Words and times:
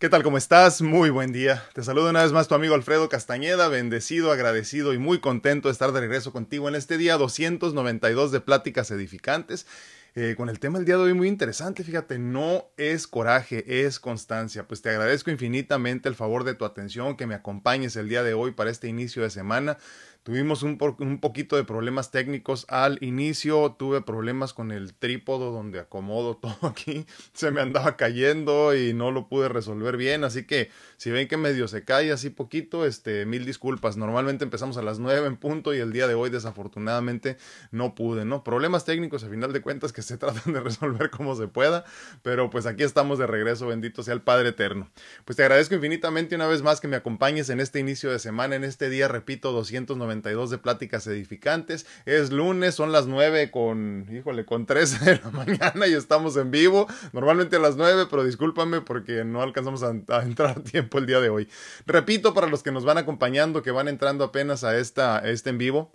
¿Qué 0.00 0.08
tal? 0.08 0.22
¿Cómo 0.22 0.38
estás? 0.38 0.80
Muy 0.80 1.10
buen 1.10 1.30
día. 1.30 1.62
Te 1.74 1.82
saludo 1.82 2.08
una 2.08 2.22
vez 2.22 2.32
más 2.32 2.48
tu 2.48 2.54
amigo 2.54 2.74
Alfredo 2.74 3.10
Castañeda, 3.10 3.68
bendecido, 3.68 4.32
agradecido 4.32 4.94
y 4.94 4.98
muy 4.98 5.20
contento 5.20 5.68
de 5.68 5.72
estar 5.72 5.92
de 5.92 6.00
regreso 6.00 6.32
contigo 6.32 6.70
en 6.70 6.74
este 6.74 6.96
día 6.96 7.18
292 7.18 8.32
de 8.32 8.40
Pláticas 8.40 8.90
Edificantes. 8.90 9.66
Eh, 10.14 10.36
con 10.38 10.48
el 10.48 10.58
tema 10.58 10.78
del 10.78 10.86
día 10.86 10.96
de 10.96 11.02
hoy 11.02 11.12
muy 11.12 11.28
interesante, 11.28 11.84
fíjate, 11.84 12.18
no 12.18 12.64
es 12.78 13.06
coraje, 13.06 13.84
es 13.86 14.00
constancia. 14.00 14.66
Pues 14.66 14.80
te 14.80 14.88
agradezco 14.88 15.30
infinitamente 15.30 16.08
el 16.08 16.14
favor 16.14 16.44
de 16.44 16.54
tu 16.54 16.64
atención, 16.64 17.14
que 17.14 17.26
me 17.26 17.34
acompañes 17.34 17.94
el 17.96 18.08
día 18.08 18.22
de 18.22 18.32
hoy 18.32 18.52
para 18.52 18.70
este 18.70 18.88
inicio 18.88 19.22
de 19.22 19.28
semana. 19.28 19.76
Tuvimos 20.22 20.62
un, 20.62 20.76
un, 20.98 21.18
poquito 21.18 21.56
de 21.56 21.64
problemas 21.64 22.10
técnicos 22.10 22.66
al 22.68 22.98
inicio, 23.00 23.74
tuve 23.78 24.02
problemas 24.02 24.52
con 24.52 24.70
el 24.70 24.92
trípodo 24.92 25.50
donde 25.50 25.80
acomodo 25.80 26.36
todo 26.42 26.58
aquí, 26.68 27.06
se 27.32 27.50
me 27.50 27.62
andaba 27.62 27.96
cayendo 27.96 28.76
y 28.76 28.92
no 28.92 29.12
lo 29.12 29.28
pude 29.28 29.48
resolver 29.48 29.96
bien, 29.96 30.24
así 30.24 30.44
que 30.44 30.70
si 30.98 31.10
ven 31.10 31.26
que 31.26 31.38
medio 31.38 31.68
se 31.68 31.86
cae 31.86 32.12
así 32.12 32.28
poquito, 32.28 32.84
este, 32.84 33.24
mil 33.24 33.46
disculpas, 33.46 33.96
normalmente 33.96 34.44
empezamos 34.44 34.76
a 34.76 34.82
las 34.82 34.98
nueve 34.98 35.26
en 35.26 35.38
punto 35.38 35.72
y 35.72 35.78
el 35.78 35.90
día 35.90 36.06
de 36.06 36.12
hoy 36.12 36.28
desafortunadamente 36.28 37.38
no 37.70 37.94
pude, 37.94 38.26
¿no? 38.26 38.44
Problemas 38.44 38.84
técnicos 38.84 39.24
a 39.24 39.30
final 39.30 39.54
de 39.54 39.62
cuentas 39.62 39.94
que 39.94 40.02
se 40.02 40.18
tratan 40.18 40.52
de 40.52 40.60
resolver 40.60 41.08
como 41.08 41.34
se 41.34 41.48
pueda, 41.48 41.86
pero 42.20 42.50
pues 42.50 42.66
aquí 42.66 42.82
estamos 42.82 43.18
de 43.18 43.26
regreso, 43.26 43.68
bendito 43.68 44.02
sea 44.02 44.12
el 44.12 44.20
Padre 44.20 44.50
Eterno. 44.50 44.90
Pues 45.24 45.36
te 45.36 45.44
agradezco 45.44 45.76
infinitamente 45.76 46.34
una 46.34 46.46
vez 46.46 46.60
más 46.60 46.78
que 46.78 46.88
me 46.88 46.96
acompañes 46.96 47.48
en 47.48 47.58
este 47.58 47.80
inicio 47.80 48.10
de 48.10 48.18
semana, 48.18 48.54
en 48.54 48.64
este 48.64 48.90
día, 48.90 49.08
repito, 49.08 49.52
290 49.52 50.09
92 50.10 50.50
de 50.50 50.58
pláticas 50.58 51.06
edificantes. 51.06 51.86
Es 52.04 52.30
lunes, 52.32 52.74
son 52.74 52.92
las 52.92 53.06
9 53.06 53.50
con, 53.50 54.06
híjole, 54.10 54.44
con 54.44 54.66
13 54.66 55.04
de 55.04 55.20
la 55.22 55.30
mañana 55.32 55.86
y 55.86 55.94
estamos 55.94 56.36
en 56.36 56.50
vivo. 56.50 56.86
Normalmente 57.12 57.56
a 57.56 57.60
las 57.60 57.76
9, 57.76 58.06
pero 58.10 58.24
discúlpame 58.24 58.80
porque 58.80 59.24
no 59.24 59.42
alcanzamos 59.42 59.82
a, 59.82 59.94
a, 60.08 60.22
entrar 60.22 60.58
a 60.58 60.62
tiempo 60.62 60.98
el 60.98 61.06
día 61.06 61.20
de 61.20 61.28
hoy. 61.28 61.48
Repito, 61.86 62.34
para 62.34 62.48
los 62.48 62.62
que 62.62 62.72
nos 62.72 62.84
van 62.84 62.98
acompañando, 62.98 63.62
que 63.62 63.70
van 63.70 63.88
entrando 63.88 64.24
apenas 64.24 64.64
a, 64.64 64.76
esta, 64.76 65.18
a 65.18 65.28
este 65.30 65.50
en 65.50 65.58
vivo. 65.58 65.92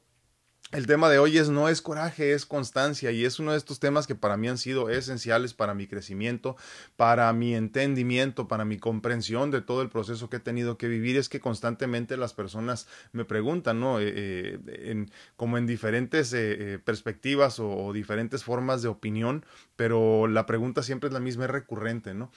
El 0.75 0.87
tema 0.87 1.09
de 1.09 1.19
hoy 1.19 1.37
es 1.37 1.47
no 1.47 1.69
es 1.69 1.81
coraje, 1.81 2.33
es 2.33 2.45
constancia 2.45 3.09
y 3.09 3.23
es 3.23 3.39
uno 3.39 3.53
de 3.53 3.57
estos 3.57 3.79
temas 3.79 4.07
que 4.07 4.15
para 4.15 4.35
mí 4.35 4.49
han 4.49 4.57
sido 4.57 4.89
esenciales 4.89 5.53
para 5.53 5.73
mi 5.73 5.87
crecimiento, 5.87 6.57
para 6.97 7.31
mi 7.31 7.55
entendimiento, 7.55 8.49
para 8.49 8.65
mi 8.65 8.77
comprensión 8.77 9.51
de 9.51 9.61
todo 9.61 9.81
el 9.81 9.87
proceso 9.87 10.29
que 10.29 10.35
he 10.35 10.41
tenido 10.41 10.77
que 10.77 10.89
vivir. 10.89 11.15
Es 11.15 11.29
que 11.29 11.39
constantemente 11.39 12.17
las 12.17 12.33
personas 12.33 12.89
me 13.13 13.23
preguntan, 13.23 13.79
¿no? 13.79 14.01
Eh, 14.01 14.11
eh, 14.15 14.59
en, 14.91 15.09
como 15.37 15.57
en 15.57 15.65
diferentes 15.65 16.33
eh, 16.33 16.77
perspectivas 16.83 17.57
o, 17.61 17.69
o, 17.69 17.93
diferentes 17.93 18.43
formas 18.43 18.81
de 18.81 18.89
opinión, 18.89 19.45
pero 19.77 20.27
la 20.27 20.45
pregunta 20.45 20.83
siempre 20.83 21.07
es 21.07 21.13
la 21.13 21.21
misma, 21.21 21.45
es 21.45 21.51
recurrente, 21.51 22.13
¿no? 22.13 22.31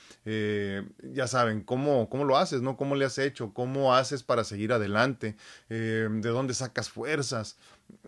ya 1.03 1.27
saben, 1.27 1.63
¿cómo, 1.63 2.09
¿cómo 2.09 2.25
lo 2.25 2.37
haces, 2.37 2.63
¿no? 2.63 2.77
¿Cómo 2.77 2.95
le 2.95 3.05
has 3.05 3.19
hecho? 3.19 3.53
¿Cómo 3.55 3.95
haces 3.95 4.23
para 4.23 4.45
seguir 4.45 4.73
adelante? 4.73 5.37
¿De 5.69 6.29
dónde 6.29 6.55
sacas 6.55 6.91
fuerzas? 6.91 7.57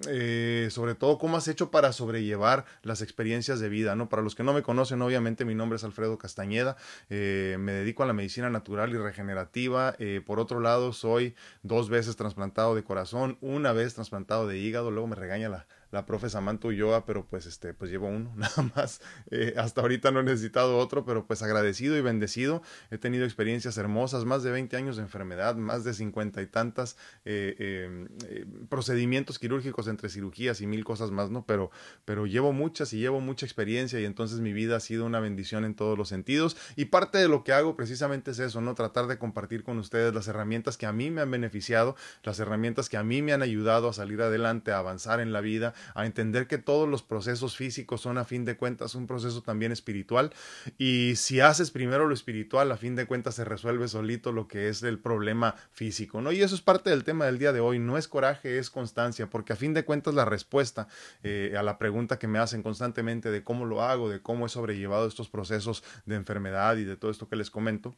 Eh, 0.09 0.69
sobre 0.71 0.95
todo 0.95 1.19
cómo 1.19 1.37
has 1.37 1.49
hecho 1.49 1.71
para 1.71 1.93
sobrellevar 1.93 2.65
las 2.83 3.03
experiencias 3.03 3.61
de 3.61 3.69
vida, 3.69 3.97
¿no? 3.97 4.09
Para 4.09 4.23
los 4.23 4.35
que 4.35 4.43
no 4.43 4.53
me 4.53 4.63
conocen, 4.63 5.03
obviamente 5.03 5.45
mi 5.45 5.55
nombre 5.55 5.77
es 5.77 5.85
Alfredo 5.85 6.17
Castañeda, 6.17 6.77
eh, 7.11 7.57
me 7.59 7.73
dedico 7.73 8.03
a 8.03 8.07
la 8.07 8.13
medicina 8.13 8.49
natural 8.49 8.91
y 8.91 8.97
regenerativa, 8.97 9.95
eh, 9.99 10.23
por 10.25 10.41
otro 10.41 10.61
lado 10.61 10.93
soy 10.93 11.35
dos 11.63 11.91
veces 11.91 12.17
trasplantado 12.17 12.75
de 12.75 12.83
corazón, 12.83 13.37
una 13.41 13.73
vez 13.73 13.95
trasplantado 13.95 14.47
de 14.47 14.59
hígado, 14.59 14.91
luego 14.91 15.07
me 15.07 15.17
regaña 15.17 15.49
la, 15.49 15.67
la 15.91 16.07
profe 16.07 16.31
Samantha 16.31 16.69
Ulloa, 16.69 17.05
pero 17.05 17.27
pues 17.27 17.47
este, 17.47 17.75
pues 17.75 17.91
llevo 17.91 18.09
uno 18.09 18.33
nada 18.37 18.71
más. 18.75 19.01
Eh, 19.31 19.55
hasta 19.57 19.81
ahorita 19.81 20.11
no 20.11 20.21
he 20.21 20.23
necesitado 20.23 20.79
otro, 20.79 21.05
pero 21.05 21.27
pues 21.27 21.43
agradecido 21.43 21.97
y 21.97 22.01
bendecido. 22.01 22.63
He 22.91 22.99
tenido 22.99 23.25
experiencias 23.25 23.77
hermosas, 23.77 24.25
más 24.25 24.43
de 24.43 24.51
20 24.51 24.77
años 24.77 24.97
de 24.97 25.03
enfermedad, 25.03 25.57
más 25.57 25.85
de 25.85 25.95
50 25.95 26.43
y 26.43 26.47
tantas 26.47 26.97
eh, 27.25 27.57
eh, 27.59 28.47
procedimientos 28.69 29.39
quirúrgicos 29.39 29.89
entre 29.89 30.09
cirugías 30.09 30.61
y 30.61 30.67
mil 30.67 30.85
cosas 30.85 31.11
más, 31.11 31.31
¿no? 31.31 31.45
Pero, 31.47 31.71
pero 32.05 32.27
llevo 32.27 32.53
muchas 32.53 32.93
y 32.93 32.99
llevo 32.99 33.21
mucha 33.21 33.47
experiencia 33.47 34.01
y 34.01 34.05
entonces 34.05 34.41
mi 34.41 34.53
vida 34.53 34.77
ha 34.77 34.81
sido 34.81 35.07
una 35.07 35.21
bendición 35.21 35.65
en 35.65 35.75
todos 35.75 35.99
los 35.99 36.09
sentidos. 36.09 36.57
Y 36.77 36.87
parte 36.87 37.19
de 37.19 37.29
lo 37.29 37.45
que 37.45 37.53
hago 37.53 37.77
precisamente 37.77 38.31
es 38.31 38.39
eso, 38.39 38.61
¿no? 38.61 38.75
Tratar 38.75 39.07
de 39.07 39.19
compartir 39.19 39.65
con 39.65 39.79
ustedes 39.79 40.15
las 40.15 40.29
herramientas 40.29 40.77
que 40.77 40.87
a 40.87 40.93
mí 40.93 41.11
me 41.11 41.21
han 41.21 41.31
beneficiado, 41.31 41.97
las 42.23 42.39
herramientas 42.39 42.89
que 42.89 42.97
a 42.97 43.03
mí 43.03 43.23
me 43.23 43.33
han 43.33 43.43
ayudado 43.43 43.89
a 43.89 43.93
salir 43.93 44.23
adelante, 44.23 44.73
a 44.73 44.79
avanzar 44.79 45.21
en 45.21 45.33
la 45.33 45.41
vida, 45.41 45.75
a 45.95 46.07
entender 46.07 46.47
que 46.47 46.59
todos 46.59 46.89
los 46.89 47.03
procesos 47.03 47.57
físicos 47.57 48.01
son 48.01 48.19
a 48.19 48.25
fin 48.25 48.45
de 48.45 48.57
cuentas 48.57 48.95
un 48.95 49.07
proceso 49.07 49.43
también 49.43 49.73
espiritual 49.73 50.33
y 50.79 51.17
si 51.17 51.41
haces 51.41 51.71
primero 51.71 52.07
lo 52.07 52.15
espiritual 52.15 52.73
a 52.73 52.77
fin 52.77 52.97
de 52.97 53.07
cuentas 53.07 53.35
se 53.35 53.45
resuelve 53.45 53.89
solito 53.89 54.33
lo 54.33 54.49
que 54.49 54.69
es 54.69 54.83
el 54.83 54.99
problema 54.99 55.55
físico, 55.73 56.21
¿no? 56.21 56.33
Y 56.33 56.43
eso 56.43 56.55
es 56.55 56.61
parte 56.61 56.91
del 56.91 57.05
tema 57.05 57.27
del 57.27 57.39
día 57.39 57.53
de 57.53 57.61
hoy, 57.61 57.79
no 57.79 57.99
es 57.99 58.09
coraje, 58.09 58.59
es 58.59 58.71
constancia, 58.71 59.29
porque 59.29 59.53
a 59.53 59.57
fin 59.57 59.75
de 59.75 59.85
cuentas 59.85 60.15
la 60.15 60.25
respuesta 60.25 60.89
eh, 61.23 61.55
a 61.59 61.63
la 61.63 61.79
pregunta 61.79 62.19
que 62.19 62.29
me 62.29 62.39
hacen 62.39 62.63
constantemente 62.63 63.31
de 63.31 63.45
cómo 63.45 63.65
lo 63.65 63.83
hago, 63.83 64.09
de 64.09 64.21
cómo 64.21 64.47
he 64.47 64.49
sobrellevado 64.49 65.07
estos 65.07 65.29
procesos 65.29 65.83
de 66.07 66.17
enfermedad 66.17 66.77
y 66.77 66.85
de 66.85 66.97
todo 66.97 67.11
esto 67.11 67.29
que 67.29 67.37
les 67.37 67.51
comento, 67.51 67.97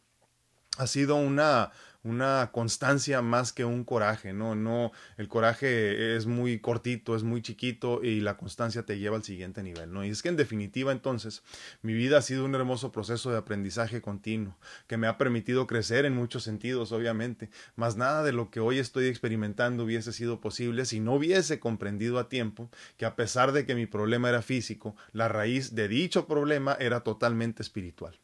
ha 0.79 0.87
sido 0.87 1.17
una 1.17 1.71
una 2.05 2.51
constancia 2.53 3.23
más 3.23 3.53
que 3.53 3.65
un 3.65 3.85
coraje, 3.85 4.33
¿no? 4.33 4.55
No, 4.55 4.93
el 5.17 5.29
coraje 5.29 6.17
es 6.17 6.27
muy 6.27 6.59
cortito, 6.59 7.15
es 7.15 7.23
muy 7.23 7.43
chiquito 7.43 8.03
y 8.03 8.21
la 8.21 8.37
constancia 8.37 8.85
te 8.85 8.99
lleva 8.99 9.17
al 9.17 9.23
siguiente 9.23 9.63
nivel, 9.63 9.93
¿no? 9.93 10.05
Y 10.05 10.11
es 10.11 10.23
que 10.23 10.29
en 10.29 10.37
definitiva 10.37 10.91
entonces 10.91 11.43
mi 11.81 11.95
vida 11.95 12.19
ha 12.19 12.23
sido 12.23 12.45
un 12.45 12.55
hermoso 12.55 12.91
proceso 12.91 13.31
de 13.31 13.39
aprendizaje 13.39 14.01
continuo 14.01 14.57
que 14.87 14.97
me 14.97 15.07
ha 15.07 15.17
permitido 15.17 15.67
crecer 15.67 16.05
en 16.05 16.15
muchos 16.15 16.43
sentidos, 16.43 16.91
obviamente, 16.93 17.51
más 17.77 17.97
nada 17.97 18.23
de 18.25 18.33
lo 18.33 18.51
que 18.51 18.61
hoy 18.61 18.79
estoy 18.79 19.07
experimentando 19.07 19.85
hubiese 19.85 20.13
sido 20.13 20.41
posible 20.41 20.85
si 20.85 21.01
no 21.01 21.15
hubiese 21.15 21.61
comprendido 21.61 22.19
a 22.19 22.29
tiempo 22.29 22.71
que 22.97 23.07
a 23.07 23.15
pesar 23.15 23.53
de 23.53 23.65
que 23.65 23.75
mi 23.75 23.87
problema 23.87 24.29
era 24.29 24.43
físico, 24.43 24.97
la 25.13 25.29
raíz 25.29 25.75
de 25.75 25.89
dicho 25.89 26.27
problema 26.27 26.77
era 26.81 27.01
totalmente 27.01 27.63
espiritual. 27.63 28.19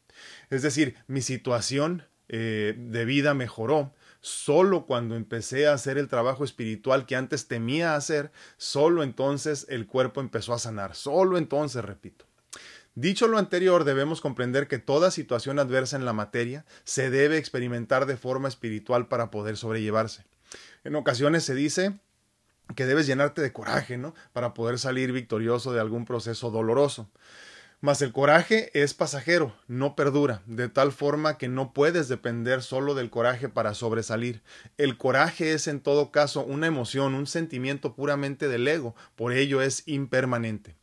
Es 0.49 0.61
decir, 0.61 0.95
mi 1.07 1.21
situación 1.21 2.03
eh, 2.29 2.75
de 2.77 3.05
vida 3.05 3.33
mejoró. 3.33 3.93
Solo 4.21 4.85
cuando 4.85 5.15
empecé 5.15 5.67
a 5.67 5.73
hacer 5.73 5.97
el 5.97 6.09
trabajo 6.09 6.43
espiritual 6.43 7.05
que 7.05 7.15
antes 7.15 7.47
temía 7.47 7.95
hacer, 7.95 8.31
solo 8.57 9.03
entonces 9.03 9.65
el 9.69 9.87
cuerpo 9.87 10.21
empezó 10.21 10.53
a 10.53 10.59
sanar. 10.59 10.95
Solo 10.95 11.37
entonces, 11.37 11.83
repito. 11.83 12.25
Dicho 12.95 13.27
lo 13.27 13.37
anterior, 13.37 13.85
debemos 13.85 14.19
comprender 14.19 14.67
que 14.67 14.77
toda 14.77 15.09
situación 15.09 15.57
adversa 15.57 15.95
en 15.95 16.05
la 16.05 16.13
materia 16.13 16.65
se 16.83 17.09
debe 17.09 17.37
experimentar 17.37 18.05
de 18.05 18.17
forma 18.17 18.47
espiritual 18.47 19.07
para 19.07 19.31
poder 19.31 19.55
sobrellevarse. 19.55 20.25
En 20.83 20.95
ocasiones 20.95 21.43
se 21.43 21.55
dice 21.55 21.99
que 22.75 22.85
debes 22.85 23.07
llenarte 23.07 23.41
de 23.41 23.53
coraje, 23.53 23.97
¿no? 23.97 24.13
Para 24.33 24.53
poder 24.53 24.79
salir 24.79 25.11
victorioso 25.11 25.71
de 25.71 25.79
algún 25.79 26.05
proceso 26.05 26.51
doloroso. 26.51 27.09
Mas 27.81 28.01
el 28.01 28.11
coraje 28.11 28.71
es 28.73 28.93
pasajero, 28.93 29.55
no 29.69 29.95
perdura, 29.95 30.41
de 30.45 30.67
tal 30.67 30.91
forma 30.91 31.37
que 31.37 31.47
no 31.47 31.71
puedes 31.71 32.09
depender 32.09 32.61
solo 32.61 32.93
del 32.93 33.09
coraje 33.09 33.47
para 33.47 33.73
sobresalir. 33.73 34.41
El 34.77 34.97
coraje 34.97 35.53
es 35.53 35.65
en 35.67 35.79
todo 35.79 36.11
caso 36.11 36.43
una 36.43 36.67
emoción, 36.67 37.15
un 37.15 37.25
sentimiento 37.25 37.95
puramente 37.95 38.49
del 38.49 38.67
ego, 38.67 38.95
por 39.15 39.31
ello 39.31 39.61
es 39.61 39.87
impermanente. 39.87 40.75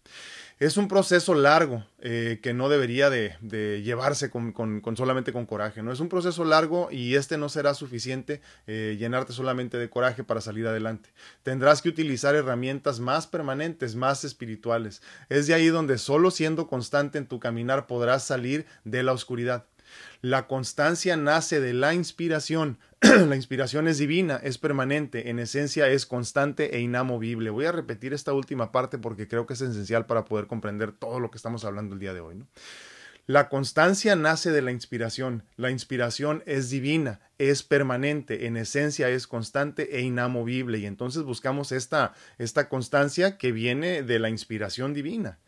Es 0.58 0.78
un 0.78 0.88
proceso 0.88 1.34
largo 1.34 1.84
eh, 2.00 2.40
que 2.42 2.54
no 2.54 2.70
debería 2.70 3.10
de, 3.10 3.82
llevarse 3.84 4.30
con, 4.30 4.54
solamente 4.96 5.30
con 5.30 5.44
coraje. 5.44 5.82
No 5.82 5.92
es 5.92 6.00
un 6.00 6.08
proceso 6.08 6.46
largo 6.46 6.88
y 6.90 7.16
este 7.16 7.36
no 7.36 7.50
será 7.50 7.74
suficiente 7.74 8.40
eh, 8.66 8.96
llenarte 8.98 9.34
solamente 9.34 9.76
de 9.76 9.90
coraje 9.90 10.24
para 10.24 10.40
salir 10.40 10.66
adelante. 10.66 11.10
Tendrás 11.42 11.82
que 11.82 11.90
utilizar 11.90 12.34
herramientas 12.34 13.00
más 13.00 13.26
permanentes, 13.26 13.96
más 13.96 14.24
espirituales. 14.24 15.02
Es 15.28 15.46
de 15.46 15.52
ahí 15.52 15.66
donde 15.66 15.98
solo 15.98 16.30
siendo 16.30 16.68
constante 16.68 17.18
en 17.18 17.26
tu 17.26 17.38
caminar 17.38 17.86
podrás 17.86 18.24
salir 18.24 18.64
de 18.84 19.02
la 19.02 19.12
oscuridad. 19.12 19.66
La 20.22 20.46
constancia 20.46 21.16
nace 21.16 21.60
de 21.60 21.72
la 21.72 21.94
inspiración. 21.94 22.78
la 23.00 23.36
inspiración 23.36 23.88
es 23.88 23.98
divina, 23.98 24.40
es 24.42 24.58
permanente, 24.58 25.30
en 25.30 25.38
esencia 25.38 25.88
es 25.88 26.06
constante 26.06 26.76
e 26.76 26.80
inamovible. 26.80 27.50
Voy 27.50 27.66
a 27.66 27.72
repetir 27.72 28.12
esta 28.12 28.32
última 28.32 28.72
parte 28.72 28.98
porque 28.98 29.28
creo 29.28 29.46
que 29.46 29.54
es 29.54 29.60
esencial 29.60 30.06
para 30.06 30.24
poder 30.24 30.46
comprender 30.46 30.92
todo 30.92 31.20
lo 31.20 31.30
que 31.30 31.36
estamos 31.36 31.64
hablando 31.64 31.94
el 31.94 32.00
día 32.00 32.14
de 32.14 32.20
hoy. 32.20 32.44
La 33.28 33.48
constancia 33.48 34.14
nace 34.14 34.52
de 34.52 34.62
la 34.62 34.70
inspiración. 34.70 35.42
La 35.56 35.72
inspiración 35.72 36.44
es 36.46 36.70
divina, 36.70 37.18
es 37.38 37.64
permanente, 37.64 38.46
en 38.46 38.56
esencia 38.56 39.08
es 39.08 39.26
constante 39.26 39.96
e 39.96 40.02
inamovible. 40.02 40.78
Y 40.78 40.86
entonces 40.86 41.24
buscamos 41.24 41.72
esta, 41.72 42.14
esta 42.38 42.68
constancia 42.68 43.36
que 43.36 43.50
viene 43.50 44.04
de 44.04 44.20
la 44.20 44.30
inspiración 44.30 44.94
divina. 44.94 45.38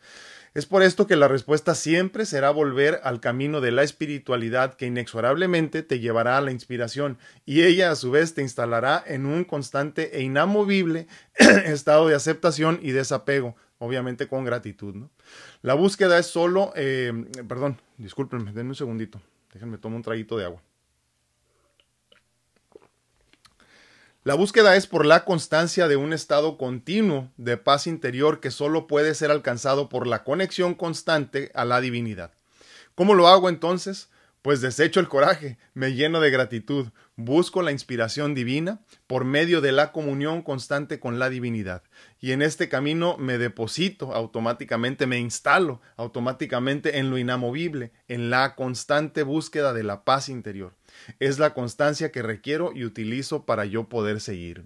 Es 0.55 0.65
por 0.65 0.81
esto 0.81 1.05
que 1.05 1.15
la 1.15 1.27
respuesta 1.27 1.75
siempre 1.75 2.25
será 2.25 2.49
volver 2.49 2.99
al 3.03 3.19
camino 3.19 3.61
de 3.61 3.71
la 3.71 3.83
espiritualidad 3.83 4.73
que 4.73 4.87
inexorablemente 4.87 5.83
te 5.83 5.99
llevará 5.99 6.37
a 6.37 6.41
la 6.41 6.51
inspiración 6.51 7.19
y 7.45 7.61
ella 7.63 7.91
a 7.91 7.95
su 7.95 8.09
vez 8.09 8.33
te 8.33 8.41
instalará 8.41 9.03
en 9.05 9.25
un 9.25 9.43
constante 9.43 10.17
e 10.17 10.23
inamovible 10.23 11.07
estado 11.65 12.07
de 12.07 12.15
aceptación 12.15 12.79
y 12.81 12.91
desapego, 12.91 13.55
obviamente 13.77 14.27
con 14.27 14.43
gratitud. 14.43 14.95
¿no? 14.95 15.11
La 15.61 15.75
búsqueda 15.75 16.17
es 16.17 16.25
solo, 16.25 16.73
eh, 16.75 17.13
perdón, 17.47 17.79
discúlpenme, 17.97 18.51
denme 18.51 18.69
un 18.69 18.75
segundito, 18.75 19.21
déjenme 19.53 19.77
tomar 19.77 19.97
un 19.97 20.03
traguito 20.03 20.37
de 20.37 20.45
agua. 20.45 20.63
La 24.25 24.33
búsqueda 24.33 24.75
es 24.75 24.85
por 24.85 25.05
la 25.05 25.23
constancia 25.23 25.87
de 25.87 25.95
un 25.95 26.11
estado 26.11 26.57
continuo 26.57 27.31
de 27.37 27.55
paz 27.55 27.87
interior 27.87 28.41
que 28.41 28.51
solo 28.51 28.85
puede 28.85 29.15
ser 29.15 29.31
alcanzado 29.31 29.87
por 29.87 30.07
la 30.07 30.25
conexión 30.25 30.75
constante 30.75 31.53
a 31.55 31.63
la 31.63 31.79
divinidad. 31.79 32.33
¿Cómo 32.95 33.13
lo 33.13 33.29
hago 33.29 33.47
entonces? 33.47 34.09
Pues 34.41 34.59
desecho 34.59 34.99
el 34.99 35.07
coraje, 35.07 35.57
me 35.73 35.93
lleno 35.93 36.19
de 36.19 36.31
gratitud, 36.31 36.89
busco 37.15 37.61
la 37.61 37.71
inspiración 37.71 38.35
divina 38.35 38.81
por 39.07 39.23
medio 39.23 39.61
de 39.61 39.71
la 39.71 39.93
comunión 39.93 40.41
constante 40.41 40.99
con 40.99 41.17
la 41.17 41.29
divinidad. 41.29 41.83
Y 42.19 42.33
en 42.33 42.41
este 42.41 42.67
camino 42.67 43.15
me 43.17 43.37
deposito 43.37 44.13
automáticamente, 44.13 45.07
me 45.07 45.17
instalo 45.17 45.79
automáticamente 45.95 46.99
en 46.99 47.09
lo 47.09 47.17
inamovible, 47.17 47.93
en 48.09 48.29
la 48.29 48.55
constante 48.55 49.23
búsqueda 49.23 49.71
de 49.71 49.83
la 49.83 50.03
paz 50.03 50.27
interior. 50.27 50.78
Es 51.19 51.39
la 51.39 51.53
constancia 51.53 52.11
que 52.11 52.21
requiero 52.21 52.71
y 52.73 52.85
utilizo 52.85 53.45
para 53.45 53.65
yo 53.65 53.89
poder 53.89 54.21
seguir. 54.21 54.65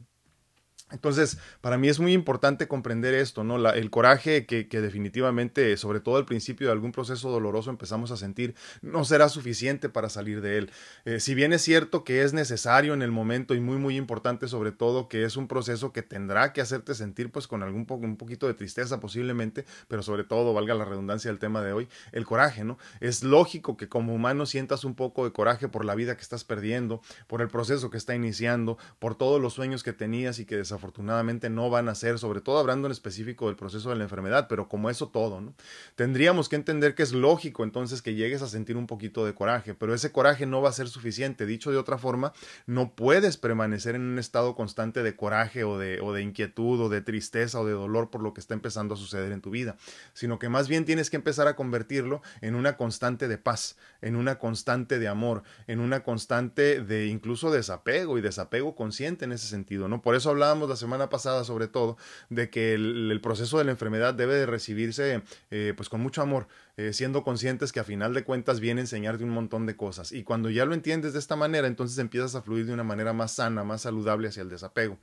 Entonces, 0.93 1.39
para 1.59 1.77
mí 1.77 1.89
es 1.89 1.99
muy 1.99 2.13
importante 2.13 2.67
comprender 2.67 3.15
esto, 3.15 3.43
¿no? 3.43 3.57
el 3.69 3.89
coraje 3.89 4.45
que, 4.45 4.81
definitivamente, 4.81 5.75
sobre 5.75 5.99
todo 5.99 6.17
al 6.17 6.25
principio 6.25 6.67
de 6.67 6.73
algún 6.73 6.91
proceso 6.91 7.31
doloroso 7.31 7.71
empezamos 7.71 8.11
a 8.11 8.17
sentir, 8.17 8.55
no 8.81 9.03
será 9.03 9.27
suficiente 9.27 9.89
para 9.89 10.09
salir 10.09 10.41
de 10.41 10.59
él. 10.59 10.71
Eh, 11.05 11.19
si 11.19 11.33
bien 11.33 11.51
es 11.51 11.63
cierto 11.63 12.03
que 12.03 12.21
es 12.21 12.33
necesario 12.33 12.93
en 12.93 13.01
el 13.01 13.11
momento 13.11 13.55
y 13.55 13.59
muy, 13.59 13.77
muy 13.77 13.97
importante 13.97 14.47
sobre 14.47 14.71
todo, 14.71 15.09
que 15.09 15.23
es 15.23 15.35
un 15.35 15.47
proceso 15.47 15.91
que 15.91 16.03
tendrá 16.03 16.53
que 16.53 16.61
hacerte 16.61 16.93
sentir 16.93 17.31
pues 17.31 17.47
con 17.47 17.63
algún 17.63 17.87
un 17.89 18.17
poquito 18.17 18.47
de 18.47 18.53
tristeza 18.53 18.99
posiblemente, 18.99 19.65
pero 19.87 20.03
sobre 20.03 20.23
todo, 20.23 20.53
valga 20.53 20.75
la 20.75 20.85
redundancia 20.85 21.31
del 21.31 21.39
tema 21.39 21.61
de 21.61 21.73
hoy, 21.73 21.87
el 22.11 22.25
coraje, 22.25 22.63
¿no? 22.63 22.77
Es 22.99 23.23
lógico 23.23 23.77
que 23.77 23.89
como 23.89 24.13
humano 24.13 24.45
sientas 24.45 24.83
un 24.83 24.93
poco 24.93 25.25
de 25.25 25.31
coraje 25.31 25.67
por 25.67 25.85
la 25.85 25.95
vida 25.95 26.15
que 26.15 26.21
estás 26.21 26.43
perdiendo, 26.43 27.01
por 27.27 27.41
el 27.41 27.47
proceso 27.47 27.89
que 27.89 27.97
está 27.97 28.13
iniciando, 28.13 28.77
por 28.99 29.15
todos 29.15 29.41
los 29.41 29.53
sueños 29.53 29.81
que 29.81 29.93
tenías 29.93 30.37
y 30.39 30.45
que 30.45 30.55
desafortunadamente 30.55 30.82
afortunadamente 30.83 31.49
no 31.49 31.69
van 31.69 31.87
a 31.87 31.95
ser, 31.95 32.19
sobre 32.19 32.41
todo 32.41 32.59
hablando 32.59 32.87
en 32.87 32.91
específico 32.91 33.47
del 33.47 33.55
proceso 33.55 33.89
de 33.89 33.95
la 33.95 34.03
enfermedad, 34.03 34.47
pero 34.49 34.67
como 34.67 34.89
eso 34.89 35.07
todo, 35.07 35.39
¿no? 35.39 35.53
Tendríamos 35.95 36.49
que 36.49 36.57
entender 36.57 36.93
que 36.93 37.03
es 37.03 37.13
lógico 37.13 37.63
entonces 37.63 38.01
que 38.01 38.15
llegues 38.15 38.41
a 38.41 38.49
sentir 38.49 38.75
un 38.75 38.85
poquito 38.85 39.25
de 39.25 39.33
coraje, 39.33 39.73
pero 39.73 39.93
ese 39.93 40.11
coraje 40.11 40.45
no 40.45 40.61
va 40.61 40.69
a 40.69 40.73
ser 40.73 40.89
suficiente. 40.89 41.45
Dicho 41.45 41.71
de 41.71 41.77
otra 41.77 41.97
forma, 41.97 42.33
no 42.65 42.95
puedes 42.95 43.37
permanecer 43.37 43.95
en 43.95 44.01
un 44.01 44.19
estado 44.19 44.55
constante 44.55 45.03
de 45.03 45.15
coraje 45.15 45.63
o 45.63 45.77
de, 45.77 46.01
o 46.01 46.11
de 46.11 46.21
inquietud 46.21 46.81
o 46.81 46.89
de 46.89 47.01
tristeza 47.01 47.61
o 47.61 47.65
de 47.65 47.71
dolor 47.71 48.09
por 48.09 48.21
lo 48.21 48.33
que 48.33 48.41
está 48.41 48.53
empezando 48.53 48.95
a 48.95 48.97
suceder 48.97 49.31
en 49.31 49.39
tu 49.39 49.51
vida, 49.51 49.77
sino 50.13 50.37
que 50.37 50.49
más 50.49 50.67
bien 50.67 50.83
tienes 50.83 51.09
que 51.09 51.15
empezar 51.15 51.47
a 51.47 51.55
convertirlo 51.55 52.21
en 52.41 52.55
una 52.55 52.75
constante 52.75 53.29
de 53.29 53.37
paz, 53.37 53.77
en 54.01 54.17
una 54.17 54.37
constante 54.37 54.99
de 54.99 55.07
amor, 55.07 55.43
en 55.67 55.79
una 55.79 56.03
constante 56.03 56.81
de 56.81 57.07
incluso 57.07 57.51
desapego 57.51 58.17
y 58.17 58.21
desapego 58.21 58.75
consciente 58.75 59.23
en 59.23 59.31
ese 59.31 59.47
sentido, 59.47 59.87
¿no? 59.87 60.01
Por 60.01 60.15
eso 60.15 60.29
hablábamos 60.29 60.72
la 60.73 60.77
semana 60.77 61.09
pasada 61.09 61.43
sobre 61.43 61.67
todo, 61.67 61.97
de 62.29 62.49
que 62.49 62.73
el, 62.73 63.19
proceso 63.21 63.57
de 63.57 63.63
la 63.63 63.71
enfermedad 63.71 64.13
debe 64.13 64.35
de 64.35 64.45
recibirse 64.45 65.21
eh, 65.51 65.73
pues 65.77 65.87
con 65.87 66.01
mucho 66.01 66.21
amor, 66.21 66.47
eh, 66.77 66.93
siendo 66.93 67.23
conscientes 67.23 67.71
que 67.71 67.79
a 67.79 67.83
final 67.83 68.13
de 68.13 68.23
cuentas 68.23 68.59
viene 68.59 68.81
a 68.81 68.83
enseñarte 68.83 69.23
un 69.23 69.29
montón 69.29 69.65
de 69.65 69.75
cosas. 69.75 70.11
Y 70.11 70.23
cuando 70.23 70.49
ya 70.49 70.65
lo 70.65 70.73
entiendes 70.73 71.13
de 71.13 71.19
esta 71.19 71.35
manera, 71.35 71.67
entonces 71.67 71.97
empiezas 71.99 72.35
a 72.35 72.41
fluir 72.41 72.65
de 72.65 72.73
una 72.73 72.83
manera 72.83 73.13
más 73.13 73.33
sana, 73.33 73.63
más 73.63 73.81
saludable 73.81 74.27
hacia 74.27 74.41
el 74.41 74.49
desapego. 74.49 74.97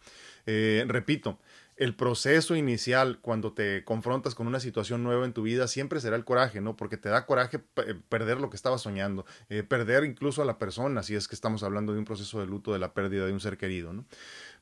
Eh, 0.47 0.85
repito, 0.89 1.39
el 1.77 1.95
proceso 1.95 2.57
inicial 2.57 3.21
cuando 3.23 3.53
te 3.53 3.85
confrontas 3.85 4.35
con 4.35 4.47
una 4.47 4.61
situación 4.61 5.03
nueva 5.03 5.25
en 5.25 5.33
tu 5.33 5.43
vida 5.43 5.67
siempre 5.67 6.01
será 6.01 6.17
el 6.17 6.25
coraje, 6.25 6.61
¿no? 6.61 6.77
Porque 6.77 6.99
te 6.99 7.09
da 7.09 7.25
coraje 7.25 7.59
perder 8.09 8.39
lo 8.39 8.51
que 8.51 8.57
estabas 8.57 8.83
soñando, 8.83 9.25
perder 9.69 10.05
incluso 10.05 10.43
a 10.43 10.45
la 10.45 10.59
persona, 10.59 11.03
si 11.03 11.15
es 11.15 11.27
que 11.27 11.35
estamos 11.35 11.63
hablando 11.63 11.95
de 11.95 11.99
un 11.99 12.05
proceso 12.05 12.39
de 12.41 12.47
luto, 12.47 12.75
de 12.75 12.81
la 12.81 12.93
pérdida 12.93 13.25
de 13.25 13.33
un 13.33 13.41
ser 13.41 13.57
querido, 13.57 13.95
¿no? 13.95 14.05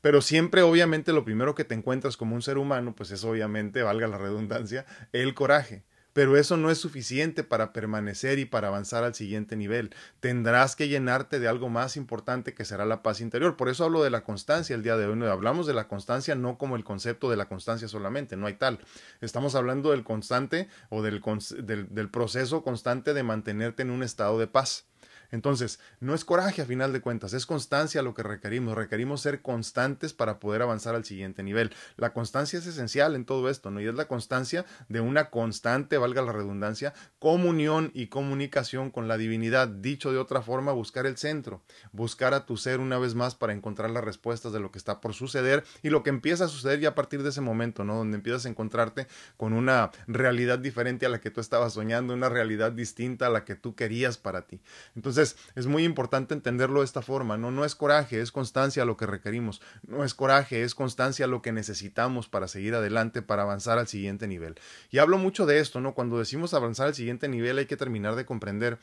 Pero 0.01 0.21
siempre, 0.23 0.63
obviamente, 0.63 1.13
lo 1.13 1.25
primero 1.25 1.55
que 1.55 1.65
te 1.65 1.75
encuentras 1.75 2.17
como 2.17 2.35
un 2.35 2.43
ser 2.43 2.59
humano, 2.59 2.95
pues 2.95 3.11
es 3.11 3.25
obviamente, 3.25 3.83
valga 3.83 4.07
la 4.07 4.19
redundancia, 4.19 4.87
el 5.13 5.35
coraje. 5.35 5.85
Pero 6.13 6.37
eso 6.37 6.57
no 6.57 6.71
es 6.71 6.79
suficiente 6.79 7.45
para 7.45 7.73
permanecer 7.73 8.41
y 8.41 8.45
para 8.45 8.69
avanzar 8.69 9.05
al 9.05 9.15
siguiente 9.15 9.55
nivel. 9.55 9.95
Tendrás 10.19 10.75
que 10.75 10.89
llenarte 10.89 11.39
de 11.39 11.47
algo 11.47 11.69
más 11.69 11.97
importante 11.97 12.55
que 12.55 12.65
será 12.65 12.87
la 12.87 13.05
paz 13.05 13.21
interior. 13.21 13.57
Por 13.57 13.69
eso 13.69 13.85
hablo 13.85 14.03
de 14.03 14.11
la 14.11 14.25
constancia 14.25 14.75
el 14.75 14.83
día 14.83 14.97
de 14.97 15.07
hoy. 15.07 15.23
Hablamos 15.29 15.69
de 15.69 15.75
la 15.75 15.87
constancia 15.87 16.35
no 16.35 16.59
como 16.59 16.75
el 16.75 16.83
concepto 16.83 17.31
de 17.31 17.37
la 17.37 17.47
constancia 17.47 17.87
solamente, 17.87 18.37
no 18.37 18.47
hay 18.47 18.55
tal. 18.55 18.81
Estamos 19.21 19.55
hablando 19.55 19.93
del 19.93 20.03
constante 20.03 20.69
o 20.89 21.03
del, 21.03 21.23
del, 21.63 21.95
del 21.95 22.11
proceso 22.11 22.65
constante 22.65 23.15
de 23.15 23.23
mantenerte 23.23 23.83
en 23.83 23.91
un 23.91 24.03
estado 24.03 24.41
de 24.41 24.49
paz. 24.49 24.87
Entonces, 25.31 25.79
no 26.01 26.15
es 26.15 26.25
coraje 26.25 26.63
a 26.63 26.67
final 26.67 26.93
de 26.93 27.01
cuentas, 27.01 27.33
es 27.33 27.47
constancia 27.47 28.03
lo 28.03 28.15
que 28.15 28.23
requerimos. 28.23 28.77
Requerimos 28.77 29.21
ser 29.21 29.43
constantes 29.43 30.13
para 30.13 30.39
poder 30.41 30.63
avanzar 30.63 30.95
al 30.95 31.05
siguiente 31.05 31.43
nivel. 31.43 31.71
La 31.97 32.13
constancia 32.13 32.59
es 32.59 32.67
esencial 32.67 33.15
en 33.15 33.25
todo 33.25 33.49
esto, 33.51 33.71
¿no? 33.71 33.81
Y 33.81 33.87
es 33.87 33.95
la 33.95 34.09
constancia 34.09 34.65
de 34.89 35.01
una 35.01 35.31
constante, 35.31 35.99
valga 35.99 36.23
la 36.23 36.33
redundancia, 36.33 36.95
comunión 37.19 37.91
y 37.95 38.07
comunicación 38.07 38.91
con 38.91 39.09
la 39.09 39.17
divinidad. 39.17 39.69
Dicho 39.69 40.13
de 40.13 40.19
otra 40.19 40.43
forma, 40.43 40.73
buscar 40.73 41.07
el 41.07 41.17
centro, 41.17 41.63
buscar 41.93 42.35
a 42.35 42.47
tu 42.47 42.57
ser 42.57 42.81
una 42.81 42.99
vez 42.99 43.15
más 43.15 43.35
para 43.35 43.53
encontrar 43.53 43.91
las 43.91 44.05
respuestas 44.05 44.53
de 44.53 44.61
lo 44.61 44.71
que 44.71 44.79
está 44.79 45.01
por 45.01 45.15
suceder 45.15 45.65
y 45.83 45.91
lo 45.91 46.03
que 46.03 46.11
empieza 46.11 46.45
a 46.45 46.49
suceder 46.49 46.81
ya 46.81 46.91
a 46.91 46.95
partir 46.95 47.23
de 47.23 47.31
ese 47.31 47.41
momento, 47.41 47.85
¿no? 47.85 47.97
Donde 47.97 48.17
empiezas 48.17 48.47
a 48.47 48.49
encontrarte 48.49 49.07
con 49.37 49.53
una 49.53 49.91
realidad 50.07 50.59
diferente 50.59 51.07
a 51.07 51.09
la 51.09 51.21
que 51.21 51.31
tú 51.31 51.41
estabas 51.41 51.75
soñando, 51.75 52.15
una 52.15 52.29
realidad 52.29 52.73
distinta 52.73 53.27
a 53.27 53.31
la 53.31 53.45
que 53.45 53.55
tú 53.55 53.75
querías 53.75 54.19
para 54.19 54.47
ti. 54.47 54.61
Entonces, 54.95 55.18
entonces, 55.19 55.37
es 55.57 55.67
muy 55.67 55.83
importante 55.83 56.33
entenderlo 56.33 56.79
de 56.79 56.85
esta 56.85 57.03
forma, 57.03 57.37
¿no? 57.37 57.51
No 57.51 57.65
es 57.65 57.75
coraje, 57.75 58.21
es 58.21 58.31
constancia 58.31 58.85
lo 58.85 58.97
que 58.97 59.05
requerimos. 59.05 59.61
No 59.85 60.05
es 60.05 60.15
coraje, 60.15 60.63
es 60.63 60.77
constancia 60.77 61.27
lo 61.27 61.43
que 61.43 61.51
necesitamos 61.51 62.29
para 62.29 62.47
seguir 62.47 62.77
adelante, 62.77 63.21
para 63.21 63.43
avanzar 63.43 63.79
al 63.79 63.89
siguiente 63.89 64.29
nivel. 64.29 64.55
Y 64.91 64.99
hablo 64.99 65.19
mucho 65.19 65.45
de 65.45 65.59
esto, 65.59 65.81
¿no? 65.81 65.95
Cuando 65.95 66.21
decimos 66.21 66.55
avanzar 66.55 66.87
al 66.87 66.95
siguiente 66.95 67.27
nivel 67.29 67.59
hay 67.59 67.67
que 67.67 67.77
terminar 67.77 68.15
de 68.15 68.27
comprender 68.27 68.79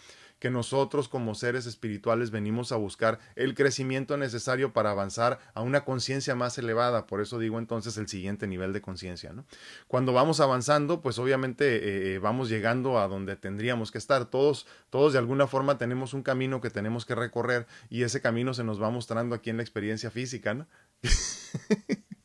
que 0.46 0.52
nosotros 0.52 1.10
como 1.10 1.34
seres 1.34 1.66
espirituales 1.66 2.30
venimos 2.30 2.72
a 2.72 2.76
buscar 2.76 3.18
el 3.36 3.56
crecimiento 3.56 4.16
necesario 4.16 4.74
para 4.74 4.92
avanzar 4.92 5.40
a 5.56 5.64
una 5.64 5.84
conciencia 5.84 6.36
más 6.36 6.56
elevada. 6.60 7.08
Por 7.08 7.20
eso 7.20 7.40
digo 7.40 7.58
entonces 7.58 7.98
el 7.98 8.08
siguiente 8.08 8.46
nivel 8.46 8.72
de 8.72 8.80
conciencia. 8.80 9.34
¿no? 9.34 9.44
Cuando 9.88 10.14
vamos 10.14 10.42
avanzando, 10.42 11.02
pues 11.02 11.18
obviamente 11.18 11.78
eh, 11.78 12.14
eh, 12.14 12.20
vamos 12.20 12.48
llegando 12.48 13.00
a 13.00 13.08
donde 13.08 13.36
tendríamos 13.36 13.92
que 13.92 13.98
estar. 13.98 14.26
Todos, 14.26 14.68
todos 14.92 15.14
de 15.14 15.18
alguna 15.18 15.48
forma 15.48 15.80
tenemos 15.80 16.14
un 16.14 16.22
camino 16.22 16.62
que 16.62 16.70
tenemos 16.70 17.06
que 17.06 17.16
recorrer 17.16 17.66
y 17.90 18.04
ese 18.04 18.22
camino 18.22 18.54
se 18.54 18.64
nos 18.64 18.80
va 18.80 18.92
mostrando 18.92 19.34
aquí 19.34 19.50
en 19.50 19.58
la 19.58 19.64
experiencia 19.64 20.12
física. 20.12 20.54
¿no? 20.54 20.68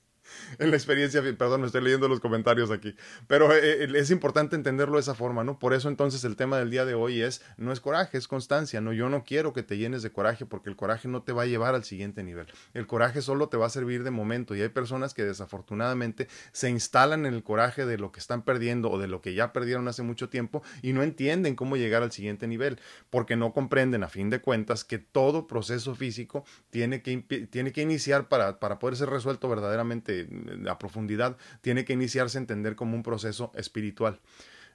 en 0.70 0.70
la 0.70 0.76
experiencia, 0.76 1.22
perdón, 1.22 1.62
me 1.62 1.66
estoy 1.66 1.82
leyendo 1.82 2.06
los 2.06 2.20
comentarios 2.20 2.70
aquí, 2.70 2.94
pero 3.26 3.52
eh, 3.54 3.84
eh, 3.84 3.88
es 3.94 4.10
importante 4.10 4.56
entenderlo 4.56 4.96
de 4.96 5.00
esa 5.00 5.14
forma, 5.14 5.42
¿no? 5.42 5.58
Por 5.58 5.72
eso 5.72 5.88
entonces 5.88 6.22
el 6.24 6.36
tema 6.36 6.58
del 6.58 6.70
día 6.70 6.84
de 6.84 6.94
hoy 6.94 7.22
es, 7.22 7.42
no 7.56 7.72
es 7.72 7.80
coraje, 7.80 8.18
es 8.18 8.28
constancia, 8.28 8.82
¿no? 8.82 8.92
Yo 8.92 9.08
no 9.08 9.24
quiero 9.24 9.54
que 9.54 9.62
te 9.62 9.78
llenes 9.78 10.02
de 10.02 10.12
coraje 10.12 10.44
porque 10.44 10.68
el 10.68 10.76
coraje 10.76 11.08
no 11.08 11.22
te 11.22 11.32
va 11.32 11.42
a 11.42 11.46
llevar 11.46 11.74
al 11.74 11.84
siguiente 11.84 12.22
nivel. 12.22 12.46
El 12.74 12.86
coraje 12.86 13.22
solo 13.22 13.48
te 13.48 13.56
va 13.56 13.66
a 13.66 13.70
servir 13.70 14.04
de 14.04 14.10
momento 14.10 14.54
y 14.54 14.60
hay 14.60 14.68
personas 14.68 15.14
que 15.14 15.24
desafortunadamente 15.24 16.28
se 16.52 16.68
instalan 16.68 17.24
en 17.24 17.32
el 17.32 17.42
coraje 17.42 17.86
de 17.86 17.96
lo 17.96 18.12
que 18.12 18.20
están 18.20 18.42
perdiendo 18.42 18.90
o 18.90 18.98
de 18.98 19.08
lo 19.08 19.22
que 19.22 19.32
ya 19.32 19.54
perdieron 19.54 19.88
hace 19.88 20.02
mucho 20.02 20.28
tiempo 20.28 20.62
y 20.82 20.92
no 20.92 21.02
entienden 21.02 21.56
cómo 21.56 21.76
llegar 21.76 22.02
al 22.02 22.12
siguiente 22.12 22.46
nivel 22.46 22.78
porque 23.08 23.34
no 23.34 23.54
comprenden 23.54 24.04
a 24.04 24.08
fin 24.08 24.28
de 24.28 24.40
cuentas 24.42 24.84
que 24.84 24.98
todo 24.98 25.46
proceso 25.46 25.94
físico 25.94 26.44
tiene 26.68 27.00
que, 27.00 27.16
tiene 27.50 27.72
que 27.72 27.80
iniciar 27.80 28.28
para, 28.28 28.60
para 28.60 28.78
poder 28.78 28.96
ser 28.96 29.08
resuelto 29.08 29.48
verdaderamente 29.48 30.28
a 30.68 30.78
profundidad, 30.78 31.36
tiene 31.60 31.84
que 31.84 31.92
iniciarse 31.92 32.38
a 32.38 32.40
entender 32.40 32.76
como 32.76 32.94
un 32.94 33.02
proceso 33.02 33.52
espiritual. 33.54 34.20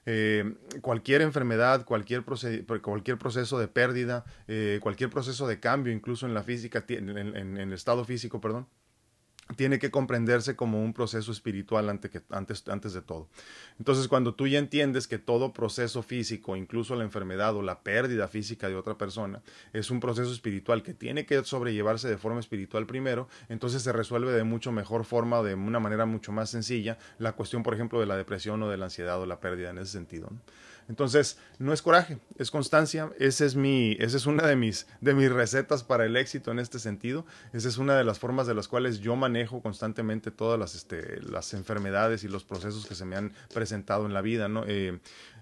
Eh, 0.08 0.54
cualquier 0.82 1.22
enfermedad, 1.22 1.84
cualquier, 1.84 2.24
cualquier 2.80 3.18
proceso 3.18 3.58
de 3.58 3.66
pérdida, 3.66 4.24
eh, 4.46 4.78
cualquier 4.80 5.10
proceso 5.10 5.48
de 5.48 5.58
cambio, 5.58 5.92
incluso 5.92 6.26
en 6.26 6.34
la 6.34 6.44
física, 6.44 6.84
en 6.88 7.56
el 7.58 7.72
estado 7.72 8.04
físico, 8.04 8.40
perdón, 8.40 8.68
tiene 9.54 9.78
que 9.78 9.90
comprenderse 9.90 10.56
como 10.56 10.82
un 10.82 10.92
proceso 10.92 11.30
espiritual 11.30 11.88
antes, 11.88 12.10
que, 12.10 12.22
antes, 12.30 12.66
antes 12.68 12.92
de 12.94 13.02
todo. 13.02 13.28
Entonces, 13.78 14.08
cuando 14.08 14.34
tú 14.34 14.48
ya 14.48 14.58
entiendes 14.58 15.06
que 15.06 15.18
todo 15.18 15.52
proceso 15.52 16.02
físico, 16.02 16.56
incluso 16.56 16.96
la 16.96 17.04
enfermedad 17.04 17.54
o 17.54 17.62
la 17.62 17.82
pérdida 17.82 18.26
física 18.26 18.68
de 18.68 18.74
otra 18.74 18.98
persona, 18.98 19.42
es 19.72 19.90
un 19.90 20.00
proceso 20.00 20.32
espiritual 20.32 20.82
que 20.82 20.94
tiene 20.94 21.26
que 21.26 21.44
sobrellevarse 21.44 22.08
de 22.08 22.18
forma 22.18 22.40
espiritual 22.40 22.86
primero, 22.86 23.28
entonces 23.48 23.82
se 23.82 23.92
resuelve 23.92 24.32
de 24.32 24.42
mucho 24.42 24.72
mejor 24.72 25.04
forma, 25.04 25.42
de 25.42 25.54
una 25.54 25.78
manera 25.78 26.06
mucho 26.06 26.32
más 26.32 26.50
sencilla, 26.50 26.98
la 27.18 27.32
cuestión, 27.32 27.62
por 27.62 27.74
ejemplo, 27.74 28.00
de 28.00 28.06
la 28.06 28.16
depresión 28.16 28.62
o 28.62 28.68
de 28.68 28.76
la 28.76 28.86
ansiedad 28.86 29.20
o 29.20 29.26
la 29.26 29.38
pérdida 29.38 29.70
en 29.70 29.78
ese 29.78 29.92
sentido. 29.92 30.30
Entonces, 30.88 31.38
no 31.58 31.72
es 31.72 31.82
coraje, 31.82 32.18
es 32.38 32.50
constancia. 32.50 33.10
Esa 33.18 33.44
es, 33.44 33.56
mi, 33.56 33.96
esa 33.98 34.16
es 34.16 34.26
una 34.26 34.46
de 34.46 34.56
mis, 34.56 34.86
de 35.00 35.14
mis 35.14 35.30
recetas 35.30 35.82
para 35.82 36.04
el 36.04 36.16
éxito 36.16 36.50
en 36.52 36.58
este 36.58 36.78
sentido. 36.78 37.26
Esa 37.52 37.68
es 37.68 37.78
una 37.78 37.96
de 37.96 38.04
las 38.04 38.18
formas 38.18 38.46
de 38.46 38.54
las 38.54 38.68
cuales 38.68 39.00
yo 39.00 39.16
manejo 39.16 39.62
constantemente 39.62 40.30
todas 40.30 40.58
las, 40.58 40.74
este, 40.74 41.20
las 41.22 41.54
enfermedades 41.54 42.24
y 42.24 42.28
los 42.28 42.44
procesos 42.44 42.86
que 42.86 42.94
se 42.94 43.04
me 43.04 43.16
han 43.16 43.32
presentado 43.52 44.06
en 44.06 44.14
la 44.14 44.22
vida. 44.22 44.48
¿no? 44.48 44.64
Eh, 44.66 44.98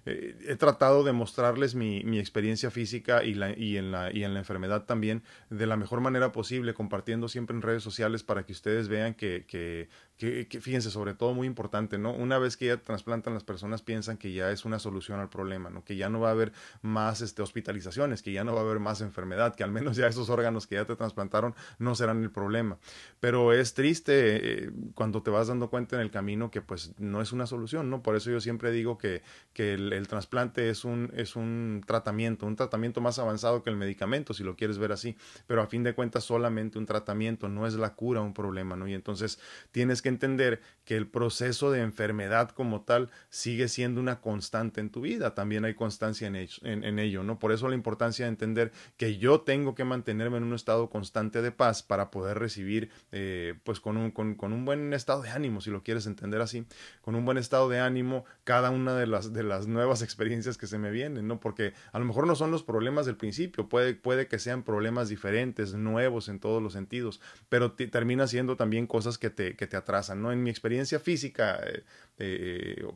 eh, 0.06 0.36
he 0.48 0.56
tratado 0.56 1.02
de 1.02 1.12
mostrarles 1.12 1.74
mi, 1.74 2.04
mi 2.04 2.18
experiencia 2.18 2.70
física 2.70 3.24
y, 3.24 3.34
la, 3.34 3.56
y, 3.56 3.78
en 3.78 3.90
la, 3.90 4.12
y 4.12 4.24
en 4.24 4.34
la 4.34 4.40
enfermedad 4.40 4.84
también 4.84 5.22
de 5.48 5.66
la 5.66 5.76
mejor 5.76 6.00
manera 6.00 6.30
posible, 6.32 6.74
compartiendo 6.74 7.28
siempre 7.28 7.56
en 7.56 7.62
redes 7.62 7.82
sociales 7.82 8.22
para 8.22 8.44
que 8.44 8.52
ustedes 8.52 8.88
vean 8.88 9.14
que, 9.14 9.46
que, 9.46 9.88
que, 10.16 10.47
fíjense, 10.61 10.90
sobre 10.90 11.14
todo 11.14 11.35
muy 11.35 11.47
importante, 11.47 11.99
¿no? 11.99 12.12
Una 12.12 12.38
vez 12.38 12.56
que 12.56 12.66
ya 12.66 12.76
trasplantan, 12.76 13.35
las 13.35 13.42
personas 13.42 13.83
piensan 13.83 14.16
que 14.16 14.33
ya 14.33 14.52
es 14.52 14.64
una 14.64 14.78
solución 14.78 15.18
al 15.18 15.28
problema, 15.28 15.71
¿no? 15.71 15.85
Que 15.85 15.97
ya 15.97 16.09
no 16.09 16.21
va 16.21 16.28
a 16.28 16.33
haber 16.33 16.52
más 16.83 17.21
este, 17.21 17.42
hospitalizaciones, 17.42 18.23
que 18.23 18.33
ya 18.33 18.44
no 18.44 18.54
va 18.54 18.61
a 18.61 18.64
haber 18.64 18.78
más 18.78 19.00
enfermedad, 19.00 19.56
que 19.56 19.64
al 19.64 19.73
menos 19.73 19.97
ya 19.97 20.06
esos 20.06 20.30
órganos 20.30 20.68
que 20.68 20.76
ya 20.76 20.85
te 20.85 20.94
trasplantaron 20.94 21.54
no 21.78 21.97
serán 21.97 22.23
el 22.23 22.30
problema. 22.30 22.78
Pero 23.18 23.52
es 23.52 23.75
triste 23.75 24.66
eh, 24.66 24.71
cuando 24.94 25.23
te 25.23 25.30
vas 25.30 25.49
dando 25.49 25.68
cuenta 25.68 25.97
en 25.97 26.02
el 26.02 26.12
camino 26.12 26.49
que 26.50 26.62
pues 26.62 26.92
no 26.99 27.21
es 27.21 27.33
una 27.33 27.47
solución, 27.47 27.90
¿no? 27.90 28.02
Por 28.02 28.14
eso 28.14 28.30
yo 28.30 28.40
siempre 28.40 28.71
digo 28.71 28.99
que, 28.99 29.23
que 29.52 29.75
el, 29.75 30.06
trasplante 30.06 30.71
es 30.71 30.85
un, 30.85 31.11
es 31.16 31.35
un 31.35 31.83
tratamiento, 31.85 32.47
un 32.47 32.54
tratamiento 32.54 33.00
más 33.00 33.18
avanzado 33.18 33.64
que 33.64 33.71
el 33.71 33.76
medicamento, 33.76 34.33
si 34.33 34.44
lo 34.44 34.54
quieres 34.54 34.78
ver 34.78 34.92
así, 34.92 35.16
pero 35.49 35.61
a 35.61 35.66
fin 35.66 35.83
de 35.83 35.94
cuentas 35.94 36.23
solamente 36.23 36.78
un 36.78 36.87
tratamiento, 36.87 37.49
no 37.49 37.66
es 37.66 37.75
la 37.75 37.94
cura 37.94 38.21
un 38.21 38.33
problema, 38.33 38.76
¿no? 38.76 38.87
Y 38.87 38.94
entonces 38.94 39.40
tienes 39.73 40.03
que 40.04 40.11
entender 40.11 40.61
que 40.84 40.96
el 40.99 41.06
proceso 41.06 41.70
de 41.70 41.80
enfermedad 41.80 42.50
como 42.50 42.82
tal 42.82 43.08
sigue 43.30 43.68
siendo 43.68 44.02
una 44.02 44.20
constante 44.20 44.82
en 44.82 44.90
tu 44.90 45.00
vida, 45.00 45.34
también 45.34 45.64
hay 45.64 45.73
constancia 45.73 46.28
en 46.28 46.99
ello, 46.99 47.23
¿no? 47.23 47.38
Por 47.38 47.52
eso 47.52 47.68
la 47.68 47.75
importancia 47.75 48.26
de 48.26 48.28
entender 48.28 48.70
que 48.99 49.16
yo 49.16 49.40
tengo 49.40 49.75
que 49.75 49.84
mantenerme 49.84 50.37
en 50.37 50.44
un 50.44 50.52
estado 50.52 50.90
constante 50.90 51.40
de 51.40 51.52
paz 51.52 51.82
para 51.82 52.11
poder 52.11 52.38
recibir, 52.38 52.90
eh, 53.12 53.54
pues 53.64 53.80
con 53.80 53.96
un, 53.96 54.11
con, 54.11 54.52
un 54.52 54.64
buen 54.66 54.92
estado 54.92 55.23
de 55.23 55.30
ánimo, 55.30 55.62
si 55.62 55.70
lo 55.70 55.82
quieres 55.82 56.06
entender 56.06 56.42
así, 56.42 56.66
con 57.00 57.14
un 57.14 57.25
buen 57.25 57.38
estado 57.38 57.70
de 57.70 57.80
ánimo, 57.80 58.26
cada 58.44 58.70
una 58.70 58.94
de 58.94 59.06
las, 59.06 59.32
de 59.32 59.42
las 59.42 59.66
nuevas 59.66 60.02
experiencias 60.02 60.58
que 60.58 60.66
se 60.66 60.76
me 60.76 60.90
vienen, 60.90 61.26
¿no? 61.26 61.40
Porque 61.40 61.73
a 61.92 61.99
lo 61.99 62.04
mejor 62.04 62.26
no 62.26 62.34
son 62.34 62.50
los 62.50 62.62
problemas 62.62 63.06
del 63.06 63.16
principio, 63.16 63.70
puede, 63.70 63.94
puede 63.94 64.26
que 64.26 64.38
sean 64.38 64.62
problemas 64.64 65.08
diferentes, 65.08 65.73
nuevos 65.73 66.28
en 66.28 66.40
todos 66.40 66.62
los 66.62 66.75
sentidos, 66.75 67.23
pero 67.49 67.73
termina 67.73 68.26
siendo 68.26 68.56
también 68.56 68.87
cosas 68.87 69.16
que 69.16 69.30
te, 69.30 69.56
que 69.56 69.66
te 69.66 69.76
¿no? 70.22 70.32
En 70.32 70.42
mi 70.42 70.50
experiencia 70.50 70.98
física, 70.98 71.60
eh, 71.64 71.84
eh, 72.18 72.86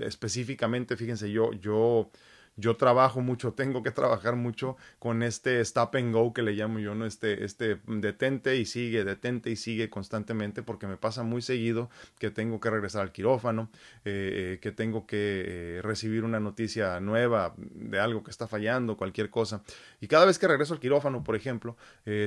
específicamente, 0.00 0.96
fíjense, 0.96 1.30
yo, 1.30 1.52
yo 1.52 2.10
yo 2.58 2.76
trabajo 2.76 3.20
mucho, 3.20 3.52
tengo 3.52 3.84
que 3.84 3.92
trabajar 3.92 4.34
mucho 4.34 4.76
con 4.98 5.22
este 5.22 5.60
stop 5.60 5.94
and 5.94 6.12
go 6.12 6.32
que 6.32 6.42
le 6.42 6.52
llamo 6.52 6.80
yo, 6.80 6.94
¿no? 6.94 7.06
Este, 7.06 7.44
este 7.44 7.80
detente 7.86 8.56
y 8.56 8.64
sigue, 8.64 9.04
detente 9.04 9.50
y 9.50 9.56
sigue 9.56 9.88
constantemente 9.88 10.64
porque 10.64 10.88
me 10.88 10.96
pasa 10.96 11.22
muy 11.22 11.40
seguido 11.40 11.88
que 12.18 12.30
tengo 12.30 12.58
que 12.60 12.68
regresar 12.68 13.02
al 13.02 13.12
quirófano, 13.12 13.70
eh, 14.04 14.54
eh, 14.54 14.58
que 14.60 14.72
tengo 14.72 15.06
que 15.06 15.44
eh, 15.46 15.82
recibir 15.82 16.24
una 16.24 16.40
noticia 16.40 16.98
nueva 16.98 17.54
de 17.56 18.00
algo 18.00 18.24
que 18.24 18.32
está 18.32 18.48
fallando, 18.48 18.96
cualquier 18.96 19.30
cosa. 19.30 19.62
Y 20.00 20.08
cada 20.08 20.26
vez 20.26 20.40
que 20.40 20.48
regreso 20.48 20.74
al 20.74 20.80
quirófano, 20.80 21.22
por 21.22 21.36
ejemplo, 21.36 21.76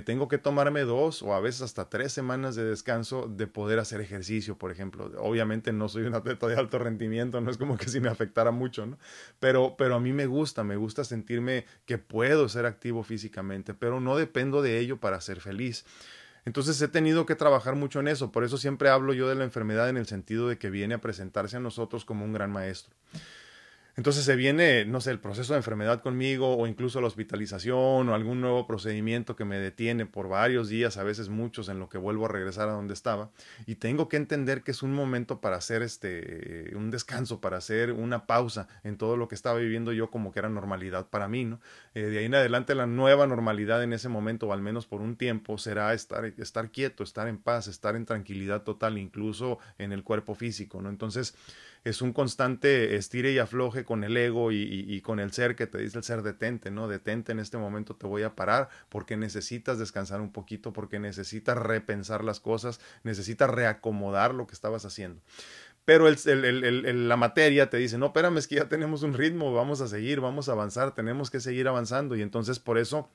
tengo 0.05 0.27
que 0.27 0.37
tomarme 0.37 0.81
dos 0.81 1.21
o 1.23 1.33
a 1.33 1.41
veces 1.41 1.61
hasta 1.61 1.89
tres 1.89 2.11
semanas 2.13 2.55
de 2.55 2.63
descanso 2.63 3.27
de 3.27 3.47
poder 3.47 3.79
hacer 3.79 3.99
ejercicio, 3.99 4.57
por 4.57 4.71
ejemplo. 4.71 5.11
Obviamente 5.17 5.73
no 5.73 5.89
soy 5.89 6.03
un 6.03 6.15
atleta 6.15 6.47
de 6.47 6.55
alto 6.55 6.79
rendimiento, 6.79 7.41
no 7.41 7.51
es 7.51 7.57
como 7.57 7.77
que 7.77 7.89
si 7.89 7.99
me 7.99 8.09
afectara 8.09 8.51
mucho, 8.51 8.85
¿no? 8.85 8.97
Pero, 9.39 9.75
pero 9.77 9.95
a 9.95 9.99
mí 9.99 10.13
me 10.13 10.20
me 10.21 10.27
gusta, 10.27 10.63
me 10.63 10.75
gusta 10.75 11.03
sentirme 11.03 11.65
que 11.87 11.97
puedo 11.97 12.47
ser 12.47 12.67
activo 12.67 13.01
físicamente, 13.01 13.73
pero 13.73 13.99
no 13.99 14.15
dependo 14.15 14.61
de 14.61 14.77
ello 14.77 14.99
para 14.99 15.19
ser 15.19 15.41
feliz. 15.41 15.83
Entonces 16.45 16.79
he 16.79 16.87
tenido 16.87 17.25
que 17.25 17.35
trabajar 17.35 17.75
mucho 17.75 17.99
en 17.99 18.07
eso, 18.07 18.31
por 18.31 18.43
eso 18.43 18.57
siempre 18.57 18.89
hablo 18.89 19.13
yo 19.13 19.27
de 19.27 19.33
la 19.33 19.43
enfermedad 19.43 19.89
en 19.89 19.97
el 19.97 20.05
sentido 20.05 20.47
de 20.47 20.59
que 20.59 20.69
viene 20.69 20.93
a 20.93 21.01
presentarse 21.01 21.57
a 21.57 21.59
nosotros 21.59 22.05
como 22.05 22.23
un 22.23 22.33
gran 22.33 22.51
maestro. 22.51 22.93
Entonces 23.97 24.23
se 24.23 24.35
viene, 24.35 24.85
no 24.85 25.01
sé, 25.01 25.11
el 25.11 25.19
proceso 25.19 25.53
de 25.53 25.57
enfermedad 25.57 26.01
conmigo 26.01 26.57
o 26.57 26.67
incluso 26.67 27.01
la 27.01 27.07
hospitalización 27.07 28.07
o 28.07 28.15
algún 28.15 28.39
nuevo 28.39 28.65
procedimiento 28.65 29.35
que 29.35 29.45
me 29.45 29.57
detiene 29.57 30.05
por 30.05 30.29
varios 30.29 30.69
días, 30.69 30.97
a 30.97 31.03
veces 31.03 31.29
muchos, 31.29 31.67
en 31.69 31.79
lo 31.79 31.89
que 31.89 31.97
vuelvo 31.97 32.25
a 32.25 32.29
regresar 32.29 32.69
a 32.69 32.73
donde 32.73 32.93
estaba. 32.93 33.31
Y 33.65 33.75
tengo 33.75 34.07
que 34.07 34.17
entender 34.17 34.63
que 34.63 34.71
es 34.71 34.81
un 34.81 34.93
momento 34.93 35.41
para 35.41 35.57
hacer 35.57 35.81
este, 35.81 36.71
un 36.75 36.89
descanso, 36.89 37.41
para 37.41 37.57
hacer 37.57 37.91
una 37.91 38.25
pausa 38.27 38.67
en 38.83 38.97
todo 38.97 39.17
lo 39.17 39.27
que 39.27 39.35
estaba 39.35 39.59
viviendo 39.59 39.91
yo 39.91 40.09
como 40.09 40.31
que 40.31 40.39
era 40.39 40.49
normalidad 40.49 41.07
para 41.07 41.27
mí, 41.27 41.45
¿no? 41.45 41.59
Eh, 41.93 42.03
de 42.03 42.19
ahí 42.19 42.25
en 42.25 42.35
adelante 42.35 42.75
la 42.75 42.87
nueva 42.87 43.27
normalidad 43.27 43.83
en 43.83 43.93
ese 43.93 44.09
momento, 44.09 44.47
o 44.47 44.53
al 44.53 44.61
menos 44.61 44.85
por 44.87 45.01
un 45.01 45.15
tiempo, 45.15 45.57
será 45.57 45.93
estar, 45.93 46.25
estar 46.25 46.71
quieto, 46.71 47.03
estar 47.03 47.27
en 47.27 47.37
paz, 47.37 47.67
estar 47.67 47.95
en 47.95 48.05
tranquilidad 48.05 48.63
total, 48.63 48.97
incluso 48.97 49.59
en 49.77 49.91
el 49.91 50.03
cuerpo 50.03 50.35
físico, 50.35 50.81
¿no? 50.81 50.89
Entonces, 50.89 51.35
es 51.83 52.01
un 52.01 52.13
constante 52.13 52.95
estire 52.95 53.31
y 53.31 53.39
afloje 53.39 53.83
con 53.83 54.03
el 54.03 54.15
ego 54.15 54.51
y, 54.51 55.01
con 55.01 55.19
el 55.19 55.31
ser 55.31 55.55
que 55.55 55.65
te 55.65 55.79
dice 55.79 55.97
el 55.97 56.03
ser 56.03 56.21
detente, 56.21 56.69
¿no? 56.69 56.87
Detente 56.87 57.31
en 57.31 57.39
este 57.39 57.57
momento, 57.57 57.95
te 57.95 58.05
voy 58.05 58.23
a 58.23 58.35
parar 58.35 58.69
porque 58.89 59.17
necesitas 59.17 59.79
descansar 59.79 60.21
un 60.21 60.31
poquito, 60.31 60.73
porque 60.73 60.99
necesitas 60.99 61.57
repensar 61.57 62.23
las 62.23 62.39
cosas, 62.39 62.79
necesitas 63.03 63.49
reacomodar 63.49 64.35
lo 64.35 64.45
que 64.45 64.53
estabas 64.53 64.85
haciendo. 64.85 65.21
Pero 65.83 66.07
el, 66.07 67.09
la 67.09 67.17
materia 67.17 67.71
te 67.71 67.77
dice, 67.77 67.97
no, 67.97 68.07
espérame, 68.07 68.37
es 68.37 68.47
que 68.47 68.55
ya 68.55 68.69
tenemos 68.69 69.01
un 69.01 69.13
ritmo, 69.13 69.51
vamos 69.51 69.81
a 69.81 69.87
seguir, 69.87 70.19
vamos 70.19 70.47
a 70.47 70.51
avanzar, 70.51 70.93
tenemos 70.93 71.31
que 71.31 71.39
seguir 71.39 71.67
avanzando. 71.67 72.15
Y 72.15 72.21
entonces 72.21 72.59
por 72.59 72.77
eso 72.77 73.09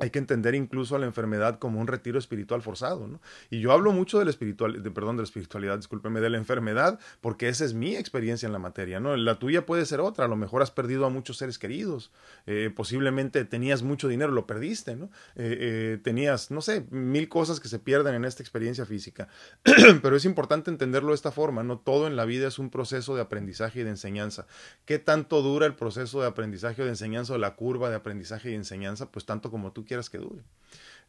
hay 0.00 0.10
que 0.10 0.18
entender 0.18 0.54
incluso 0.54 0.96
a 0.96 0.98
la 0.98 1.06
enfermedad 1.06 1.58
como 1.58 1.80
un 1.80 1.86
retiro 1.86 2.18
espiritual 2.18 2.62
forzado, 2.62 3.06
¿no? 3.06 3.20
Y 3.50 3.60
yo 3.60 3.72
hablo 3.72 3.92
mucho 3.92 4.18
de 4.18 4.24
la 4.24 4.30
espiritual, 4.30 4.82
de, 4.82 4.90
perdón, 4.90 5.16
de 5.16 5.22
la 5.22 5.24
espiritualidad, 5.24 5.76
discúlpeme, 5.76 6.20
de 6.20 6.30
la 6.30 6.38
enfermedad, 6.38 6.98
porque 7.20 7.48
esa 7.48 7.64
es 7.64 7.74
mi 7.74 7.96
experiencia 7.96 8.46
en 8.46 8.52
la 8.52 8.58
materia, 8.58 8.98
¿no? 8.98 9.16
La 9.16 9.38
tuya 9.38 9.66
puede 9.66 9.84
ser 9.84 10.00
otra, 10.00 10.24
a 10.24 10.28
lo 10.28 10.36
mejor 10.36 10.62
has 10.62 10.70
perdido 10.70 11.04
a 11.04 11.10
muchos 11.10 11.36
seres 11.36 11.58
queridos, 11.58 12.12
eh, 12.46 12.72
posiblemente 12.74 13.44
tenías 13.44 13.82
mucho 13.82 14.08
dinero, 14.08 14.32
lo 14.32 14.46
perdiste, 14.46 14.96
¿no? 14.96 15.06
Eh, 15.36 15.58
eh, 15.60 16.00
tenías, 16.02 16.50
no 16.50 16.62
sé, 16.62 16.86
mil 16.90 17.28
cosas 17.28 17.60
que 17.60 17.68
se 17.68 17.78
pierden 17.78 18.14
en 18.14 18.24
esta 18.24 18.42
experiencia 18.42 18.86
física, 18.86 19.28
pero 20.02 20.16
es 20.16 20.24
importante 20.24 20.70
entenderlo 20.70 21.10
de 21.10 21.16
esta 21.16 21.30
forma, 21.30 21.62
¿no? 21.62 21.78
Todo 21.78 22.06
en 22.06 22.16
la 22.16 22.24
vida 22.24 22.48
es 22.48 22.58
un 22.58 22.70
proceso 22.70 23.14
de 23.14 23.20
aprendizaje 23.20 23.80
y 23.80 23.82
de 23.84 23.90
enseñanza. 23.90 24.46
¿Qué 24.86 24.98
tanto 24.98 25.42
dura 25.42 25.66
el 25.66 25.74
proceso 25.74 26.20
de 26.20 26.28
aprendizaje 26.28 26.82
o 26.82 26.84
de 26.84 26.92
enseñanza 26.92 27.34
o 27.34 27.38
la 27.38 27.54
curva 27.54 27.90
de 27.90 27.96
aprendizaje 27.96 28.50
y 28.50 28.54
enseñanza? 28.54 29.10
Pues 29.10 29.26
tanto 29.26 29.50
como 29.50 29.72
tú 29.72 29.84
quieras 29.90 30.08
que 30.08 30.18
dure. 30.18 30.44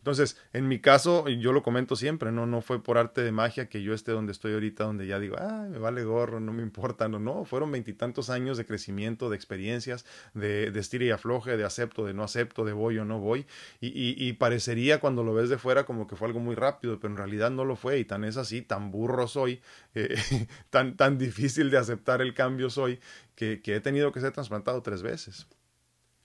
Entonces, 0.01 0.35
en 0.51 0.67
mi 0.67 0.79
caso, 0.79 1.29
yo 1.29 1.53
lo 1.53 1.61
comento 1.61 1.95
siempre, 1.95 2.31
no, 2.31 2.47
no 2.47 2.61
fue 2.61 2.81
por 2.81 2.97
arte 2.97 3.21
de 3.21 3.31
magia 3.31 3.69
que 3.69 3.83
yo 3.83 3.93
esté 3.93 4.11
donde 4.11 4.31
estoy 4.31 4.53
ahorita, 4.53 4.83
donde 4.83 5.05
ya 5.05 5.19
digo, 5.19 5.35
ah, 5.37 5.67
me 5.69 5.77
vale 5.77 6.03
gorro, 6.03 6.39
no 6.39 6.51
me 6.53 6.63
importa, 6.63 7.07
no, 7.07 7.19
no, 7.19 7.45
fueron 7.45 7.71
veintitantos 7.71 8.31
años 8.31 8.57
de 8.57 8.65
crecimiento, 8.65 9.29
de 9.29 9.35
experiencias, 9.35 10.03
de, 10.33 10.71
de 10.71 10.79
estira 10.79 11.05
y 11.05 11.11
afloje, 11.11 11.55
de 11.55 11.65
acepto, 11.65 12.03
de 12.03 12.15
no 12.15 12.23
acepto, 12.23 12.65
de 12.65 12.73
voy 12.73 12.97
o 12.97 13.05
no 13.05 13.19
voy, 13.19 13.45
y, 13.79 14.33
parecería 14.33 14.99
cuando 14.99 15.23
lo 15.23 15.35
ves 15.35 15.49
de 15.49 15.59
fuera 15.59 15.85
como 15.85 16.07
que 16.07 16.15
fue 16.15 16.27
algo 16.27 16.39
muy 16.39 16.55
rápido, 16.55 16.99
pero 16.99 17.11
en 17.11 17.17
realidad 17.17 17.51
no 17.51 17.63
lo 17.63 17.75
fue, 17.75 17.99
y 17.99 18.05
tan 18.05 18.23
es 18.23 18.37
así, 18.37 18.63
tan 18.63 18.89
burro 18.89 19.27
soy, 19.27 19.61
eh, 19.93 20.15
tan, 20.71 20.97
tan 20.97 21.19
difícil 21.19 21.69
de 21.69 21.77
aceptar 21.77 22.23
el 22.23 22.33
cambio 22.33 22.71
soy, 22.71 22.99
que, 23.35 23.61
que 23.61 23.75
he 23.75 23.81
tenido 23.81 24.11
que 24.11 24.19
ser 24.19 24.31
trasplantado 24.31 24.81
tres 24.81 25.03
veces. 25.03 25.45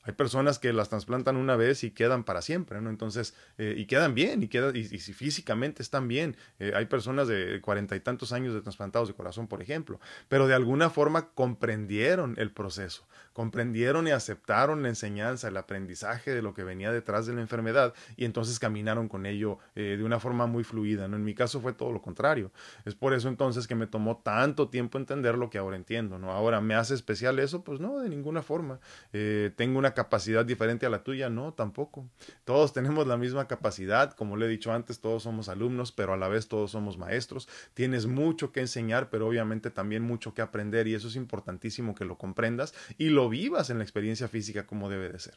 Hay 0.06 0.12
personas 0.12 0.60
que 0.60 0.72
las 0.72 0.88
trasplantan 0.88 1.36
una 1.36 1.56
vez 1.56 1.82
y 1.82 1.90
quedan 1.90 2.22
para 2.22 2.40
siempre, 2.40 2.80
¿no? 2.80 2.90
Entonces, 2.90 3.34
eh, 3.58 3.74
y 3.76 3.86
quedan 3.86 4.14
bien, 4.14 4.42
y, 4.42 4.48
quedan, 4.48 4.74
y, 4.76 4.84
si 4.84 5.12
físicamente 5.12 5.82
están 5.82 6.06
bien. 6.06 6.36
Eh, 6.60 6.72
hay 6.76 6.86
personas 6.86 7.26
de 7.26 7.60
cuarenta 7.60 7.96
y 7.96 8.00
tantos 8.00 8.32
años 8.32 8.54
de 8.54 8.60
trasplantados 8.60 9.08
de 9.08 9.14
corazón, 9.14 9.48
por 9.48 9.62
ejemplo, 9.62 10.00
pero 10.28 10.46
de 10.46 10.54
alguna 10.54 10.90
forma 10.90 11.30
comprendieron 11.30 12.34
el 12.38 12.52
proceso, 12.52 13.06
comprendieron 13.36 14.08
y 14.08 14.12
aceptaron 14.12 14.82
la 14.82 14.88
enseñanza, 14.88 15.48
el 15.48 15.58
aprendizaje 15.58 16.30
de 16.30 16.40
lo 16.40 16.54
que 16.54 16.64
venía 16.64 16.90
detrás 16.90 17.26
de 17.26 17.34
la 17.34 17.42
enfermedad, 17.42 17.92
y 18.16 18.24
entonces 18.24 18.58
caminaron 18.58 19.08
con 19.08 19.26
ello 19.26 19.58
eh, 19.74 19.96
de 19.98 20.02
una 20.02 20.18
forma 20.18 20.46
muy 20.46 20.64
fluida, 20.64 21.06
¿no? 21.06 21.16
En 21.16 21.22
mi 21.22 21.34
caso 21.34 21.60
fue 21.60 21.74
todo 21.74 21.92
lo 21.92 22.00
contrario. 22.00 22.50
Es 22.86 22.94
por 22.94 23.12
eso 23.12 23.28
entonces 23.28 23.66
que 23.66 23.74
me 23.74 23.86
tomó 23.86 24.22
tanto 24.24 24.70
tiempo 24.70 24.96
entender 24.96 25.36
lo 25.36 25.50
que 25.50 25.58
ahora 25.58 25.76
entiendo, 25.76 26.18
¿no? 26.18 26.32
Ahora, 26.32 26.62
¿me 26.62 26.74
hace 26.76 26.94
especial 26.94 27.38
eso? 27.38 27.62
Pues 27.62 27.78
no, 27.78 27.98
de 27.98 28.08
ninguna 28.08 28.40
forma. 28.40 28.80
tengo 29.12 29.78
una 29.78 29.92
capacidad 29.92 30.46
diferente 30.46 30.86
a 30.86 30.88
la 30.88 31.04
tuya, 31.04 31.28
no, 31.28 31.52
tampoco. 31.52 32.08
Todos 32.46 32.72
tenemos 32.72 33.06
la 33.06 33.18
misma 33.18 33.46
capacidad, 33.46 34.14
como 34.14 34.38
le 34.38 34.46
he 34.46 34.48
dicho 34.48 34.72
antes, 34.72 35.00
todos 35.00 35.24
somos 35.24 35.50
alumnos, 35.50 35.92
pero 35.92 36.14
a 36.14 36.16
la 36.16 36.28
vez 36.28 36.48
todos 36.48 36.70
somos 36.70 36.96
maestros. 36.96 37.50
Tienes 37.74 38.06
mucho 38.06 38.50
que 38.50 38.60
enseñar, 38.60 39.10
pero 39.10 39.26
obviamente 39.26 39.70
también 39.70 40.02
mucho 40.02 40.32
que 40.32 40.40
aprender 40.40 40.88
y 40.88 40.94
eso 40.94 41.08
es 41.08 41.16
importantísimo 41.16 41.94
que 41.94 42.06
lo 42.06 42.16
comprendas 42.16 42.72
y 42.96 43.10
lo 43.10 43.25
vivas 43.28 43.70
en 43.70 43.78
la 43.78 43.84
experiencia 43.84 44.28
física 44.28 44.66
como 44.66 44.88
debe 44.88 45.10
de 45.10 45.18
ser. 45.18 45.34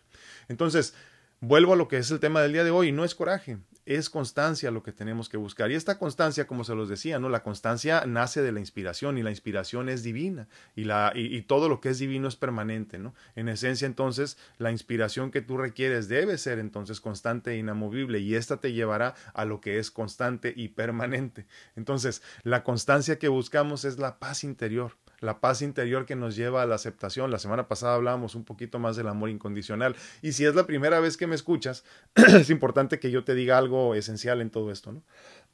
Entonces, 0.48 0.93
Vuelvo 1.41 1.72
a 1.72 1.77
lo 1.77 1.88
que 1.88 1.96
es 1.96 2.12
el 2.12 2.19
tema 2.19 2.41
del 2.41 2.51
día 2.51 2.65
de 2.65 2.72
hoy, 2.72 2.91
no 2.91 3.05
es 3.05 3.15
coraje, 3.15 3.60
es 3.86 4.10
constancia 4.10 4.72
lo 4.72 4.84
que 4.84 4.91
tenemos 4.91 5.29
que 5.29 5.38
buscar. 5.38 5.72
Y 5.72 5.75
esta 5.75 5.98
constancia, 5.98 6.48
como 6.48 6.65
se 6.65 6.75
los 6.75 6.89
decía, 6.89 7.17
¿no? 7.17 7.29
La 7.29 7.43
constancia 7.43 8.03
nace 8.05 8.41
de 8.41 8.51
la 8.51 8.60
inspiración 8.60 9.17
y 9.17 9.24
la 9.24 9.29
inspiración 9.29 9.88
es 9.88 10.03
divina 10.03 10.50
y, 10.75 10.84
la, 10.84 11.13
y, 11.15 11.41
todo 11.43 11.69
lo 11.69 11.79
que 11.79 11.89
es 11.89 12.00
divino 12.00 12.27
es 12.27 12.36
permanente, 12.36 13.00
¿no? 13.00 13.15
En 13.38 13.48
esencia, 13.48 13.86
entonces, 13.86 14.38
la 14.58 14.69
inspiración 14.69 15.31
que 15.31 15.41
tú 15.41 15.55
requieres 15.55 16.10
debe 16.10 16.38
ser 16.38 16.60
entonces 16.60 17.00
constante 17.00 17.51
e 17.51 17.58
inamovible 17.58 18.19
y 18.19 18.36
esta 18.36 18.58
te 18.58 18.74
llevará 18.74 19.15
a 19.34 19.46
lo 19.46 19.62
que 19.62 19.79
es 19.79 19.91
constante 19.91 20.53
y 20.53 20.67
permanente. 20.67 21.46
Entonces, 21.77 22.22
la 22.43 22.65
constancia 22.65 23.17
que 23.17 23.29
buscamos 23.29 23.86
es 23.86 23.98
la 23.98 24.19
paz 24.19 24.43
interior 24.43 24.98
la 25.20 25.40
paz 25.40 25.62
interior 25.62 26.06
que 26.06 26.16
nos 26.16 26.36
lleva 26.36 26.62
a 26.62 26.66
la 26.66 26.76
aceptación. 26.76 27.32
La 27.32 27.40
semana 27.40 27.68
pasada 27.68 27.96
hablábamos 27.96 28.36
un 28.36 28.46
poquito 28.46 28.80
más 28.80 28.96
del 28.96 29.08
amor 29.08 29.30
incondicional. 29.30 29.96
Y 30.22 30.34
si 30.34 30.46
es 30.46 30.56
la 30.56 30.66
primera 30.66 31.00
vez 31.00 31.18
que 31.18 31.28
me 31.28 31.36
escuchas, 31.36 31.84
es 32.16 32.50
importante 32.50 33.00
que 33.00 33.12
yo 33.12 33.24
te 33.24 33.36
diga 33.36 33.58
algo 33.58 33.96
esencial 33.96 34.42
en 34.42 34.50
todo 34.50 34.72
esto, 34.72 34.92
¿no? 34.92 35.04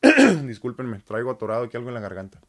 Discúlpenme, 0.43 0.99
traigo 0.99 1.31
atorado 1.31 1.65
aquí 1.65 1.77
algo 1.77 1.89
en 1.89 1.95
la 1.95 2.01
garganta. 2.01 2.41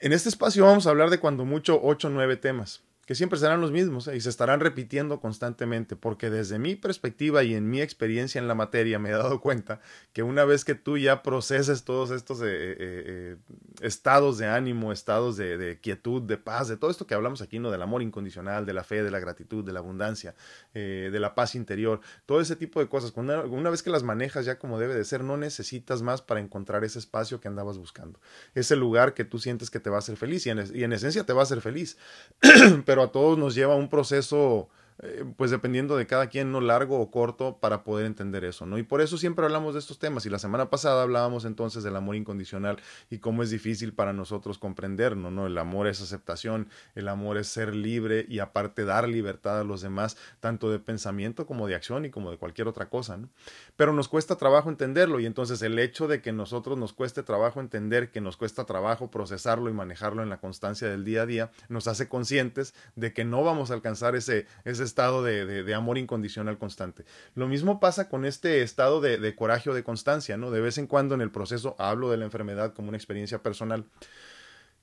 En 0.00 0.12
este 0.12 0.28
espacio 0.28 0.64
vamos 0.64 0.86
a 0.86 0.90
hablar 0.90 1.10
de 1.10 1.18
cuando 1.18 1.44
mucho 1.44 1.80
ocho 1.82 2.08
o 2.08 2.10
nueve 2.10 2.36
temas 2.36 2.82
que 3.08 3.14
siempre 3.14 3.38
serán 3.38 3.62
los 3.62 3.72
mismos 3.72 4.06
¿eh? 4.06 4.16
y 4.16 4.20
se 4.20 4.28
estarán 4.28 4.60
repitiendo 4.60 5.18
constantemente, 5.18 5.96
porque 5.96 6.28
desde 6.28 6.58
mi 6.58 6.76
perspectiva 6.76 7.42
y 7.42 7.54
en 7.54 7.70
mi 7.70 7.80
experiencia 7.80 8.38
en 8.38 8.48
la 8.48 8.54
materia 8.54 8.98
me 8.98 9.08
he 9.08 9.12
dado 9.12 9.40
cuenta 9.40 9.80
que 10.12 10.22
una 10.22 10.44
vez 10.44 10.62
que 10.62 10.74
tú 10.74 10.98
ya 10.98 11.22
proceses 11.22 11.84
todos 11.84 12.10
estos 12.10 12.42
eh, 12.42 12.44
eh, 12.50 13.36
estados 13.80 14.36
de 14.36 14.48
ánimo, 14.48 14.92
estados 14.92 15.38
de, 15.38 15.78
quietud, 15.80 16.20
de 16.20 16.36
paz, 16.36 16.68
de 16.68 16.76
todo 16.76 16.90
esto 16.90 17.06
que 17.06 17.14
hablamos 17.14 17.40
aquí, 17.40 17.58
¿no? 17.58 17.70
Del 17.70 17.80
amor 17.80 18.02
incondicional, 18.02 18.66
de 18.66 18.74
la 18.74 18.84
fe, 18.84 19.02
de 19.02 19.10
la 19.10 19.20
gratitud, 19.20 19.64
de 19.64 19.72
la 19.72 19.78
abundancia, 19.78 20.34
de 20.74 21.18
la 21.18 21.34
paz 21.34 21.54
interior, 21.54 22.00
todo 22.26 22.42
ese 22.42 22.56
tipo 22.56 22.78
de 22.78 22.88
cosas, 22.88 23.14
una, 23.16 23.70
vez 23.70 23.82
que 23.82 23.88
las 23.88 24.02
manejas 24.02 24.44
ya 24.44 24.58
como 24.58 24.78
debe 24.78 24.94
de 24.94 25.04
ser, 25.04 25.24
no 25.24 25.38
necesitas 25.38 26.02
más 26.02 26.20
para 26.20 26.40
encontrar 26.40 26.84
ese 26.84 26.98
espacio 26.98 27.40
que 27.40 27.48
andabas 27.48 27.78
buscando, 27.78 28.20
ese 28.54 28.76
lugar 28.76 29.14
que 29.14 29.24
tú 29.24 29.38
sientes 29.38 29.70
que 29.70 29.80
te 29.80 29.88
va 29.88 29.96
a 29.96 30.00
hacer 30.00 30.16
feliz 30.18 30.46
y 30.46 30.50
en, 30.50 30.62
y 30.74 30.84
en 30.84 30.92
esencia 30.92 31.24
te 31.24 31.32
va 31.32 31.40
a 31.40 31.44
hacer 31.44 31.62
feliz, 31.62 31.96
pero 32.84 32.97
a 33.02 33.08
todos 33.12 33.38
nos 33.38 33.54
lleva 33.54 33.74
un 33.76 33.88
proceso 33.88 34.68
eh, 35.00 35.24
pues 35.36 35.50
dependiendo 35.50 35.96
de 35.96 36.06
cada 36.06 36.26
quien, 36.28 36.50
no 36.50 36.60
largo 36.60 36.98
o 37.00 37.10
corto, 37.10 37.58
para 37.58 37.84
poder 37.84 38.06
entender 38.06 38.44
eso, 38.44 38.66
¿no? 38.66 38.78
Y 38.78 38.82
por 38.82 39.00
eso 39.00 39.16
siempre 39.16 39.44
hablamos 39.44 39.74
de 39.74 39.80
estos 39.80 39.98
temas. 39.98 40.26
Y 40.26 40.30
la 40.30 40.38
semana 40.38 40.70
pasada 40.70 41.02
hablábamos 41.02 41.44
entonces 41.44 41.84
del 41.84 41.94
amor 41.94 42.16
incondicional 42.16 42.78
y 43.08 43.18
cómo 43.18 43.42
es 43.42 43.50
difícil 43.50 43.92
para 43.92 44.12
nosotros 44.12 44.58
comprenderlo, 44.58 45.30
¿no? 45.30 45.46
El 45.46 45.56
amor 45.58 45.86
es 45.86 46.00
aceptación, 46.00 46.68
el 46.94 47.08
amor 47.08 47.38
es 47.38 47.46
ser 47.46 47.74
libre 47.74 48.26
y 48.28 48.40
aparte 48.40 48.84
dar 48.84 49.08
libertad 49.08 49.60
a 49.60 49.64
los 49.64 49.82
demás, 49.82 50.16
tanto 50.40 50.70
de 50.70 50.80
pensamiento 50.80 51.46
como 51.46 51.68
de 51.68 51.76
acción 51.76 52.04
y 52.04 52.10
como 52.10 52.30
de 52.30 52.38
cualquier 52.38 52.66
otra 52.66 52.88
cosa, 52.88 53.16
¿no? 53.16 53.28
Pero 53.76 53.92
nos 53.92 54.08
cuesta 54.08 54.36
trabajo 54.36 54.68
entenderlo 54.68 55.20
y 55.20 55.26
entonces 55.26 55.62
el 55.62 55.78
hecho 55.78 56.08
de 56.08 56.20
que 56.20 56.32
nosotros 56.32 56.76
nos 56.76 56.92
cueste 56.92 57.22
trabajo 57.22 57.60
entender, 57.60 58.10
que 58.10 58.20
nos 58.20 58.36
cuesta 58.36 58.64
trabajo 58.64 59.10
procesarlo 59.10 59.70
y 59.70 59.72
manejarlo 59.72 60.22
en 60.22 60.28
la 60.28 60.38
constancia 60.38 60.88
del 60.88 61.04
día 61.04 61.22
a 61.22 61.26
día, 61.26 61.50
nos 61.68 61.86
hace 61.86 62.08
conscientes 62.08 62.74
de 62.96 63.12
que 63.12 63.24
no 63.24 63.44
vamos 63.44 63.70
a 63.70 63.74
alcanzar 63.74 64.16
ese, 64.16 64.46
ese 64.64 64.87
estado 64.88 65.22
de, 65.22 65.74
amor 65.74 65.98
incondicional 65.98 66.58
constante. 66.58 67.04
Lo 67.34 67.46
mismo 67.46 67.78
pasa 67.78 68.08
con 68.08 68.24
este 68.24 68.62
estado 68.62 69.00
de, 69.00 69.18
de 69.18 69.34
coraje 69.36 69.70
o 69.70 69.74
de 69.74 69.84
constancia, 69.84 70.36
¿no? 70.36 70.50
De 70.50 70.60
vez 70.60 70.78
en 70.78 70.86
cuando 70.86 71.14
en 71.14 71.20
el 71.20 71.30
proceso 71.30 71.76
hablo 71.78 72.10
de 72.10 72.16
la 72.16 72.24
enfermedad 72.24 72.74
como 72.74 72.88
una 72.88 72.96
experiencia 72.96 73.42
personal. 73.42 73.84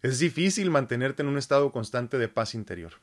Es 0.01 0.19
difícil 0.19 0.69
mantenerte 0.69 1.23
en 1.23 1.29
un 1.29 1.37
estado 1.37 1.71
constante 1.71 2.17
de 2.17 2.27
paz 2.27 2.55
interior 2.55 2.93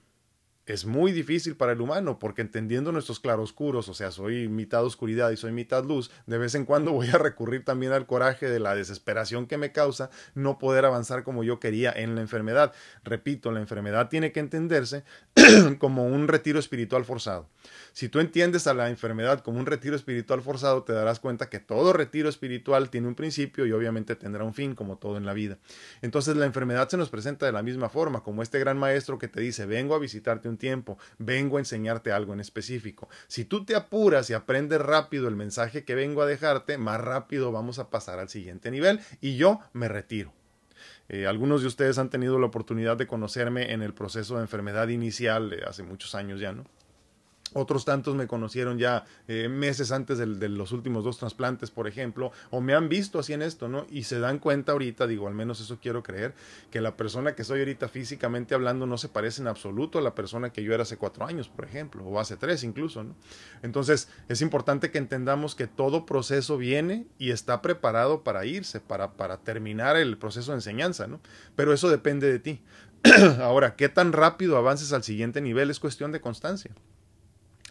es 0.67 0.85
muy 0.85 1.13
difícil 1.13 1.57
para 1.57 1.73
el 1.73 1.81
humano, 1.81 2.19
porque 2.19 2.43
entendiendo 2.43 2.93
nuestros 2.93 3.19
claroscuros, 3.19 3.89
o 3.89 3.95
sea, 3.95 4.11
soy 4.13 4.49
mitad 4.49 4.85
oscuridad 4.85 5.31
y 5.31 5.37
soy 5.37 5.53
mitad 5.53 5.85
luz, 5.85 6.11
de 6.27 6.39
vez 6.39 6.55
en 6.55 6.65
cuando 6.65 6.93
voy 6.93 7.09
a 7.09 7.19
recurrir 7.19 7.65
también 7.65 7.93
al 7.93 8.07
coraje 8.07 8.49
de 8.49 8.61
la 8.61 8.75
desesperación 8.75 9.47
que 9.47 9.59
me 9.59 9.73
causa 9.73 10.11
no 10.35 10.59
poder 10.59 10.85
avanzar 10.85 11.25
como 11.25 11.43
yo 11.43 11.59
quería 11.59 11.93
en 11.93 12.15
la 12.15 12.21
enfermedad. 12.21 12.73
Repito, 13.03 13.51
la 13.51 13.61
enfermedad 13.61 14.09
tiene 14.09 14.33
que 14.33 14.41
entenderse 14.41 15.05
como 15.79 16.07
un 16.07 16.29
retiro 16.29 16.59
espiritual 16.59 17.05
forzado. 17.05 17.49
Si 17.93 18.09
tú 18.09 18.21
entiendes 18.21 18.67
a 18.67 18.75
la 18.75 18.89
enfermedad 18.89 19.41
como 19.41 19.59
un 19.59 19.67
retiro 19.67 19.95
espiritual 19.95 20.41
forzado, 20.41 20.83
te 20.83 20.95
darás 20.95 21.21
cuenta 21.21 21.51
que 21.51 21.61
todo 21.61 21.93
retiro 21.93 22.29
espiritual 22.29 22.89
tiene 22.89 23.09
un 23.09 23.15
principio 23.15 23.67
y 23.67 23.73
obviamente 23.73 24.17
tendrá 24.17 24.45
un 24.45 24.55
fin, 24.55 24.75
como 24.75 24.97
todo 24.97 25.19
en 25.19 25.27
la 25.27 25.35
vida. 25.35 25.59
Entonces 26.01 26.37
la 26.37 26.47
enfermedad 26.47 26.89
se 26.89 26.97
nos 26.97 27.11
presenta 27.11 27.45
de 27.45 27.53
la 27.53 27.63
misma 27.63 27.91
forma, 27.91 28.23
como 28.23 28.43
este 28.43 28.59
gran 28.59 28.79
maestro 28.79 29.19
que 29.19 29.29
te 29.29 29.41
dice, 29.41 29.67
vengo 29.67 29.95
a 29.95 29.99
visitarte 29.99 30.49
un 30.49 30.57
tiempo, 30.57 30.99
vengo 31.19 31.59
a 31.59 31.61
enseñarte 31.61 32.13
algo 32.13 32.33
en 32.33 32.41
específico. 32.41 33.09
Si 33.27 33.45
tú 33.45 33.65
te 33.67 33.77
apuras 33.77 34.31
y 34.31 34.35
aprendes 34.35 34.81
rápido 34.81 35.29
el 35.29 35.37
mensaje 35.37 35.85
que 35.85 35.95
vengo 35.95 36.23
a 36.23 36.27
dejarte, 36.27 36.79
más 36.79 37.01
rápido 37.01 37.53
vamos 37.53 37.79
a 37.79 37.91
pasar 37.91 38.19
al 38.19 38.31
siguiente 38.31 38.71
nivel 38.71 39.01
y 39.21 39.37
yo 39.37 39.61
me 39.75 39.89
retiro. 39.89 40.33
Eh, 41.09 41.27
algunos 41.27 41.61
de 41.61 41.67
ustedes 41.67 41.99
han 41.99 42.09
tenido 42.09 42.39
la 42.39 42.47
oportunidad 42.47 42.97
de 42.97 43.07
conocerme 43.07 43.73
en 43.73 43.83
el 43.83 43.93
proceso 43.93 44.37
de 44.37 44.43
enfermedad 44.43 44.89
inicial 44.89 45.55
hace 45.67 45.83
muchos 45.83 46.15
años 46.15 46.41
ya, 46.41 46.53
¿no? 46.53 46.65
Otros 47.55 47.85
tantos 47.85 48.15
me 48.15 48.27
conocieron 48.27 48.79
ya 48.79 49.05
eh, 49.29 49.49
meses 49.49 49.93
antes 49.93 50.19
de, 50.19 50.49
los 50.49 50.73
últimos 50.73 51.05
dos 51.05 51.19
trasplantes, 51.19 51.71
por 51.71 51.87
ejemplo, 51.87 52.33
o 52.51 52.61
me 52.61 52.75
han 52.75 52.89
visto 52.89 53.19
así 53.19 53.33
en 53.33 53.43
esto, 53.43 53.69
¿no? 53.69 53.87
Y 53.91 54.05
se 54.05 54.19
dan 54.19 54.39
cuenta 54.39 54.73
ahorita, 54.73 55.07
digo, 55.07 55.29
al 55.29 55.35
menos 55.35 55.61
eso 55.61 55.79
quiero 55.81 56.03
creer, 56.03 56.35
que 56.71 56.81
la 56.81 56.97
persona 56.97 57.35
que 57.35 57.45
soy 57.45 57.61
ahorita 57.61 57.89
físicamente 57.89 58.55
hablando 58.55 58.87
no 58.87 58.99
se 58.99 59.09
parece 59.09 59.43
en 59.43 59.49
absoluto 59.49 59.99
a 59.99 60.03
la 60.03 60.15
persona 60.15 60.51
que 60.51 60.63
yo 60.63 60.73
era 60.73 60.83
hace 60.83 60.97
cuatro 60.97 61.27
años, 61.27 61.49
por 61.49 61.65
ejemplo, 61.65 62.05
o 62.05 62.21
hace 62.21 62.37
tres 62.37 62.65
incluso, 62.65 63.05
¿no? 63.05 63.15
Entonces, 63.63 64.09
es 64.29 64.43
importante 64.43 64.91
que 64.91 64.99
entendamos 64.99 65.55
que 65.55 65.67
todo 65.67 66.07
proceso 66.07 66.57
viene 66.57 67.07
y 67.19 67.31
está 67.31 67.63
preparado 67.63 68.23
para 68.23 68.45
irse, 68.47 68.81
para, 68.81 69.13
para 69.13 69.39
terminar 69.39 69.97
el 69.97 70.19
proceso 70.19 70.53
de 70.53 70.59
enseñanza, 70.59 71.07
¿no? 71.07 71.21
Pero 71.57 71.73
eso 71.73 71.91
depende 71.91 72.31
de 72.31 72.39
ti. 72.39 72.63
Ahora, 73.41 73.75
¿qué 73.77 73.89
tan 73.89 74.13
rápido 74.13 74.57
avances 74.57 74.93
al 74.93 75.03
siguiente 75.03 75.41
nivel? 75.41 75.71
Es 75.71 75.81
cuestión 75.81 76.13
de 76.13 76.21
constancia. 76.21 76.73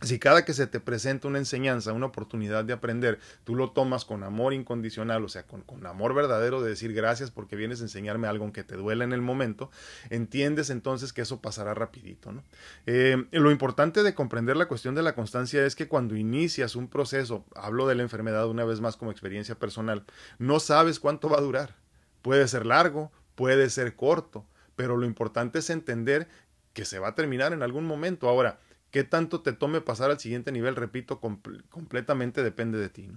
Si 0.02 0.18
cada 0.18 0.44
que 0.46 0.54
se 0.54 0.66
te 0.66 0.80
presenta 0.80 1.28
una 1.28 1.38
enseñanza, 1.38 1.94
una 1.94 2.08
oportunidad 2.08 2.66
de 2.66 2.74
aprender, 2.74 3.20
tú 3.44 3.56
lo 3.56 3.70
tomas 3.70 4.04
con 4.04 4.24
amor 4.24 4.52
incondicional, 4.52 5.24
o 5.24 5.30
sea, 5.30 5.44
con, 5.44 5.64
amor 5.86 6.16
verdadero 6.16 6.62
de 6.62 6.70
decir 6.70 6.94
gracias 6.94 7.30
porque 7.30 7.56
vienes 7.56 7.82
a 7.82 7.84
enseñarme 7.84 8.28
algo 8.28 8.44
aunque 8.44 8.64
te 8.64 8.76
duele 8.76 9.04
en 9.04 9.14
el 9.14 9.22
momento, 9.22 9.70
entiendes 10.10 10.72
entonces 10.72 11.14
que 11.14 11.22
eso 11.22 11.40
pasará 11.40 11.76
rapidito. 11.76 12.32
¿no? 12.32 12.44
Eh, 12.88 13.28
lo 13.32 13.52
importante 13.52 14.02
de 14.02 14.16
comprender 14.16 14.58
la 14.58 14.68
cuestión 14.68 14.96
de 14.96 15.04
la 15.04 15.14
constancia 15.14 15.64
es 15.66 15.76
que 15.76 15.88
cuando 15.88 16.16
inicias 16.16 16.76
un 16.76 16.88
proceso, 16.88 17.46
hablo 17.56 17.88
de 17.88 17.94
la 17.94 18.02
enfermedad 18.02 18.48
una 18.48 18.66
vez 18.66 18.82
más 18.82 18.98
como 18.98 19.12
experiencia 19.12 19.54
personal, 19.54 20.04
no 20.40 20.60
sabes 20.60 21.00
cuánto 21.00 21.30
va 21.30 21.38
a 21.38 21.42
durar. 21.42 21.76
Puede 22.24 22.48
ser 22.48 22.66
largo, 22.66 23.12
puede 23.36 23.70
ser 23.70 23.96
corto, 23.96 24.46
pero 24.76 24.98
lo 24.98 25.06
importante 25.06 25.60
es 25.60 25.70
entender 25.70 26.28
que 26.74 26.86
se 26.86 27.00
va 27.00 27.10
a 27.10 27.16
terminar 27.16 27.54
en 27.54 27.62
algún 27.64 27.86
momento. 27.86 28.30
Ahora, 28.30 28.60
qué 28.92 29.04
tanto 29.04 29.42
te 29.42 29.54
tome 29.54 29.82
pasar 29.82 30.12
al 30.12 30.20
siguiente 30.20 30.52
nivel, 30.52 30.76
repito, 30.76 31.20
completamente 31.20 32.44
depende 32.44 32.78
de 32.78 32.90
ti. 32.90 33.10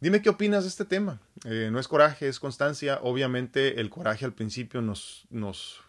Dime 0.00 0.22
qué 0.22 0.30
opinas 0.30 0.64
de 0.64 0.70
este 0.70 0.86
tema. 0.86 1.20
Eh, 1.44 1.68
no 1.70 1.78
es 1.78 1.86
coraje, 1.86 2.28
es 2.28 2.40
constancia. 2.40 3.00
Obviamente 3.02 3.80
el 3.80 3.90
coraje 3.90 4.24
al 4.24 4.32
principio 4.32 4.80
nos, 4.80 5.26
nos 5.28 5.82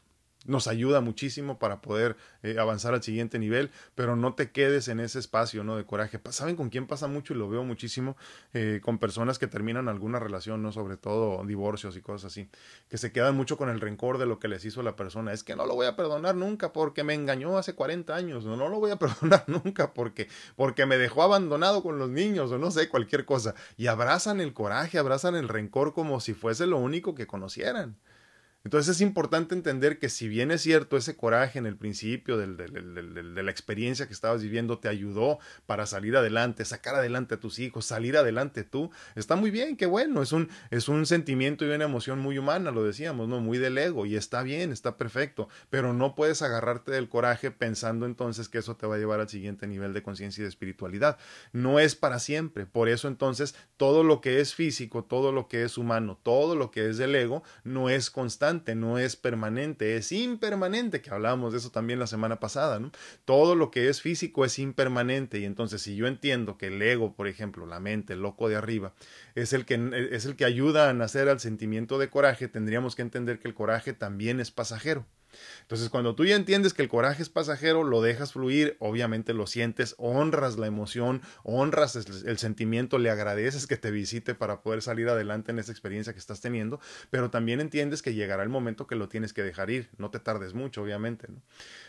nos 0.46 0.68
ayuda 0.68 1.02
muchísimo 1.02 1.60
para 1.60 1.82
poder 1.82 2.18
eh, 2.42 2.58
avanzar 2.60 2.94
al 2.94 3.04
siguiente 3.04 3.38
nivel, 3.38 3.70
pero 3.94 4.16
no 4.16 4.34
te 4.34 4.52
quedes 4.52 4.88
en 4.88 5.00
ese 5.00 5.20
espacio 5.20 5.64
¿no? 5.64 5.78
de 5.78 5.86
coraje. 5.86 6.20
¿Saben 6.32 6.56
con 6.56 6.70
quién 6.70 6.88
pasa 6.88 7.08
mucho 7.08 7.34
y 7.34 7.38
lo 7.38 7.48
veo 7.48 7.64
muchísimo? 7.64 8.18
Eh, 8.54 8.82
con 8.84 8.98
personas 8.98 9.38
que 9.38 9.48
terminan 9.48 9.88
alguna 9.88 10.20
relación, 10.20 10.64
¿no? 10.64 10.72
sobre 10.72 10.98
todo 10.98 11.46
divorcios 11.46 11.96
y 11.96 12.02
cosas 12.02 12.32
así, 12.32 12.50
que 12.90 12.98
se 12.98 13.12
quedan 13.12 13.36
mucho 13.36 13.58
con 13.58 13.70
el 13.70 13.80
rencor 13.80 14.18
de 14.18 14.26
lo 14.26 14.40
que 14.40 14.48
les 14.48 14.66
hizo 14.66 14.82
la 14.82 14.96
persona. 14.96 15.32
Es 15.32 15.44
que 15.44 15.56
no 15.56 15.66
lo 15.66 15.76
voy 15.76 15.86
a 15.86 15.96
perdonar 15.96 16.36
nunca 16.36 16.74
porque 16.74 17.04
me 17.04 17.14
engañó 17.14 17.58
hace 17.58 17.76
40 17.76 18.16
años, 18.16 18.44
no, 18.46 18.58
no 18.58 18.70
lo 18.70 18.80
voy 18.80 18.92
a 18.92 18.96
perdonar 19.00 19.44
nunca 19.48 19.94
porque, 19.94 20.28
porque 20.56 20.86
me 20.86 20.98
dejó 20.98 21.22
abandonado 21.24 21.84
con 21.84 22.00
los 22.00 22.10
niños 22.10 22.52
o 22.52 22.58
no 22.58 22.72
sé, 22.72 22.90
cualquier 22.90 23.26
cosa. 23.26 23.54
Y 23.78 23.88
abrazan 23.88 24.42
el 24.42 24.54
coraje, 24.54 24.98
abrazan 24.98 25.36
el 25.36 25.48
rencor 25.48 25.94
como 25.94 26.20
si 26.20 26.34
fuese 26.34 26.66
lo 26.66 26.78
único 26.78 27.14
que 27.14 27.28
conocieran. 27.28 27.98
Entonces 28.64 28.98
es 28.98 29.02
importante 29.02 29.56
entender 29.56 29.98
que 29.98 30.08
si 30.08 30.28
bien 30.28 30.52
es 30.52 30.62
cierto 30.62 30.96
ese 30.96 31.16
coraje 31.16 31.58
en 31.58 31.66
el 31.66 31.76
principio 31.76 32.38
de 32.38 32.46
la 32.48 33.52
experiencia 33.52 34.06
que 34.06 34.14
estabas 34.14 34.44
viviendo 34.44 34.78
te 34.78 34.88
ayudó 34.88 35.40
para 35.66 35.88
salir 35.88 36.16
adelante, 36.16 36.64
sacar 36.64 36.94
adelante 36.94 37.36
a 37.36 37.40
tus 37.40 37.58
hijos, 37.58 37.86
salir 37.86 38.18
adelante 38.18 38.64
tú, 38.64 38.92
está 39.16 39.36
muy 39.36 39.50
bien, 39.50 39.78
qué 39.78 39.88
bueno, 39.88 40.22
es 40.22 40.32
un, 40.32 40.50
es 40.70 40.90
un 40.90 41.08
sentimiento 41.08 41.66
y 41.66 41.70
una 41.70 41.86
emoción 41.86 42.20
muy 42.20 42.38
humana, 42.38 42.70
lo 42.70 42.84
decíamos, 42.84 43.28
¿no? 43.28 43.40
Muy 43.40 43.58
del 43.58 43.78
ego 43.80 44.06
y 44.06 44.16
está 44.16 44.44
bien, 44.44 44.72
está 44.72 44.96
perfecto, 44.96 45.50
pero 45.72 45.94
no 45.94 46.14
puedes 46.14 46.44
agarrarte 46.44 46.92
del 46.92 47.10
coraje 47.10 47.50
pensando 47.50 48.06
entonces 48.06 48.48
que 48.48 48.60
eso 48.60 48.76
te 48.76 48.86
va 48.86 48.96
a 48.96 49.00
llevar 49.00 49.22
al 49.22 49.30
siguiente 49.30 49.66
nivel 49.66 49.94
de 49.94 50.04
conciencia 50.04 50.42
y 50.42 50.44
de 50.44 50.50
espiritualidad. 50.50 51.18
No 51.52 51.80
es 51.80 51.96
para 51.96 52.20
siempre, 52.20 52.68
por 52.68 52.90
eso 52.90 53.08
entonces 53.08 53.56
todo 53.78 54.04
lo 54.04 54.22
que 54.22 54.40
es 54.40 54.54
físico, 54.54 55.04
todo 55.04 55.32
lo 55.32 55.48
que 55.48 55.64
es 55.64 55.80
humano, 55.80 56.20
todo 56.22 56.56
lo 56.56 56.70
que 56.70 56.90
es 56.90 56.98
del 56.98 57.16
ego, 57.16 57.42
no 57.64 57.90
es 57.90 58.12
constante 58.12 58.51
no 58.76 59.00
es 59.00 59.16
permanente, 59.16 59.96
es 59.96 60.12
impermanente, 60.12 61.02
que 61.02 61.10
hablábamos 61.10 61.54
de 61.54 61.60
eso 61.60 61.72
también 61.72 62.00
la 62.00 62.08
semana 62.08 62.40
pasada, 62.40 62.80
¿no? 62.80 62.92
Todo 63.26 63.56
lo 63.56 63.72
que 63.72 63.90
es 63.90 64.02
físico 64.02 64.46
es 64.46 64.60
impermanente 64.60 65.40
y 65.40 65.46
entonces 65.46 65.82
si 65.82 65.96
yo 65.96 66.08
entiendo 66.08 66.58
que 66.58 66.68
el 66.68 66.82
ego, 66.82 67.16
por 67.16 67.28
ejemplo, 67.28 67.66
la 67.66 67.80
mente, 67.80 68.14
el 68.14 68.22
loco 68.22 68.50
de 68.50 68.56
arriba, 68.56 68.94
es 69.36 69.54
el 69.54 69.66
que, 69.66 70.10
es 70.12 70.26
el 70.26 70.36
que 70.36 70.46
ayuda 70.46 70.90
a 70.90 70.94
nacer 70.94 71.30
al 71.30 71.40
sentimiento 71.40 71.98
de 71.98 72.10
coraje, 72.10 72.48
tendríamos 72.48 72.96
que 72.96 73.02
entender 73.02 73.40
que 73.40 73.48
el 73.48 73.54
coraje 73.54 73.94
también 73.94 74.40
es 74.40 74.52
pasajero. 74.52 75.06
Entonces, 75.62 75.90
cuando 75.90 76.16
tú 76.16 76.26
ya 76.26 76.36
entiendes 76.36 76.74
que 76.74 76.82
el 76.82 76.90
coraje 76.90 77.22
es 77.24 77.30
pasajero, 77.30 77.84
lo 77.84 78.02
dejas 78.02 78.34
fluir, 78.34 78.76
obviamente 78.80 79.34
lo 79.34 79.48
sientes, 79.48 79.96
honras 79.98 80.58
la 80.58 80.68
emoción, 80.68 81.22
honras 81.44 81.96
el, 81.96 82.38
sentimiento, 82.38 82.98
le 82.98 83.10
agradeces 83.10 83.68
que 83.68 83.78
te 83.78 83.92
visite 83.92 84.36
para 84.36 84.62
poder 84.62 84.82
salir 84.82 85.10
adelante 85.10 85.52
en 85.52 85.60
esa 85.60 85.72
experiencia 85.72 86.14
que 86.14 86.20
estás 86.20 86.42
teniendo, 86.42 86.80
pero 87.10 87.30
también 87.30 87.62
entiendes 87.62 88.02
que 88.02 88.14
llegará 88.14 88.44
el 88.44 88.50
momento 88.50 88.88
que 88.88 88.96
lo 88.96 89.08
tienes 89.08 89.34
que 89.34 89.44
dejar 89.44 89.70
ir, 89.70 89.90
no 89.98 90.12
te 90.12 90.20
tardes 90.20 90.54
mucho, 90.54 90.82
obviamente. 90.82 91.28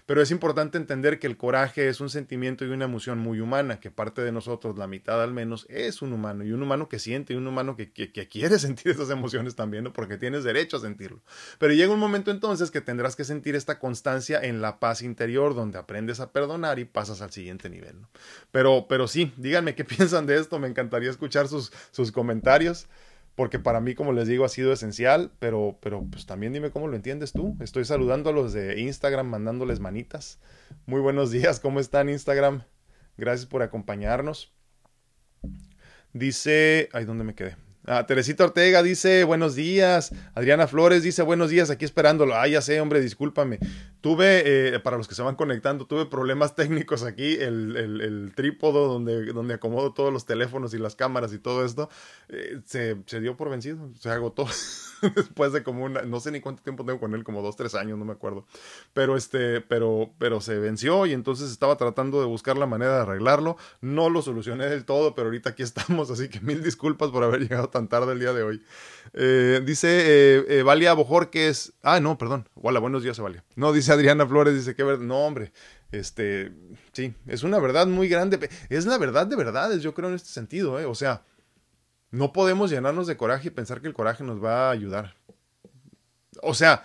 Pero 0.07 0.23
es 0.23 0.31
importante 0.31 0.79
entender 0.79 1.19
que 1.19 1.27
el 1.27 1.37
coraje 1.37 1.89
es 1.89 2.01
un 2.01 2.11
sentimiento 2.11 2.65
y 2.65 2.69
una 2.69 2.85
emoción 2.85 3.19
muy 3.19 3.41
humana, 3.41 3.81
que 3.81 3.91
parte 3.91 4.23
de 4.23 4.33
nosotros, 4.33 4.79
la 4.79 4.87
mitad 4.87 5.23
al 5.23 5.33
menos, 5.33 5.67
es 5.69 6.03
un 6.03 6.13
humano, 6.13 6.45
y 6.45 6.53
un 6.53 6.63
humano 6.63 6.89
que 6.89 6.99
siente, 6.99 7.35
y 7.35 7.37
un 7.37 7.47
humano 7.47 7.77
que, 7.77 7.93
que, 7.93 8.13
que 8.13 8.29
quiere 8.29 8.59
sentir 8.61 8.93
esas 8.93 9.11
emociones 9.11 9.55
también, 9.57 9.85
¿no? 9.85 9.93
porque 9.93 10.19
tienes 10.19 10.45
derecho 10.45 10.77
a 10.77 10.81
sentirlo. 10.81 11.21
Pero 11.59 11.73
llega 11.73 11.93
un 11.93 12.01
momento 12.01 12.31
entonces 12.31 12.71
que 12.71 12.81
tendrás 12.81 13.17
que 13.17 13.25
sentir 13.25 13.32
esta 13.45 13.79
constancia 13.79 14.41
en 14.43 14.61
la 14.61 14.81
paz 14.81 15.03
interior, 15.03 15.55
donde 15.55 15.79
aprendes 15.79 16.21
a 16.21 16.33
perdonar 16.33 16.79
y 16.79 16.85
pasas 16.85 17.23
al 17.23 17.31
siguiente 17.31 17.71
nivel. 17.71 17.97
Pero, 18.51 18.87
pero 18.89 19.09
sí, 19.09 19.33
díganme 19.37 19.75
qué 19.75 19.85
piensan 19.87 20.27
de 20.27 20.39
esto, 20.39 20.59
me 20.59 20.69
encantaría 20.69 21.11
escuchar 21.11 21.49
sus, 21.49 21.73
sus 21.91 22.13
comentarios 22.13 22.89
porque 23.35 23.59
para 23.59 23.81
mí, 23.81 23.95
como 23.95 24.13
les 24.13 24.29
digo, 24.29 24.45
ha 24.45 24.49
sido 24.49 24.73
esencial, 24.73 25.31
pero, 25.39 25.79
pero 25.81 26.05
pues 26.05 26.27
también 26.27 26.53
dime 26.53 26.71
cómo 26.71 26.89
lo 26.89 26.97
entiendes 26.97 27.33
tú. 27.33 27.57
Estoy 27.61 27.85
saludando 27.85 28.31
a 28.31 28.33
los 28.33 28.53
de 28.53 28.81
Instagram, 28.81 29.27
mandándoles 29.27 29.81
manitas. 29.81 30.39
Muy 30.87 31.01
buenos 31.01 31.31
días, 31.31 31.59
¿cómo 31.59 31.81
están 31.81 32.09
Instagram? 32.11 32.65
Gracias 33.17 33.47
por 33.47 33.63
acompañarnos. 33.63 34.53
Dice, 36.13 36.91
ay, 36.93 37.07
¿dónde 37.07 37.25
me 37.25 37.35
quedé? 37.35 37.57
Ah, 37.85 38.07
Teresita 38.07 38.45
Ortega 38.45 38.81
dice 38.81 39.25
buenos 39.25 39.57
días. 39.57 40.13
Adriana 40.35 40.69
Flores 40.69 41.03
dice 41.03 41.23
buenos 41.23 41.51
días, 41.51 41.69
aquí 41.69 41.85
esperándolo. 41.85 42.37
Ah, 42.37 42.47
ya 42.47 42.63
sé, 42.63 42.81
hombre, 42.81 43.01
discúlpame. 43.01 43.59
Tuve, 44.01 44.75
eh, 44.75 44.79
para 44.79 44.97
los 44.97 45.09
que 45.09 45.17
se 45.17 45.23
van 45.23 45.35
conectando, 45.35 45.87
tuve 45.87 46.07
problemas 46.07 46.55
técnicos 46.57 47.03
aquí. 47.03 47.35
El, 47.35 47.77
el, 47.77 48.01
el 48.01 48.33
trípodo 48.37 48.87
donde, 48.87 49.33
donde 49.33 49.55
acomodo 49.55 49.93
todos 49.93 50.13
los 50.13 50.27
teléfonos 50.27 50.75
y 50.75 50.79
las 50.79 50.95
cámaras 50.95 51.33
y 51.33 51.41
todo 51.41 51.65
esto 51.65 51.89
eh, 52.29 52.61
se, 52.65 52.99
se, 53.07 53.21
dio 53.21 53.37
por 53.37 53.51
vencido. 53.51 53.91
Se 53.99 54.11
agotó 54.11 54.47
después 55.17 55.53
de 55.53 55.65
como 55.65 55.85
una, 55.85 56.03
no 56.03 56.21
sé 56.21 56.31
ni 56.31 56.41
cuánto 56.41 56.63
tiempo 56.63 56.85
tengo 56.85 57.01
con 57.01 57.15
él, 57.15 57.25
como 57.25 57.43
dos, 57.43 57.57
tres 57.57 57.75
años, 57.75 57.99
no 57.99 58.05
me 58.05 58.13
acuerdo. 58.13 58.47
Pero 58.93 59.17
este, 59.17 59.61
pero, 59.61 60.13
pero 60.19 60.41
se 60.41 60.57
venció 60.61 61.05
y 61.07 61.13
entonces 61.13 61.51
estaba 61.51 61.77
tratando 61.77 62.21
de 62.21 62.27
buscar 62.27 62.57
la 62.57 62.67
manera 62.67 62.95
de 62.95 63.03
arreglarlo. 63.03 63.57
No 63.81 64.09
lo 64.09 64.23
solucioné 64.23 64.67
del 64.67 64.85
todo, 64.85 65.17
pero 65.17 65.27
ahorita 65.27 65.51
aquí 65.51 65.65
estamos, 65.65 66.13
así 66.13 66.29
que 66.29 66.41
mil 66.41 66.63
disculpas 66.63 67.11
por 67.11 67.25
haber 67.25 67.41
llegado 67.41 67.72
tan 67.73 67.89
tarde 67.89 68.13
el 68.13 68.21
día 68.21 68.33
de 68.33 68.45
hoy. 68.45 68.63
Eh, 69.15 69.61
dice 69.65 69.89
eh, 69.89 70.45
eh, 70.49 70.63
Valia 70.63 70.93
Bojorques. 70.93 71.73
Ah, 71.83 71.99
no, 71.99 72.17
perdón. 72.17 72.49
Hola, 72.55 72.79
buenos 72.79 73.03
días, 73.03 73.19
Valia. 73.19 73.45
No, 73.57 73.73
dice 73.73 73.93
Adriana 73.93 74.25
Flores, 74.25 74.55
dice 74.55 74.77
que 74.77 74.85
no, 74.85 75.27
hombre. 75.27 75.53
Este, 75.91 76.53
sí, 76.93 77.15
es 77.27 77.43
una 77.43 77.59
verdad 77.59 77.89
muy 77.89 78.09
grande. 78.09 78.49
Es 78.69 78.87
la 78.87 78.97
verdad 78.99 79.27
de 79.27 79.35
verdades, 79.35 79.83
yo 79.83 79.93
creo, 79.93 80.09
en 80.09 80.15
este 80.15 80.29
sentido, 80.29 80.79
¿eh? 80.79 80.87
O 80.87 80.95
sea, 80.95 81.23
no 82.13 82.33
podemos 82.33 82.71
llenarnos 82.71 83.09
de 83.09 83.17
coraje 83.17 83.49
y 83.49 83.51
pensar 83.51 83.81
que 83.81 83.89
el 83.89 83.95
coraje 83.95 84.23
nos 84.23 84.43
va 84.43 84.69
a 84.69 84.71
ayudar. 84.71 85.17
O 86.43 86.55
sea, 86.55 86.85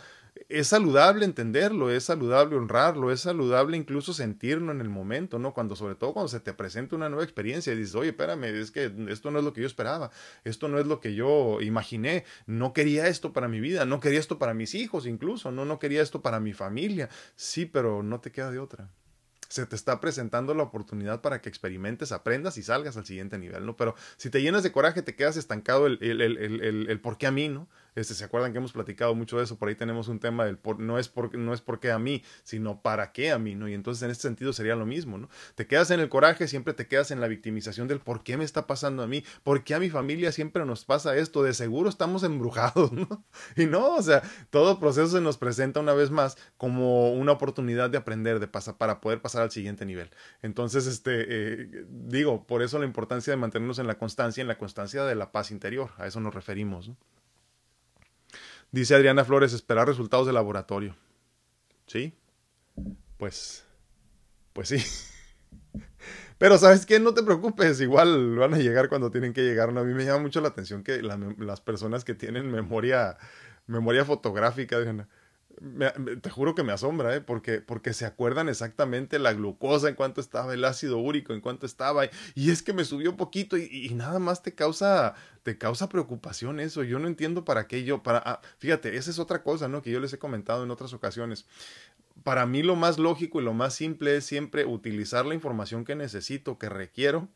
es 0.49 0.67
saludable 0.67 1.25
entenderlo, 1.25 1.91
es 1.91 2.05
saludable 2.05 2.55
honrarlo, 2.55 3.11
es 3.11 3.21
saludable 3.21 3.75
incluso 3.75 4.13
sentirlo 4.13 4.71
en 4.71 4.79
el 4.79 4.89
momento, 4.89 5.39
¿no? 5.39 5.53
Cuando, 5.53 5.75
sobre 5.75 5.95
todo 5.95 6.13
cuando 6.13 6.29
se 6.29 6.39
te 6.39 6.53
presenta 6.53 6.95
una 6.95 7.09
nueva 7.09 7.23
experiencia 7.23 7.73
y 7.73 7.77
dices, 7.77 7.95
oye, 7.95 8.09
espérame, 8.09 8.45
es 8.45 8.71
que 8.71 8.91
esto 9.09 9.29
no 9.29 9.39
es 9.39 9.45
lo 9.45 9.53
que 9.53 9.61
yo 9.61 9.67
esperaba, 9.67 10.09
esto 10.45 10.69
no 10.69 10.79
es 10.79 10.87
lo 10.87 11.01
que 11.01 11.15
yo 11.15 11.59
imaginé, 11.61 12.23
no 12.45 12.71
quería 12.71 13.07
esto 13.07 13.33
para 13.33 13.49
mi 13.49 13.59
vida, 13.59 13.85
no 13.85 13.99
quería 13.99 14.19
esto 14.19 14.39
para 14.39 14.53
mis 14.53 14.73
hijos 14.73 15.05
incluso, 15.05 15.51
no, 15.51 15.65
no 15.65 15.79
quería 15.79 16.01
esto 16.01 16.21
para 16.21 16.39
mi 16.39 16.53
familia. 16.53 17.09
Sí, 17.35 17.65
pero 17.65 18.01
no 18.01 18.21
te 18.21 18.31
queda 18.31 18.51
de 18.51 18.59
otra 18.59 18.89
se 19.49 19.65
te 19.65 19.77
está 19.77 20.01
presentando 20.01 20.53
la 20.53 20.63
oportunidad 20.63 21.21
para 21.21 21.41
que 21.41 21.47
experimentes, 21.47 22.11
aprendas 22.11 22.57
y 22.57 22.63
salgas 22.63 22.97
al 22.97 23.05
siguiente 23.05 23.37
nivel, 23.37 23.65
¿no? 23.65 23.77
Pero 23.77 23.95
si 24.17 24.29
te 24.29 24.41
llenas 24.41 24.61
de 24.61 24.73
coraje, 24.73 25.01
te 25.01 25.15
quedas 25.15 25.37
estancado 25.37 25.87
el, 25.87 25.97
el, 26.01 26.19
el, 26.19 26.37
el, 26.37 26.89
el 26.89 26.99
por 26.99 27.17
qué 27.17 27.27
a 27.27 27.31
mí, 27.31 27.47
¿no? 27.47 27.69
Este, 27.97 28.13
¿Se 28.13 28.23
acuerdan 28.23 28.51
que 28.51 28.59
hemos 28.59 28.73
platicado 28.73 29.15
mucho 29.15 29.39
de 29.39 29.45
eso? 29.45 29.57
Por 29.57 29.69
ahí 29.69 29.75
tenemos 29.75 30.07
un 30.07 30.19
tema 30.19 30.45
del 30.45 30.59
por, 30.59 30.79
no, 30.79 30.99
es 30.99 31.09
por, 31.09 31.35
no 31.35 31.51
es 31.51 31.61
por 31.61 31.79
qué 31.79 31.89
a 31.91 31.97
mí, 31.97 32.23
sino 32.43 32.79
para 32.83 33.11
qué 33.11 33.31
a 33.31 33.39
mí, 33.39 33.55
¿no? 33.55 33.67
Y 33.67 33.73
entonces 33.73 34.03
en 34.03 34.11
este 34.11 34.21
sentido 34.21 34.53
sería 34.53 34.75
lo 34.75 34.85
mismo, 34.85 35.17
¿no? 35.17 35.29
Te 35.55 35.65
quedas 35.65 35.89
en 35.89 35.99
el 35.99 36.07
coraje, 36.07 36.47
siempre 36.47 36.75
te 36.75 36.87
quedas 36.87 37.09
en 37.09 37.21
la 37.21 37.27
victimización 37.27 37.87
del 37.87 37.99
por 37.99 38.21
qué 38.21 38.37
me 38.37 38.43
está 38.43 38.67
pasando 38.67 39.01
a 39.01 39.07
mí, 39.07 39.23
por 39.41 39.63
qué 39.63 39.73
a 39.73 39.79
mi 39.79 39.89
familia 39.89 40.31
siempre 40.31 40.63
nos 40.63 40.85
pasa 40.85 41.17
esto, 41.17 41.41
de 41.41 41.55
seguro 41.55 41.89
estamos 41.89 42.21
embrujados, 42.21 42.91
¿no? 42.93 43.25
Y 43.55 43.65
no, 43.65 43.95
o 43.95 44.01
sea, 44.03 44.21
todo 44.51 44.79
proceso 44.79 45.07
se 45.07 45.21
nos 45.21 45.37
presenta 45.39 45.79
una 45.79 45.95
vez 45.95 46.11
más 46.11 46.37
como 46.57 47.11
una 47.13 47.31
oportunidad 47.31 47.89
de 47.89 47.97
aprender, 47.97 48.39
de 48.39 48.47
pasar, 48.47 48.77
para 48.77 49.01
poder 49.01 49.23
pasar 49.23 49.41
al 49.41 49.49
siguiente 49.49 49.87
nivel. 49.87 50.11
Entonces, 50.43 50.85
este, 50.85 51.25
eh, 51.27 51.85
digo, 51.89 52.45
por 52.45 52.61
eso 52.61 52.77
la 52.77 52.85
importancia 52.85 53.31
de 53.31 53.37
mantenernos 53.37 53.79
en 53.79 53.87
la 53.87 53.97
constancia, 53.97 54.41
en 54.41 54.47
la 54.47 54.59
constancia 54.59 55.03
de 55.03 55.15
la 55.15 55.31
paz 55.31 55.49
interior, 55.49 55.89
a 55.97 56.05
eso 56.05 56.19
nos 56.19 56.35
referimos, 56.35 56.89
¿no? 56.89 56.97
Dice 58.77 58.93
Adriana 58.93 59.25
Flores, 59.25 59.53
esperar 59.53 59.87
resultados 59.87 60.27
de 60.27 60.33
laboratorio. 60.33 60.95
¿Sí? 61.87 62.13
Pues, 63.17 63.65
pues 64.53 64.69
sí. 64.69 64.77
Pero 66.37 66.59
sabes 66.59 66.85
qué, 66.85 66.99
no 66.99 67.15
te 67.15 67.23
preocupes, 67.23 67.81
igual 67.81 68.35
van 68.35 68.53
a 68.53 68.59
llegar 68.59 68.87
cuando 68.87 69.09
tienen 69.09 69.33
que 69.33 69.41
llegar. 69.41 69.73
¿no? 69.73 69.79
A 69.79 69.83
mí 69.83 69.95
me 69.95 70.05
llama 70.05 70.19
mucho 70.19 70.41
la 70.41 70.49
atención 70.49 70.83
que 70.83 71.01
las 71.01 71.59
personas 71.61 72.05
que 72.05 72.13
tienen 72.13 72.51
memoria, 72.51 73.17
memoria 73.65 74.05
fotográfica, 74.05 74.75
Adriana, 74.75 75.09
te 76.21 76.29
juro 76.29 76.53
que 76.53 76.63
me 76.63 76.71
asombra, 76.71 77.15
¿eh? 77.15 77.21
porque, 77.21 77.61
porque 77.61 77.93
se 77.93 78.05
acuerdan 78.05 78.47
exactamente 78.47 79.17
la 79.17 79.33
glucosa 79.33 79.89
en 79.89 79.95
cuánto 79.95 80.21
estaba, 80.21 80.53
el 80.53 80.63
ácido 80.63 80.99
úrico 80.99 81.33
en 81.33 81.41
cuánto 81.41 81.65
estaba, 81.65 82.05
y, 82.35 82.51
es 82.51 82.61
que 82.61 82.73
me 82.73 82.85
subió 82.85 83.17
poquito 83.17 83.57
y, 83.57 83.91
nada 83.95 84.19
más 84.19 84.43
te 84.43 84.53
causa, 84.53 85.15
te 85.43 85.57
causa 85.57 85.89
preocupación 85.89 86.59
eso. 86.59 86.83
Yo 86.83 86.99
no 86.99 87.07
entiendo 87.07 87.43
para 87.43 87.67
qué 87.67 87.83
yo, 87.83 88.03
para, 88.03 88.21
ah, 88.25 88.41
fíjate, 88.59 88.97
esa 88.97 89.09
es 89.09 89.19
otra 89.19 89.41
cosa, 89.41 89.67
¿no? 89.67 89.81
Que 89.81 89.91
yo 89.91 89.99
les 89.99 90.13
he 90.13 90.19
comentado 90.19 90.63
en 90.63 90.71
otras 90.71 90.93
ocasiones. 90.93 91.45
Para 92.23 92.45
mí 92.45 92.61
lo 92.61 92.75
más 92.75 92.99
lógico 92.99 93.41
y 93.41 93.43
lo 93.43 93.53
más 93.53 93.73
simple 93.73 94.17
es 94.17 94.25
siempre 94.25 94.65
utilizar 94.65 95.25
la 95.25 95.35
información 95.35 95.85
que 95.85 95.95
necesito, 95.95 96.57
que 96.57 96.69
requiero, 96.69 97.29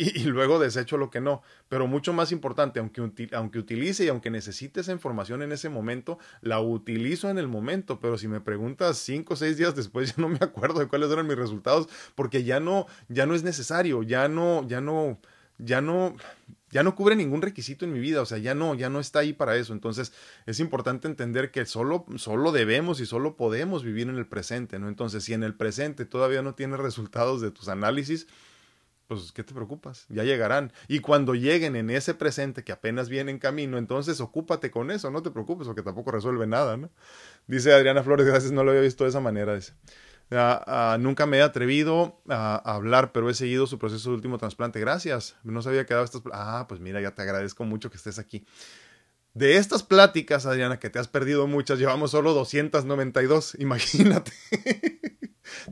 y, 0.00 0.20
luego 0.24 0.60
desecho 0.60 0.96
lo 0.96 1.10
que 1.10 1.20
no. 1.20 1.42
Pero 1.68 1.88
mucho 1.88 2.12
más 2.12 2.30
importante, 2.30 2.78
aunque, 2.78 3.28
aunque 3.32 3.58
utilice 3.58 4.04
y 4.04 4.08
aunque 4.08 4.30
necesite 4.30 4.80
esa 4.80 4.92
información 4.92 5.42
en 5.42 5.50
ese 5.50 5.68
momento, 5.68 6.18
la 6.40 6.60
utilizo 6.60 7.28
en 7.30 7.36
el 7.36 7.48
momento. 7.48 7.98
Pero 7.98 8.16
si 8.16 8.28
me 8.28 8.40
preguntas 8.40 8.98
cinco 8.98 9.34
o 9.34 9.36
seis 9.36 9.56
días 9.56 9.74
después, 9.74 10.10
ya 10.16 10.22
no 10.22 10.28
me 10.28 10.38
acuerdo 10.40 10.78
de 10.78 10.86
cuáles 10.86 11.10
eran 11.10 11.26
mis 11.26 11.36
resultados, 11.36 11.88
porque 12.14 12.44
ya 12.44 12.60
no, 12.60 12.86
ya 13.08 13.26
no 13.26 13.34
es 13.34 13.42
necesario, 13.42 14.04
ya 14.04 14.28
no, 14.28 14.66
ya 14.68 14.80
no, 14.80 15.18
ya 15.58 15.80
no, 15.80 16.14
ya 16.70 16.84
no 16.84 16.94
cubre 16.94 17.16
ningún 17.16 17.42
requisito 17.42 17.84
en 17.84 17.92
mi 17.92 17.98
vida, 17.98 18.22
o 18.22 18.26
sea, 18.26 18.38
ya 18.38 18.54
no, 18.54 18.76
ya 18.76 18.90
no 18.90 19.00
está 19.00 19.18
ahí 19.18 19.32
para 19.32 19.56
eso. 19.56 19.72
Entonces, 19.72 20.12
es 20.46 20.60
importante 20.60 21.08
entender 21.08 21.50
que 21.50 21.66
solo, 21.66 22.06
solo 22.18 22.52
debemos 22.52 23.00
y 23.00 23.06
solo 23.06 23.36
podemos 23.36 23.82
vivir 23.82 24.08
en 24.08 24.16
el 24.16 24.26
presente, 24.28 24.78
¿no? 24.78 24.88
Entonces, 24.88 25.24
si 25.24 25.34
en 25.34 25.42
el 25.42 25.54
presente 25.54 26.04
todavía 26.04 26.42
no 26.42 26.54
tienes 26.54 26.78
resultados 26.78 27.40
de 27.40 27.50
tus 27.50 27.68
análisis, 27.68 28.28
pues 29.08 29.32
¿qué 29.32 29.42
te 29.42 29.54
preocupas? 29.54 30.04
Ya 30.10 30.22
llegarán. 30.22 30.72
Y 30.86 31.00
cuando 31.00 31.34
lleguen 31.34 31.76
en 31.76 31.88
ese 31.88 32.14
presente 32.14 32.62
que 32.62 32.72
apenas 32.72 33.08
viene 33.08 33.30
en 33.30 33.38
camino, 33.38 33.78
entonces 33.78 34.20
ocúpate 34.20 34.70
con 34.70 34.90
eso, 34.90 35.10
no 35.10 35.22
te 35.22 35.30
preocupes, 35.30 35.66
porque 35.66 35.82
tampoco 35.82 36.12
resuelve 36.12 36.46
nada, 36.46 36.76
¿no? 36.76 36.90
Dice 37.46 37.72
Adriana 37.72 38.02
Flores, 38.02 38.26
gracias, 38.26 38.52
no 38.52 38.62
lo 38.62 38.70
había 38.70 38.82
visto 38.82 39.04
de 39.04 39.10
esa 39.10 39.20
manera. 39.20 39.54
Dice. 39.54 39.72
Ah, 40.30 40.62
ah, 40.66 40.98
nunca 41.00 41.24
me 41.24 41.38
he 41.38 41.42
atrevido 41.42 42.20
a, 42.28 42.56
hablar, 42.56 43.12
pero 43.12 43.30
he 43.30 43.34
seguido 43.34 43.66
su 43.66 43.78
proceso 43.78 44.10
de 44.10 44.16
último 44.16 44.36
trasplante. 44.36 44.78
Gracias. 44.78 45.36
No 45.42 45.62
sabía 45.62 45.86
que 45.86 45.94
daba 45.94 46.04
estas. 46.04 46.22
Ah, 46.32 46.66
pues 46.68 46.80
mira, 46.80 47.00
ya 47.00 47.14
te 47.14 47.22
agradezco 47.22 47.64
mucho 47.64 47.90
que 47.90 47.96
estés 47.96 48.18
aquí. 48.18 48.44
De 49.32 49.56
estas 49.56 49.82
pláticas, 49.82 50.44
Adriana, 50.44 50.78
que 50.78 50.90
te 50.90 50.98
has 50.98 51.08
perdido 51.08 51.46
muchas, 51.46 51.78
llevamos 51.78 52.10
solo 52.10 52.34
292. 52.34 53.56
Imagínate. 53.58 54.32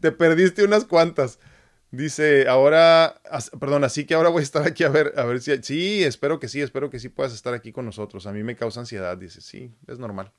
te 0.01 0.13
perdiste 0.13 0.65
unas 0.65 0.87
cuantas. 0.87 1.39
Dice, 1.97 2.47
ahora, 2.47 3.23
perdón, 3.59 3.83
así 3.85 4.05
que 4.05 4.13
ahora 4.13 4.29
voy 4.29 4.41
a 4.41 4.43
estar 4.43 4.67
aquí 4.67 4.85
a 4.85 4.91
ver, 4.91 5.15
a 5.17 5.25
ver 5.25 5.41
si, 5.41 5.57
sí, 5.63 6.05
espero 6.05 6.39
que 6.39 6.47
sí, 6.47 6.61
espero 6.61 6.91
que 6.91 6.99
sí 6.99 7.09
puedas 7.09 7.33
estar 7.33 7.55
aquí 7.55 7.73
con 7.73 7.87
nosotros. 7.87 8.27
A 8.27 8.33
mí 8.33 8.43
me 8.43 8.55
causa 8.55 8.81
ansiedad, 8.81 9.17
dice, 9.17 9.41
sí, 9.41 9.75
es 9.87 9.99
normal. 9.99 10.31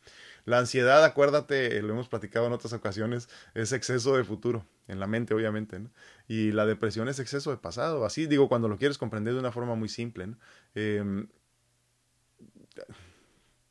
La 0.46 0.60
ansiedad, 0.60 1.04
acuérdate, 1.04 1.82
lo 1.82 1.94
hemos 1.94 2.10
platicado 2.10 2.46
en 2.46 2.54
otras 2.54 2.74
ocasiones, 2.74 3.28
es 3.56 3.72
exceso 3.72 4.16
de 4.16 4.24
futuro, 4.24 4.68
en 4.88 5.00
la 5.00 5.08
mente, 5.08 5.34
obviamente, 5.34 5.80
¿no? 5.80 5.90
Y 6.28 6.52
la 6.52 6.68
depresión 6.68 7.10
es 7.10 7.18
exceso 7.18 7.50
de 7.50 7.58
pasado, 7.58 8.06
así 8.06 8.28
digo, 8.28 8.48
cuando 8.48 8.68
lo 8.68 8.78
quieres 8.78 9.00
comprender 9.00 9.34
de 9.34 9.40
una 9.40 9.52
forma 9.52 9.74
muy 9.74 9.90
simple, 9.90 10.28
¿no? 10.28 10.38
Eh, 10.76 11.26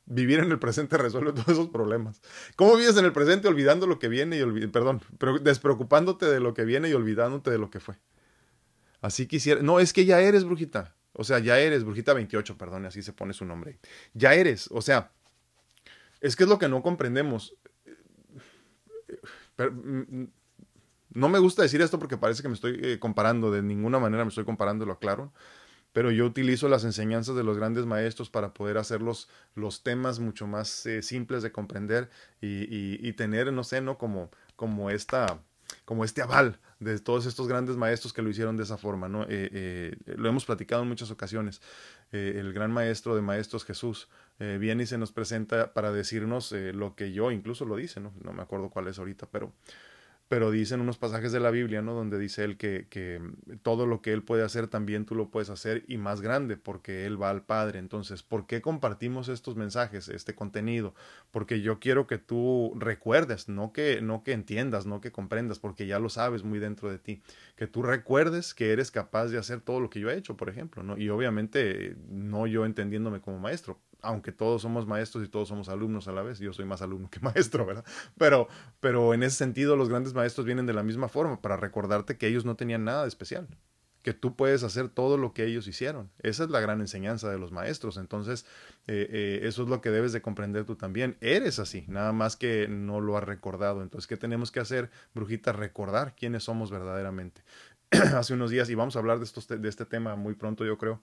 vivir 0.07 0.39
en 0.39 0.51
el 0.51 0.57
presente 0.57 0.97
resuelve 0.97 1.33
todos 1.33 1.49
esos 1.49 1.69
problemas. 1.69 2.21
¿Cómo 2.55 2.75
vives 2.75 2.97
en 2.97 3.05
el 3.05 3.13
presente 3.13 3.47
olvidando 3.47 3.85
lo 3.85 3.99
que 3.99 4.07
viene 4.07 4.39
y 4.39 4.67
perdón, 4.67 5.01
despreocupándote 5.41 6.25
de 6.25 6.39
lo 6.39 6.53
que 6.53 6.65
viene 6.65 6.89
y 6.89 6.93
olvidándote 6.93 7.51
de 7.51 7.57
lo 7.57 7.69
que 7.69 7.79
fue? 7.79 7.95
Así 9.01 9.27
quisiera, 9.27 9.61
no, 9.61 9.79
es 9.79 9.93
que 9.93 10.05
ya 10.05 10.19
eres 10.21 10.43
brujita. 10.43 10.95
O 11.13 11.23
sea, 11.23 11.39
ya 11.39 11.59
eres 11.59 11.83
brujita 11.83 12.13
28, 12.13 12.57
perdón, 12.57 12.85
así 12.85 13.01
se 13.01 13.13
pone 13.13 13.33
su 13.33 13.45
nombre. 13.45 13.79
Ya 14.13 14.33
eres, 14.33 14.69
o 14.71 14.81
sea, 14.81 15.11
es 16.21 16.35
que 16.35 16.43
es 16.43 16.49
lo 16.49 16.57
que 16.57 16.69
no 16.69 16.81
comprendemos. 16.81 17.55
mm, 19.57 20.23
no 21.13 21.29
me 21.29 21.39
gusta 21.39 21.63
decir 21.63 21.81
esto 21.81 21.97
porque 21.99 22.17
parece 22.17 22.43
que 22.43 22.49
me 22.49 22.53
estoy 22.53 22.79
eh, 22.81 22.99
comparando, 22.99 23.51
de 23.51 23.63
ninguna 23.63 23.99
manera 23.99 24.23
me 24.23 24.29
estoy 24.29 24.45
comparando, 24.45 24.85
lo 24.85 24.93
aclaro, 24.93 25.33
pero 25.97 26.11
yo 26.11 26.27
utilizo 26.27 26.69
las 26.69 26.83
enseñanzas 26.83 27.35
de 27.35 27.43
los 27.43 27.57
grandes 27.57 27.87
maestros 27.87 28.29
para 28.29 28.53
poder 28.53 28.77
hacer 28.77 29.01
los, 29.01 29.27
los 29.55 29.81
temas 29.81 30.19
mucho 30.19 30.45
más 30.45 30.85
eh, 30.85 31.01
simples 31.01 31.41
de 31.41 31.51
comprender 31.51 32.11
y, 32.39 32.67
y, 33.01 33.13
tener, 33.13 33.51
no 33.51 33.63
sé, 33.63 33.81
¿no? 33.81 33.97
Como, 33.97 34.29
como 34.55 34.91
esta 34.91 35.41
como 35.85 36.05
este 36.05 36.21
aval 36.21 36.59
de 36.79 36.99
todos 36.99 37.25
estos 37.25 37.47
grandes 37.47 37.77
maestros 37.77 38.13
que 38.13 38.21
lo 38.21 38.29
hicieron 38.29 38.57
de 38.57 38.63
esa 38.63 38.77
forma, 38.77 39.09
¿no? 39.09 39.25
Eh, 39.27 39.97
lo 40.05 40.29
hemos 40.29 40.45
platicado 40.45 40.83
en 40.83 40.89
muchas 40.89 41.09
ocasiones. 41.09 41.63
el 42.11 42.53
gran 42.53 42.71
maestro 42.71 43.15
de 43.15 43.23
maestros 43.23 43.65
Jesús 43.65 44.07
viene 44.37 44.83
y 44.83 44.85
se 44.85 44.99
nos 44.99 45.11
presenta 45.11 45.73
para 45.73 45.91
decirnos 45.91 46.51
lo 46.51 46.93
que 46.93 47.11
yo 47.11 47.31
incluso 47.31 47.65
lo 47.65 47.75
dice, 47.75 47.99
¿no? 48.01 48.13
No 48.23 48.33
me 48.33 48.43
acuerdo 48.43 48.69
cuál 48.69 48.87
es 48.87 48.99
ahorita, 48.99 49.25
pero 49.31 49.51
pero 50.27 50.51
dicen 50.51 50.81
unos 50.81 50.97
pasajes 50.97 51.31
de 51.31 51.39
la 51.39 51.51
Biblia, 51.51 51.81
¿no? 51.81 51.93
Donde 51.93 52.19
dice 52.19 52.43
él 52.43 52.57
que, 52.57 52.87
que, 52.89 53.21
todo 53.61 53.85
lo 53.85 54.01
que 54.01 54.11
él 54.11 54.23
puede 54.23 54.43
hacer 54.43 54.67
también 54.67 55.05
tú 55.05 55.15
lo 55.15 55.29
puedes 55.29 55.49
hacer 55.49 55.85
y 55.87 55.97
más 55.97 56.21
grande, 56.21 56.57
porque 56.57 57.05
él 57.05 57.21
va 57.21 57.29
al 57.29 57.43
Padre. 57.43 57.79
Entonces, 57.79 58.23
¿por 58.23 58.45
qué 58.45 58.61
compartimos 58.61 59.29
estos 59.29 59.55
mensajes, 59.55 60.09
este 60.09 60.35
contenido? 60.35 60.93
Porque 61.31 61.61
yo 61.61 61.79
quiero 61.79 62.07
que 62.07 62.17
tú 62.17 62.73
recuerdes, 62.77 63.47
no 63.47 63.71
que, 63.71 64.01
no 64.01 64.23
que 64.23 64.33
entiendas, 64.33 64.85
no 64.85 64.99
que 64.99 65.11
comprendas, 65.11 65.59
porque 65.59 65.87
ya 65.87 65.99
lo 65.99 66.09
sabes 66.09 66.43
muy 66.43 66.59
dentro 66.59 66.89
de 66.89 66.99
ti. 66.99 67.21
Que 67.55 67.67
tú 67.67 67.81
recuerdes 67.81 68.53
que 68.53 68.71
eres 68.71 68.91
capaz 68.91 69.27
de 69.27 69.37
hacer 69.37 69.61
todo 69.61 69.79
lo 69.79 69.89
que 69.89 69.99
yo 69.99 70.09
he 70.09 70.17
hecho, 70.17 70.35
por 70.35 70.49
ejemplo, 70.49 70.83
¿no? 70.83 70.97
Y 70.97 71.09
obviamente 71.09 71.95
no 72.09 72.47
yo 72.47 72.65
entendiéndome 72.65 73.21
como 73.21 73.39
maestro, 73.39 73.79
aunque 74.01 74.31
todos 74.31 74.61
somos 74.61 74.87
maestros 74.87 75.25
y 75.25 75.27
todos 75.27 75.47
somos 75.47 75.69
alumnos 75.69 76.07
a 76.07 76.11
la 76.11 76.21
vez, 76.21 76.39
yo 76.39 76.53
soy 76.53 76.65
más 76.65 76.81
alumno 76.81 77.09
que 77.09 77.19
maestro, 77.21 77.65
¿verdad? 77.65 77.85
Pero, 78.17 78.47
pero 78.79 79.13
en 79.13 79.23
ese 79.23 79.37
sentido 79.37 79.75
los 79.75 79.89
grandes 79.89 80.13
maestros 80.13 80.45
vienen 80.45 80.65
de 80.65 80.73
la 80.73 80.83
misma 80.83 81.09
forma, 81.09 81.41
para 81.41 81.57
recordarte 81.57 82.17
que 82.17 82.27
ellos 82.27 82.45
no 82.45 82.55
tenían 82.55 82.83
nada 82.83 83.03
de 83.03 83.07
especial, 83.07 83.47
que 84.03 84.13
tú 84.13 84.35
puedes 84.35 84.63
hacer 84.63 84.87
todo 84.87 85.17
lo 85.17 85.33
que 85.33 85.43
ellos 85.43 85.67
hicieron. 85.67 86.09
Esa 86.19 86.45
es 86.45 86.49
la 86.49 86.61
gran 86.61 86.79
enseñanza 86.79 87.29
de 87.29 87.37
los 87.37 87.51
maestros. 87.51 87.97
Entonces, 87.97 88.45
eh, 88.87 89.05
eh, 89.11 89.39
eso 89.43 89.63
es 89.63 89.69
lo 89.69 89.81
que 89.81 89.89
debes 89.89 90.13
de 90.13 90.21
comprender 90.21 90.63
tú 90.63 90.77
también. 90.77 91.17
Eres 91.19 91.59
así, 91.59 91.83
nada 91.89 92.13
más 92.13 92.37
que 92.37 92.69
no 92.69 93.01
lo 93.01 93.17
has 93.17 93.25
recordado. 93.25 93.81
Entonces, 93.81 94.07
¿qué 94.07 94.15
tenemos 94.15 94.49
que 94.49 94.61
hacer, 94.61 94.91
brujita? 95.13 95.51
Recordar 95.51 96.15
quiénes 96.15 96.45
somos 96.45 96.71
verdaderamente. 96.71 97.41
Hace 97.91 98.33
unos 98.33 98.49
días, 98.49 98.69
y 98.69 98.75
vamos 98.75 98.95
a 98.95 98.99
hablar 98.99 99.19
de, 99.19 99.57
de 99.57 99.67
este 99.67 99.85
tema 99.85 100.15
muy 100.15 100.35
pronto, 100.35 100.63
yo 100.63 100.77
creo 100.77 101.01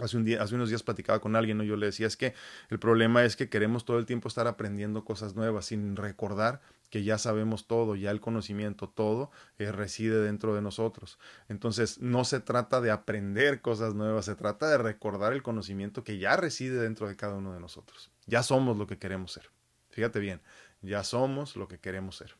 Hace, 0.00 0.16
unos 0.16 0.68
días 0.68 0.82
platicaba 0.82 1.20
con 1.20 1.36
alguien, 1.36 1.56
¿no? 1.56 1.62
yo 1.62 1.76
le 1.76 1.86
decía, 1.86 2.08
es 2.08 2.16
que 2.16 2.34
el 2.68 2.80
problema 2.80 3.24
es 3.24 3.36
que 3.36 3.48
queremos 3.48 3.84
todo 3.84 3.98
el 3.98 4.06
tiempo 4.06 4.26
estar 4.26 4.48
aprendiendo 4.48 5.04
cosas 5.04 5.36
nuevas 5.36 5.66
sin 5.66 5.94
recordar 5.94 6.60
que 6.90 7.04
ya 7.04 7.16
sabemos 7.16 7.66
todo, 7.68 7.94
ya 7.94 8.10
el 8.10 8.20
conocimiento, 8.20 8.88
todo 8.88 9.30
eh, 9.58 9.70
reside 9.70 10.20
dentro 10.20 10.54
de 10.54 10.62
nosotros. 10.62 11.18
Entonces, 11.48 12.00
no 12.00 12.24
se 12.24 12.40
trata 12.40 12.80
de 12.80 12.90
aprender 12.90 13.60
cosas 13.60 13.94
nuevas, 13.94 14.24
se 14.24 14.34
trata 14.34 14.68
de 14.68 14.78
recordar 14.78 15.32
el 15.32 15.42
conocimiento 15.42 16.02
que 16.02 16.18
ya 16.18 16.36
reside 16.36 16.80
dentro 16.80 17.08
de 17.08 17.16
cada 17.16 17.34
uno 17.34 17.52
de 17.52 17.60
nosotros. 17.60 18.10
Ya 18.26 18.42
somos 18.42 18.76
lo 18.76 18.86
que 18.86 18.98
queremos 18.98 19.32
ser. 19.32 19.50
Fíjate 19.90 20.18
bien, 20.18 20.40
ya 20.82 21.04
somos 21.04 21.56
lo 21.56 21.68
que 21.68 21.78
queremos 21.78 22.16
ser. 22.16 22.34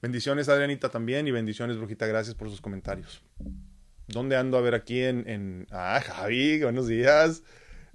Bendiciones, 0.00 0.48
Adrianita, 0.48 0.88
también, 0.88 1.26
y 1.26 1.32
bendiciones, 1.32 1.76
Brujita, 1.76 2.06
gracias 2.06 2.34
por 2.34 2.48
sus 2.50 2.60
comentarios. 2.60 3.22
¿Dónde 4.08 4.36
ando? 4.36 4.56
A 4.56 4.62
ver, 4.62 4.74
aquí 4.74 5.02
en... 5.02 5.28
en... 5.28 5.66
Ah, 5.70 6.00
Javi, 6.04 6.62
buenos 6.62 6.88
días. 6.88 7.42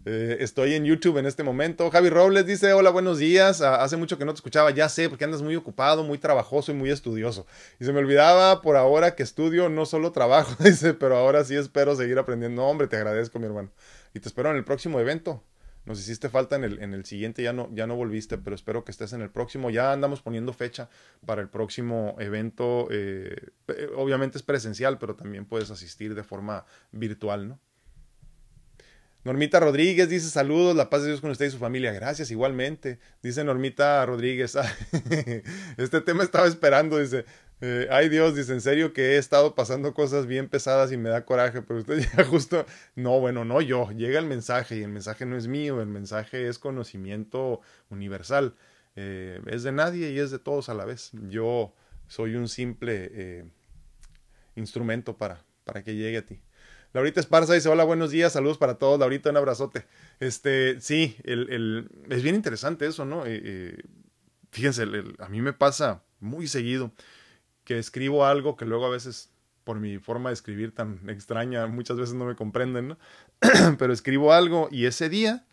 Eh, 0.06 0.38
estoy 0.42 0.76
en 0.76 0.86
YouTube 0.86 1.18
en 1.18 1.26
este 1.26 1.42
momento. 1.42 1.90
Javi 1.90 2.10
Robles 2.10 2.46
dice, 2.46 2.72
hola, 2.74 2.92
buenos 2.92 3.18
días. 3.18 3.62
Ah, 3.62 3.84
hace 3.84 3.98
mucho 3.98 4.20
que 4.20 4.26
no 4.26 4.32
te 4.32 4.38
escuchaba, 4.38 4.70
ya 4.70 4.90
sé, 4.90 5.10
porque 5.10 5.24
andas 5.26 5.42
muy 5.42 5.56
ocupado, 5.56 6.04
muy 6.04 6.20
trabajoso 6.20 6.72
y 6.72 6.76
muy 6.76 6.92
estudioso. 6.92 7.48
Y 7.80 7.86
se 7.86 7.94
me 7.94 8.00
olvidaba 8.00 8.62
por 8.62 8.76
ahora 8.76 9.16
que 9.16 9.24
estudio, 9.24 9.70
no 9.70 9.88
solo 9.88 10.12
trabajo, 10.12 10.56
dice, 10.64 10.94
pero 10.94 11.18
ahora 11.18 11.44
sí 11.46 11.56
espero 11.56 11.96
seguir 11.96 12.20
aprendiendo. 12.20 12.64
hombre, 12.64 12.88
te 12.88 12.98
agradezco, 12.98 13.40
mi 13.40 13.46
hermano. 13.46 13.72
Y 14.14 14.20
te 14.20 14.28
espero 14.28 14.52
en 14.52 14.58
el 14.58 14.64
próximo 14.64 15.00
evento 15.00 15.42
nos 15.86 16.00
hiciste 16.00 16.30
falta 16.30 16.56
en 16.56 16.64
el, 16.64 16.82
en 16.82 16.94
el 16.94 17.06
siguiente, 17.06 17.44
ya 17.44 17.52
no, 17.52 17.70
ya 17.74 17.88
no 17.88 17.96
volviste, 17.96 18.38
pero 18.38 18.56
espero 18.56 18.86
que 18.86 18.92
estés 18.92 19.12
en 19.14 19.22
el 19.22 19.30
próximo. 19.30 19.70
Ya 19.70 19.92
andamos 19.92 20.22
poniendo 20.22 20.54
fecha 20.54 20.90
para 21.26 21.42
el 21.42 21.50
próximo 21.50 22.16
evento. 22.20 22.88
Eh, 22.90 23.52
obviamente 23.96 24.38
es 24.38 24.44
presencial, 24.44 24.98
pero 24.98 25.16
también 25.16 25.46
puedes 25.46 25.72
asistir 25.72 26.16
de 26.16 26.24
forma 26.24 26.66
virtual, 26.92 27.50
¿no? 27.50 27.60
Normita 29.26 29.62
Rodríguez 29.62 30.10
dice 30.10 30.30
saludos, 30.30 30.76
la 30.76 30.90
paz 30.90 31.04
de 31.04 31.08
Dios 31.08 31.22
con 31.22 31.32
usted 31.32 31.46
y 31.46 31.50
su 31.50 31.58
familia. 31.58 31.94
Gracias, 31.94 32.30
igualmente. 32.30 33.00
Dice 33.22 33.44
Normita 33.44 34.06
Rodríguez, 34.06 34.58
este 35.78 36.02
tema 36.02 36.24
estaba 36.24 36.48
esperando, 36.48 36.98
dice, 36.98 37.26
eh, 37.62 37.88
ay 37.92 38.10
Dios, 38.10 38.36
dice, 38.36 38.52
en 38.52 38.62
serio 38.62 38.94
que 38.94 39.14
he 39.14 39.18
estado 39.18 39.56
pasando 39.56 39.94
cosas 39.94 40.28
bien 40.28 40.50
pesadas 40.50 40.92
y 40.92 40.98
me 40.98 41.10
da 41.10 41.26
coraje, 41.26 41.62
pero 41.62 41.80
usted 41.80 42.00
ya 42.00 42.24
justo, 42.26 42.66
no, 42.96 43.20
bueno, 43.20 43.46
no 43.46 43.62
yo, 43.62 43.90
llega 43.92 44.20
el 44.20 44.26
mensaje 44.26 44.78
y 44.78 44.84
el 44.84 44.90
mensaje 44.90 45.26
no 45.26 45.38
es 45.38 45.48
mío, 45.48 45.82
el 45.82 45.88
mensaje 45.88 46.48
es 46.48 46.60
conocimiento 46.60 47.62
universal, 47.90 48.56
eh, 48.96 49.42
es 49.48 49.64
de 49.64 49.72
nadie 49.72 50.12
y 50.12 50.20
es 50.20 50.32
de 50.32 50.40
todos 50.40 50.70
a 50.70 50.74
la 50.74 50.86
vez. 50.86 51.12
Yo 51.30 51.74
soy 52.08 52.36
un 52.36 52.48
simple 52.48 53.10
eh, 53.14 53.46
instrumento 54.56 55.18
para, 55.18 55.44
para 55.64 55.84
que 55.84 55.96
llegue 55.96 56.18
a 56.18 56.26
ti. 56.26 56.42
Laurita 56.92 57.20
Esparza 57.20 57.54
dice, 57.54 57.70
hola, 57.70 57.86
buenos 57.86 58.12
días, 58.12 58.34
saludos 58.34 58.58
para 58.58 58.78
todos. 58.78 59.00
Laurita, 59.00 59.32
un 59.32 59.38
abrazote. 59.38 59.86
Este, 60.20 60.80
sí, 60.80 61.16
el, 61.24 61.50
el, 61.50 61.90
es 62.10 62.22
bien 62.22 62.36
interesante 62.36 62.86
eso, 62.86 63.04
¿no? 63.04 63.24
fíjense, 64.52 64.84
a 65.18 65.30
mí 65.30 65.42
me 65.42 65.54
pasa 65.54 66.04
muy 66.20 66.48
seguido 66.48 66.92
que 67.64 67.80
escribo 67.80 68.26
algo 68.26 68.56
que 68.56 68.66
luego 68.66 68.86
a 68.86 68.90
veces 68.90 69.32
por 69.64 69.80
mi 69.80 69.98
forma 69.98 70.30
de 70.30 70.34
escribir 70.34 70.74
tan 70.74 71.10
extraña, 71.10 71.66
muchas 71.68 71.98
veces 71.98 72.16
no 72.16 72.26
me 72.26 72.36
comprenden, 72.36 72.90
¿no? 72.90 72.98
Pero 73.80 73.94
escribo 73.94 74.34
algo 74.34 74.68
y 74.72 74.86
ese 74.86 75.10
día 75.10 75.46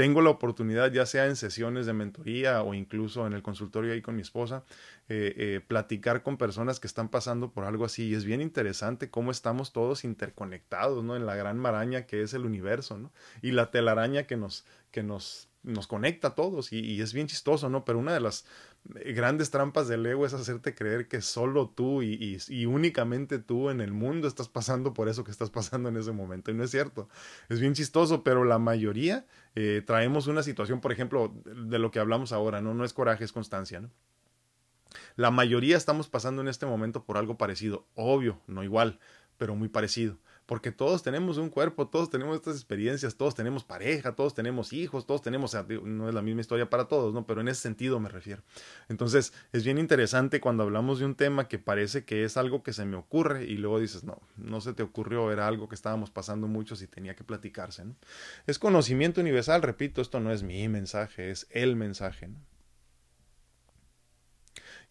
tengo 0.00 0.22
la 0.22 0.30
oportunidad, 0.30 0.90
ya 0.90 1.04
sea 1.04 1.26
en 1.26 1.36
sesiones 1.36 1.84
de 1.84 1.92
mentoría 1.92 2.62
o 2.62 2.72
incluso 2.72 3.26
en 3.26 3.34
el 3.34 3.42
consultorio 3.42 3.92
ahí 3.92 4.00
con 4.00 4.16
mi 4.16 4.22
esposa, 4.22 4.64
eh, 5.10 5.34
eh, 5.36 5.60
platicar 5.66 6.22
con 6.22 6.38
personas 6.38 6.80
que 6.80 6.86
están 6.86 7.10
pasando 7.10 7.52
por 7.52 7.64
algo 7.64 7.84
así. 7.84 8.08
Y 8.08 8.14
es 8.14 8.24
bien 8.24 8.40
interesante 8.40 9.10
cómo 9.10 9.30
estamos 9.30 9.74
todos 9.74 10.04
interconectados, 10.04 11.04
¿no? 11.04 11.16
En 11.16 11.26
la 11.26 11.34
gran 11.34 11.58
maraña 11.58 12.06
que 12.06 12.22
es 12.22 12.32
el 12.32 12.46
universo, 12.46 12.96
¿no? 12.96 13.12
Y 13.42 13.50
la 13.50 13.70
telaraña 13.70 14.22
que 14.22 14.38
nos, 14.38 14.64
que 14.90 15.02
nos 15.02 15.49
nos 15.62 15.86
conecta 15.86 16.28
a 16.28 16.34
todos 16.34 16.72
y, 16.72 17.00
es 17.00 17.12
bien 17.12 17.26
chistoso, 17.26 17.68
¿no? 17.68 17.84
Pero 17.84 17.98
una 17.98 18.14
de 18.14 18.20
las 18.20 18.46
grandes 18.84 19.50
trampas 19.50 19.88
del 19.88 20.06
ego 20.06 20.24
es 20.24 20.32
hacerte 20.32 20.74
creer 20.74 21.06
que 21.06 21.20
solo 21.20 21.68
tú 21.68 22.02
y, 22.02 22.38
y, 22.48 22.66
únicamente 22.66 23.38
tú 23.38 23.68
en 23.70 23.80
el 23.80 23.92
mundo 23.92 24.26
estás 24.26 24.48
pasando 24.48 24.94
por 24.94 25.08
eso 25.08 25.24
que 25.24 25.30
estás 25.30 25.50
pasando 25.50 25.88
en 25.88 25.96
ese 25.96 26.12
momento. 26.12 26.50
Y 26.50 26.54
no 26.54 26.64
es 26.64 26.70
cierto. 26.70 27.08
Es 27.48 27.60
bien 27.60 27.74
chistoso, 27.74 28.22
pero 28.22 28.44
la 28.44 28.58
mayoría 28.58 29.26
eh, 29.54 29.82
traemos 29.84 30.26
una 30.26 30.42
situación, 30.42 30.80
por 30.80 30.92
ejemplo, 30.92 31.34
de 31.44 31.78
lo 31.78 31.90
que 31.90 31.98
hablamos 31.98 32.32
ahora, 32.32 32.60
¿no? 32.62 32.74
No 32.74 32.84
es 32.84 32.94
coraje, 32.94 33.24
es 33.24 33.32
constancia. 33.32 33.82
La 35.16 35.30
mayoría 35.30 35.76
estamos 35.76 36.08
pasando 36.08 36.42
en 36.42 36.48
este 36.48 36.66
momento 36.66 37.04
por 37.04 37.16
algo 37.16 37.36
parecido, 37.36 37.86
obvio, 37.94 38.40
no 38.46 38.64
igual, 38.64 38.98
pero 39.36 39.54
muy 39.54 39.68
parecido 39.68 40.18
porque 40.50 40.72
todos 40.72 41.04
tenemos 41.04 41.38
un 41.38 41.48
cuerpo, 41.48 41.86
todos 41.86 42.10
tenemos 42.10 42.34
estas 42.34 42.56
experiencias, 42.56 43.14
todos 43.14 43.36
tenemos 43.36 43.62
pareja, 43.62 44.16
todos 44.16 44.34
tenemos 44.34 44.72
hijos, 44.72 45.06
todos 45.06 45.22
tenemos, 45.22 45.56
no 45.84 46.08
es 46.08 46.12
la 46.12 46.22
misma 46.22 46.40
historia 46.40 46.68
para 46.68 46.86
todos, 46.86 47.14
¿no? 47.14 47.24
Pero 47.24 47.40
en 47.40 47.46
ese 47.46 47.60
sentido 47.60 48.00
me 48.00 48.08
refiero. 48.08 48.42
Entonces, 48.88 49.32
es 49.52 49.62
bien 49.62 49.78
interesante 49.78 50.40
cuando 50.40 50.64
hablamos 50.64 50.98
de 50.98 51.04
un 51.04 51.14
tema 51.14 51.46
que 51.46 51.60
parece 51.60 52.04
que 52.04 52.24
es 52.24 52.36
algo 52.36 52.64
que 52.64 52.72
se 52.72 52.84
me 52.84 52.96
ocurre 52.96 53.44
y 53.44 53.58
luego 53.58 53.78
dices, 53.78 54.02
no, 54.02 54.20
no 54.36 54.60
se 54.60 54.72
te 54.72 54.82
ocurrió, 54.82 55.30
era 55.30 55.46
algo 55.46 55.68
que 55.68 55.76
estábamos 55.76 56.10
pasando 56.10 56.48
muchos 56.48 56.82
y 56.82 56.88
tenía 56.88 57.14
que 57.14 57.22
platicarse, 57.22 57.84
¿no? 57.84 57.94
Es 58.48 58.58
conocimiento 58.58 59.20
universal, 59.20 59.62
repito, 59.62 60.02
esto 60.02 60.18
no 60.18 60.32
es 60.32 60.42
mi 60.42 60.66
mensaje, 60.66 61.30
es 61.30 61.46
el 61.50 61.76
mensaje, 61.76 62.26
¿no? 62.26 62.49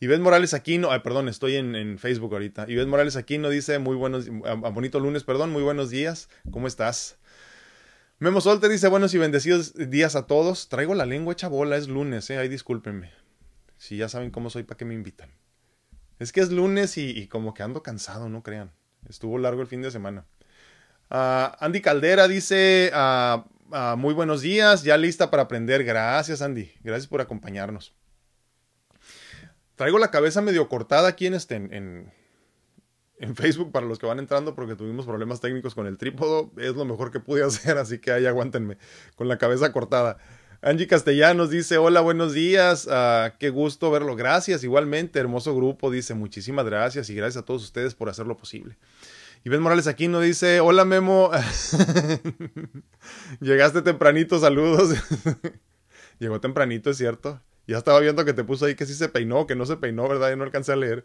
Ivette 0.01 0.21
Morales 0.21 0.53
Aquino, 0.53 0.91
ay, 0.91 0.99
perdón, 1.01 1.27
estoy 1.27 1.55
en, 1.57 1.97
Facebook 1.99 2.31
ahorita. 2.31 2.65
Ivette 2.69 2.87
Morales 2.87 3.17
Aquino 3.17 3.49
dice, 3.49 3.79
muy 3.79 3.97
buenos, 3.97 4.27
a, 4.45 4.53
bonito 4.53 4.99
lunes, 4.99 5.25
perdón, 5.25 5.51
muy 5.51 5.61
buenos 5.61 5.89
días, 5.89 6.29
¿cómo 6.51 6.67
estás? 6.67 7.17
Memo 8.17 8.39
Solte 8.39 8.69
dice, 8.69 8.87
buenos 8.87 9.13
y 9.13 9.17
bendecidos 9.17 9.73
días 9.75 10.15
a 10.15 10.25
todos. 10.25 10.69
Traigo 10.69 10.95
la 10.95 11.05
lengua 11.05 11.33
hecha 11.33 11.47
bola, 11.49 11.75
es 11.75 11.87
lunes, 11.89 12.29
eh, 12.29 12.37
ay, 12.37 12.47
discúlpenme. 12.47 13.11
Si 13.77 13.97
ya 13.97 14.07
saben 14.07 14.31
cómo 14.31 14.49
soy, 14.49 14.63
¿para 14.63 14.77
qué 14.77 14.85
me 14.85 14.93
invitan? 14.93 15.31
Es 16.17 16.31
que 16.31 16.41
es 16.41 16.51
lunes 16.51 16.97
y, 16.97 17.27
como 17.27 17.53
que 17.53 17.63
ando 17.63 17.83
cansado, 17.83 18.29
no 18.29 18.43
crean. 18.43 18.71
Estuvo 19.07 19.37
largo 19.37 19.61
el 19.61 19.67
fin 19.67 19.81
de 19.81 19.91
semana. 19.91 20.25
Ah, 21.09 21.57
Andy 21.59 21.81
Caldera 21.81 22.27
dice, 22.27 22.91
ah, 22.93 23.45
ah, 23.71 23.95
muy 23.97 24.13
buenos 24.13 24.41
días, 24.41 24.83
ya 24.83 24.97
lista 24.97 25.29
para 25.29 25.43
aprender. 25.43 25.83
Gracias, 25.83 26.41
Andy. 26.41 26.71
Gracias 26.83 27.07
por 27.07 27.21
acompañarnos. 27.21 27.95
Traigo 29.79 29.97
la 29.97 30.11
cabeza 30.11 30.41
medio 30.41 30.67
cortada 30.67 31.07
aquí 31.07 31.25
en, 31.25 31.35
este, 31.35 31.55
en, 31.55 32.11
Facebook 33.35 33.71
para 33.71 33.85
los 33.85 33.97
que 33.97 34.07
van 34.07 34.19
entrando 34.19 34.53
porque 34.53 34.75
tuvimos 34.75 35.05
problemas 35.05 35.39
técnicos 35.39 35.73
con 35.73 35.87
el 35.87 35.97
trípodo. 35.97 36.51
Es 36.57 36.75
lo 36.75 36.83
mejor 36.83 37.11
que 37.11 37.21
pude 37.21 37.43
hacer, 37.45 37.77
así 37.77 37.99
que 37.99 38.11
ahí 38.11 38.25
aguántenme 38.25 38.77
con 39.15 39.29
la 39.29 39.37
cabeza 39.37 39.71
cortada. 39.71 40.17
Angie 40.61 40.85
Castellanos 40.85 41.49
dice, 41.49 41.77
hola, 41.77 42.01
buenos 42.01 42.33
días, 42.33 42.87
uh, 42.87 43.31
qué 43.39 43.51
gusto 43.51 43.89
verlo, 43.89 44.17
gracias, 44.17 44.65
igualmente, 44.65 45.17
hermoso 45.17 45.55
grupo, 45.55 45.89
dice, 45.89 46.13
muchísimas 46.13 46.65
gracias 46.65 47.09
y 47.09 47.15
gracias 47.15 47.43
a 47.43 47.45
todos 47.45 47.63
ustedes 47.63 47.95
por 47.95 48.09
hacerlo 48.09 48.35
posible. 48.35 48.77
Y 49.45 49.49
Morales 49.49 49.87
Aquino 49.87 50.19
dice, 50.19 50.59
hola 50.59 50.83
Memo, 50.83 51.31
llegaste 53.39 53.81
tempranito, 53.81 54.39
saludos. 54.39 54.93
Llegó 56.19 56.41
tempranito, 56.41 56.89
es 56.89 56.97
cierto. 56.97 57.41
Ya 57.69 57.77
estaba 57.77 57.99
viendo 57.99 58.25
que 58.25 58.33
te 58.33 58.43
puso 58.43 58.65
ahí 58.65 58.73
que 58.73 58.87
sí 58.87 58.95
se 58.95 59.09
peinó, 59.09 59.45
que 59.45 59.55
no 59.55 59.63
se 59.63 59.77
peinó, 59.77 60.07
¿verdad? 60.09 60.31
Y 60.31 60.35
no 60.35 60.43
alcancé 60.43 60.71
a 60.71 60.75
leer. 60.75 61.03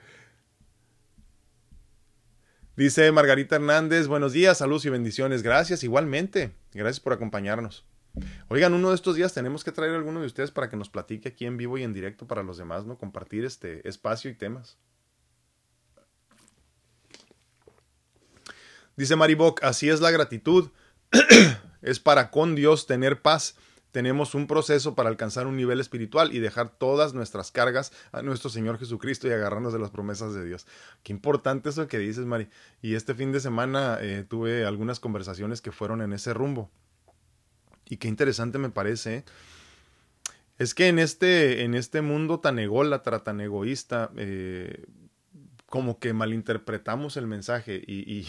Dice 2.75 3.13
Margarita 3.13 3.57
Hernández, 3.57 4.07
buenos 4.07 4.33
días, 4.33 4.57
saludos 4.57 4.87
y 4.87 4.89
bendiciones. 4.89 5.43
Gracias, 5.43 5.85
igualmente. 5.85 6.55
Gracias 6.73 7.01
por 7.01 7.13
acompañarnos. 7.13 7.85
Oigan, 8.49 8.73
uno 8.73 8.89
de 8.89 8.95
estos 8.95 9.15
días 9.15 9.35
tenemos 9.35 9.63
que 9.63 9.73
traer 9.73 9.93
a 9.93 9.97
alguno 9.97 10.21
de 10.21 10.27
ustedes 10.27 10.53
para 10.53 10.71
que 10.71 10.79
nos 10.79 10.89
platique 10.89 11.29
aquí 11.29 11.45
en 11.45 11.59
vivo 11.59 11.77
y 11.77 11.83
en 11.83 11.93
directo 11.93 12.27
para 12.27 12.43
los 12.43 12.57
demás, 12.57 12.87
¿no? 12.87 12.97
Compartir 12.97 13.45
este 13.45 13.87
espacio 13.87 14.31
y 14.31 14.35
temas. 14.35 14.79
Dice 18.97 19.17
Maribok, 19.17 19.63
así 19.63 19.91
es 19.91 20.01
la 20.01 20.11
gratitud. 20.11 20.71
es 21.83 22.01
para 22.01 22.31
con 22.31 22.55
Dios 22.55 22.87
tener 22.87 23.21
paz 23.21 23.55
tenemos 23.95 24.35
un 24.35 24.49
proceso 24.49 24.97
para 24.97 25.09
alcanzar 25.09 25.47
un 25.47 25.57
nivel 25.57 25.79
espiritual 25.79 26.35
y 26.35 26.41
dejar 26.41 26.69
todas 26.69 27.15
nuestras 27.15 27.53
cargas 27.53 27.93
a 28.11 28.23
nuestro 28.23 28.51
Señor 28.51 28.77
Jesucristo 28.77 29.29
y 29.29 29.31
agarrarnos 29.31 29.73
de 29.73 29.79
las 29.79 29.93
promesas 29.93 30.35
de 30.35 30.45
Dios. 30.45 30.67
Qué 31.05 31.13
importante 31.13 31.69
eso 31.69 31.87
que 31.87 31.99
dices, 31.99 32.27
Mari. 32.27 32.49
Y 32.83 32.97
este 32.97 33.15
fin 33.15 33.31
de 33.31 33.39
semana 33.39 33.99
eh, 34.01 34.27
tuve 34.29 34.67
algunas 34.67 34.99
conversaciones 34.99 35.61
que 35.61 35.71
fueron 35.71 36.03
en 36.03 36.13
ese 36.13 36.35
rumbo. 36.35 36.73
Y 37.85 37.99
qué 37.99 38.09
interesante 38.09 38.59
me 38.59 38.71
parece. 38.71 39.19
¿eh? 39.19 39.25
Es 40.59 40.75
que 40.75 40.89
en 40.89 40.99
este, 40.99 41.63
en 41.63 41.77
este 41.77 42.03
mundo 42.03 42.41
tan 42.41 42.59
ególatra, 42.59 43.23
tan 43.23 43.41
egoísta, 43.41 44.11
eh, 44.17 44.87
como 45.67 46.01
que 46.01 46.13
malinterpretamos 46.13 47.17
el 47.17 47.29
mensaje 47.29 47.81
y 47.87 48.27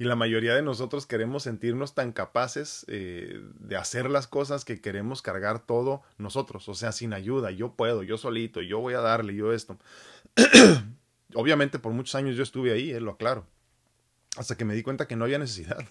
Y 0.00 0.04
la 0.04 0.16
mayoría 0.16 0.54
de 0.54 0.62
nosotros 0.62 1.04
queremos 1.04 1.42
sentirnos 1.42 1.94
tan 1.94 2.12
capaces 2.12 2.86
eh, 2.88 3.38
de 3.58 3.76
hacer 3.76 4.08
las 4.08 4.26
cosas 4.26 4.64
que 4.64 4.80
queremos 4.80 5.20
cargar 5.20 5.58
todo 5.58 6.00
nosotros, 6.16 6.66
o 6.70 6.74
sea, 6.74 6.90
sin 6.92 7.12
ayuda. 7.12 7.50
Yo 7.50 7.74
puedo, 7.74 8.02
yo 8.02 8.16
solito, 8.16 8.62
yo 8.62 8.80
voy 8.80 8.94
a 8.94 9.00
darle, 9.00 9.34
yo 9.34 9.52
esto. 9.52 9.76
Obviamente 11.34 11.78
por 11.78 11.92
muchos 11.92 12.14
años 12.14 12.34
yo 12.34 12.42
estuve 12.42 12.72
ahí, 12.72 12.92
eh, 12.92 13.00
lo 13.00 13.10
aclaro. 13.10 13.44
Hasta 14.38 14.56
que 14.56 14.64
me 14.64 14.74
di 14.74 14.82
cuenta 14.82 15.06
que 15.06 15.16
no 15.16 15.26
había 15.26 15.38
necesidad 15.38 15.84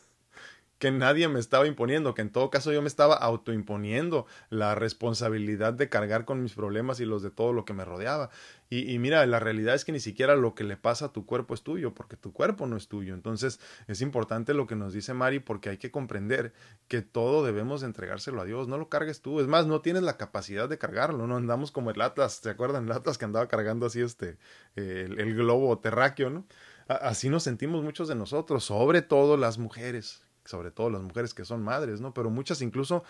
que 0.79 0.91
nadie 0.91 1.27
me 1.27 1.39
estaba 1.39 1.67
imponiendo, 1.67 2.13
que 2.13 2.21
en 2.21 2.31
todo 2.31 2.49
caso 2.49 2.71
yo 2.71 2.81
me 2.81 2.87
estaba 2.87 3.15
autoimponiendo 3.15 4.25
la 4.49 4.75
responsabilidad 4.75 5.73
de 5.73 5.89
cargar 5.89 6.23
con 6.23 6.41
mis 6.41 6.53
problemas 6.53 7.01
y 7.01 7.05
los 7.05 7.21
de 7.21 7.29
todo 7.29 7.51
lo 7.51 7.65
que 7.65 7.73
me 7.73 7.83
rodeaba. 7.85 8.29
Y, 8.71 8.99
mira, 8.99 9.25
la 9.25 9.39
realidad 9.39 9.73
es 9.73 9.83
que 9.83 9.91
ni 9.91 9.99
siquiera 9.99 10.35
lo 10.35 10.53
que 10.53 10.63
le 10.63 10.77
pasa 10.77 11.05
a 11.05 11.11
tu 11.11 11.25
cuerpo 11.25 11.55
es 11.55 11.63
tuyo, 11.63 11.95
porque 11.95 12.15
tu 12.15 12.31
cuerpo 12.31 12.67
no 12.67 12.77
es 12.77 12.87
tuyo. 12.87 13.15
Entonces 13.15 13.59
es 13.87 14.01
importante 14.01 14.53
lo 14.53 14.67
que 14.67 14.75
nos 14.75 14.93
dice 14.93 15.15
Mari, 15.15 15.39
porque 15.39 15.69
hay 15.69 15.77
que 15.77 15.89
comprender 15.89 16.53
que 16.87 17.01
todo 17.01 17.43
debemos 17.43 17.81
entregárselo 17.81 18.41
a 18.41 18.45
Dios, 18.45 18.67
no 18.67 18.77
lo 18.77 18.87
cargues 18.87 19.21
tú. 19.21 19.39
Es 19.39 19.47
más, 19.47 19.65
no 19.65 19.81
tienes 19.81 20.03
la 20.03 20.17
capacidad 20.17 20.69
de 20.69 20.77
cargarlo, 20.77 21.25
no 21.25 21.35
andamos 21.35 21.71
como 21.71 21.89
el 21.89 21.99
Atlas, 21.99 22.33
¿se 22.43 22.49
acuerdan? 22.51 22.85
El 22.85 22.91
Atlas 22.91 23.17
que 23.17 23.25
andaba 23.25 23.47
cargando 23.47 23.87
así 23.87 24.01
este, 24.01 24.37
el, 24.75 25.19
el 25.19 25.35
globo 25.35 25.79
terráqueo, 25.79 26.29
¿no? 26.29 26.45
Así 26.87 27.29
nos 27.29 27.43
sentimos 27.43 27.83
muchos 27.83 28.07
de 28.07 28.15
nosotros, 28.15 28.63
sobre 28.63 29.01
todo 29.01 29.35
las 29.35 29.57
mujeres 29.57 30.28
sobre 30.49 30.71
todo 30.71 30.89
las 30.89 31.01
mujeres 31.01 31.33
que 31.33 31.45
son 31.45 31.63
madres, 31.63 32.01
¿no? 32.01 32.13
Pero 32.13 32.31
muchas 32.31 32.61
incluso 32.61 33.03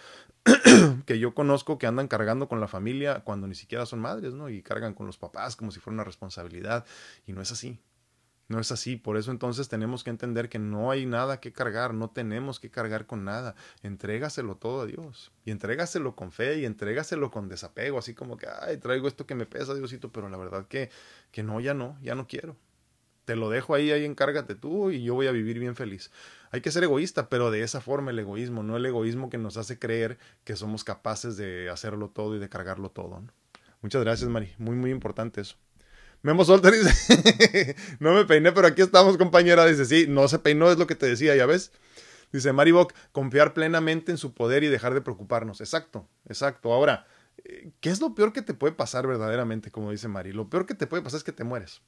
que 1.05 1.19
yo 1.19 1.33
conozco 1.33 1.77
que 1.77 1.87
andan 1.87 2.09
cargando 2.09 2.49
con 2.49 2.59
la 2.59 2.67
familia 2.67 3.21
cuando 3.21 3.47
ni 3.47 3.55
siquiera 3.55 3.85
son 3.85 3.99
madres, 3.99 4.33
¿no? 4.33 4.49
Y 4.49 4.61
cargan 4.61 4.93
con 4.93 5.07
los 5.07 5.17
papás 5.17 5.55
como 5.55 5.71
si 5.71 5.79
fuera 5.79 5.95
una 5.95 6.03
responsabilidad. 6.03 6.85
Y 7.25 7.31
no 7.31 7.41
es 7.41 7.51
así. 7.51 7.79
No 8.49 8.59
es 8.59 8.71
así. 8.71 8.97
Por 8.97 9.15
eso 9.15 9.31
entonces 9.31 9.69
tenemos 9.69 10.03
que 10.03 10.09
entender 10.09 10.49
que 10.49 10.59
no 10.59 10.91
hay 10.91 11.05
nada 11.05 11.39
que 11.39 11.53
cargar, 11.53 11.93
no 11.93 12.09
tenemos 12.09 12.59
que 12.59 12.69
cargar 12.69 13.05
con 13.05 13.23
nada. 13.23 13.55
Entrégaselo 13.83 14.55
todo 14.55 14.81
a 14.81 14.85
Dios. 14.85 15.31
Y 15.45 15.51
entrégaselo 15.51 16.15
con 16.15 16.31
fe 16.33 16.59
y 16.59 16.65
entrégaselo 16.65 17.31
con 17.31 17.47
desapego, 17.47 17.99
así 17.99 18.13
como 18.13 18.35
que, 18.37 18.47
ay, 18.47 18.77
traigo 18.77 19.07
esto 19.07 19.25
que 19.25 19.35
me 19.35 19.45
pesa, 19.45 19.75
Diosito, 19.75 20.11
pero 20.11 20.27
la 20.29 20.37
verdad 20.37 20.67
que, 20.67 20.89
que 21.31 21.43
no, 21.43 21.61
ya 21.61 21.73
no, 21.73 21.97
ya 22.01 22.15
no 22.15 22.27
quiero. 22.27 22.57
Te 23.29 23.35
lo 23.35 23.51
dejo 23.51 23.75
ahí, 23.75 23.91
ahí 23.91 24.05
encárgate 24.05 24.55
tú 24.55 24.89
y 24.89 25.03
yo 25.03 25.13
voy 25.13 25.27
a 25.27 25.31
vivir 25.31 25.59
bien 25.59 25.75
feliz. 25.75 26.09
Hay 26.49 26.61
que 26.61 26.71
ser 26.71 26.83
egoísta, 26.83 27.29
pero 27.29 27.51
de 27.51 27.61
esa 27.61 27.79
forma 27.79 28.09
el 28.09 28.17
egoísmo, 28.17 28.63
no 28.63 28.75
el 28.75 28.83
egoísmo 28.87 29.29
que 29.29 29.37
nos 29.37 29.55
hace 29.55 29.77
creer 29.77 30.17
que 30.43 30.55
somos 30.55 30.83
capaces 30.83 31.37
de 31.37 31.69
hacerlo 31.69 32.09
todo 32.09 32.35
y 32.35 32.39
de 32.39 32.49
cargarlo 32.49 32.89
todo. 32.89 33.21
Muchas 33.83 34.03
gracias, 34.03 34.31
Mari. 34.31 34.51
Muy, 34.57 34.75
muy 34.75 34.89
importante 34.89 35.41
eso. 35.41 35.57
Memo 36.23 36.43
Solter 36.43 36.73
dice, 36.83 37.75
no 37.99 38.15
me 38.15 38.25
peiné, 38.25 38.51
pero 38.51 38.65
aquí 38.65 38.81
estamos, 38.81 39.15
compañera. 39.15 39.63
Dice, 39.67 39.85
sí, 39.85 40.07
no 40.09 40.27
se 40.27 40.39
peinó, 40.39 40.71
es 40.71 40.79
lo 40.79 40.87
que 40.87 40.95
te 40.95 41.05
decía, 41.05 41.35
ya 41.35 41.45
ves. 41.45 41.71
Dice 42.31 42.51
Maribok, 42.51 42.93
confiar 43.11 43.53
plenamente 43.53 44.11
en 44.11 44.17
su 44.17 44.33
poder 44.33 44.63
y 44.63 44.69
dejar 44.69 44.95
de 44.95 45.01
preocuparnos. 45.01 45.61
Exacto, 45.61 46.09
exacto. 46.27 46.73
Ahora, 46.73 47.05
eh, 47.43 47.73
¿qué 47.79 47.91
es 47.91 48.01
lo 48.01 48.15
peor 48.15 48.33
que 48.33 48.41
te 48.41 48.55
puede 48.55 48.73
pasar 48.73 49.05
verdaderamente, 49.05 49.69
como 49.69 49.91
dice 49.91 50.07
Mari? 50.07 50.31
Lo 50.31 50.49
peor 50.49 50.65
que 50.65 50.73
te 50.73 50.87
puede 50.87 51.03
pasar 51.03 51.19
es 51.19 51.23
que 51.23 51.31
te 51.31 51.43
mueres. 51.43 51.83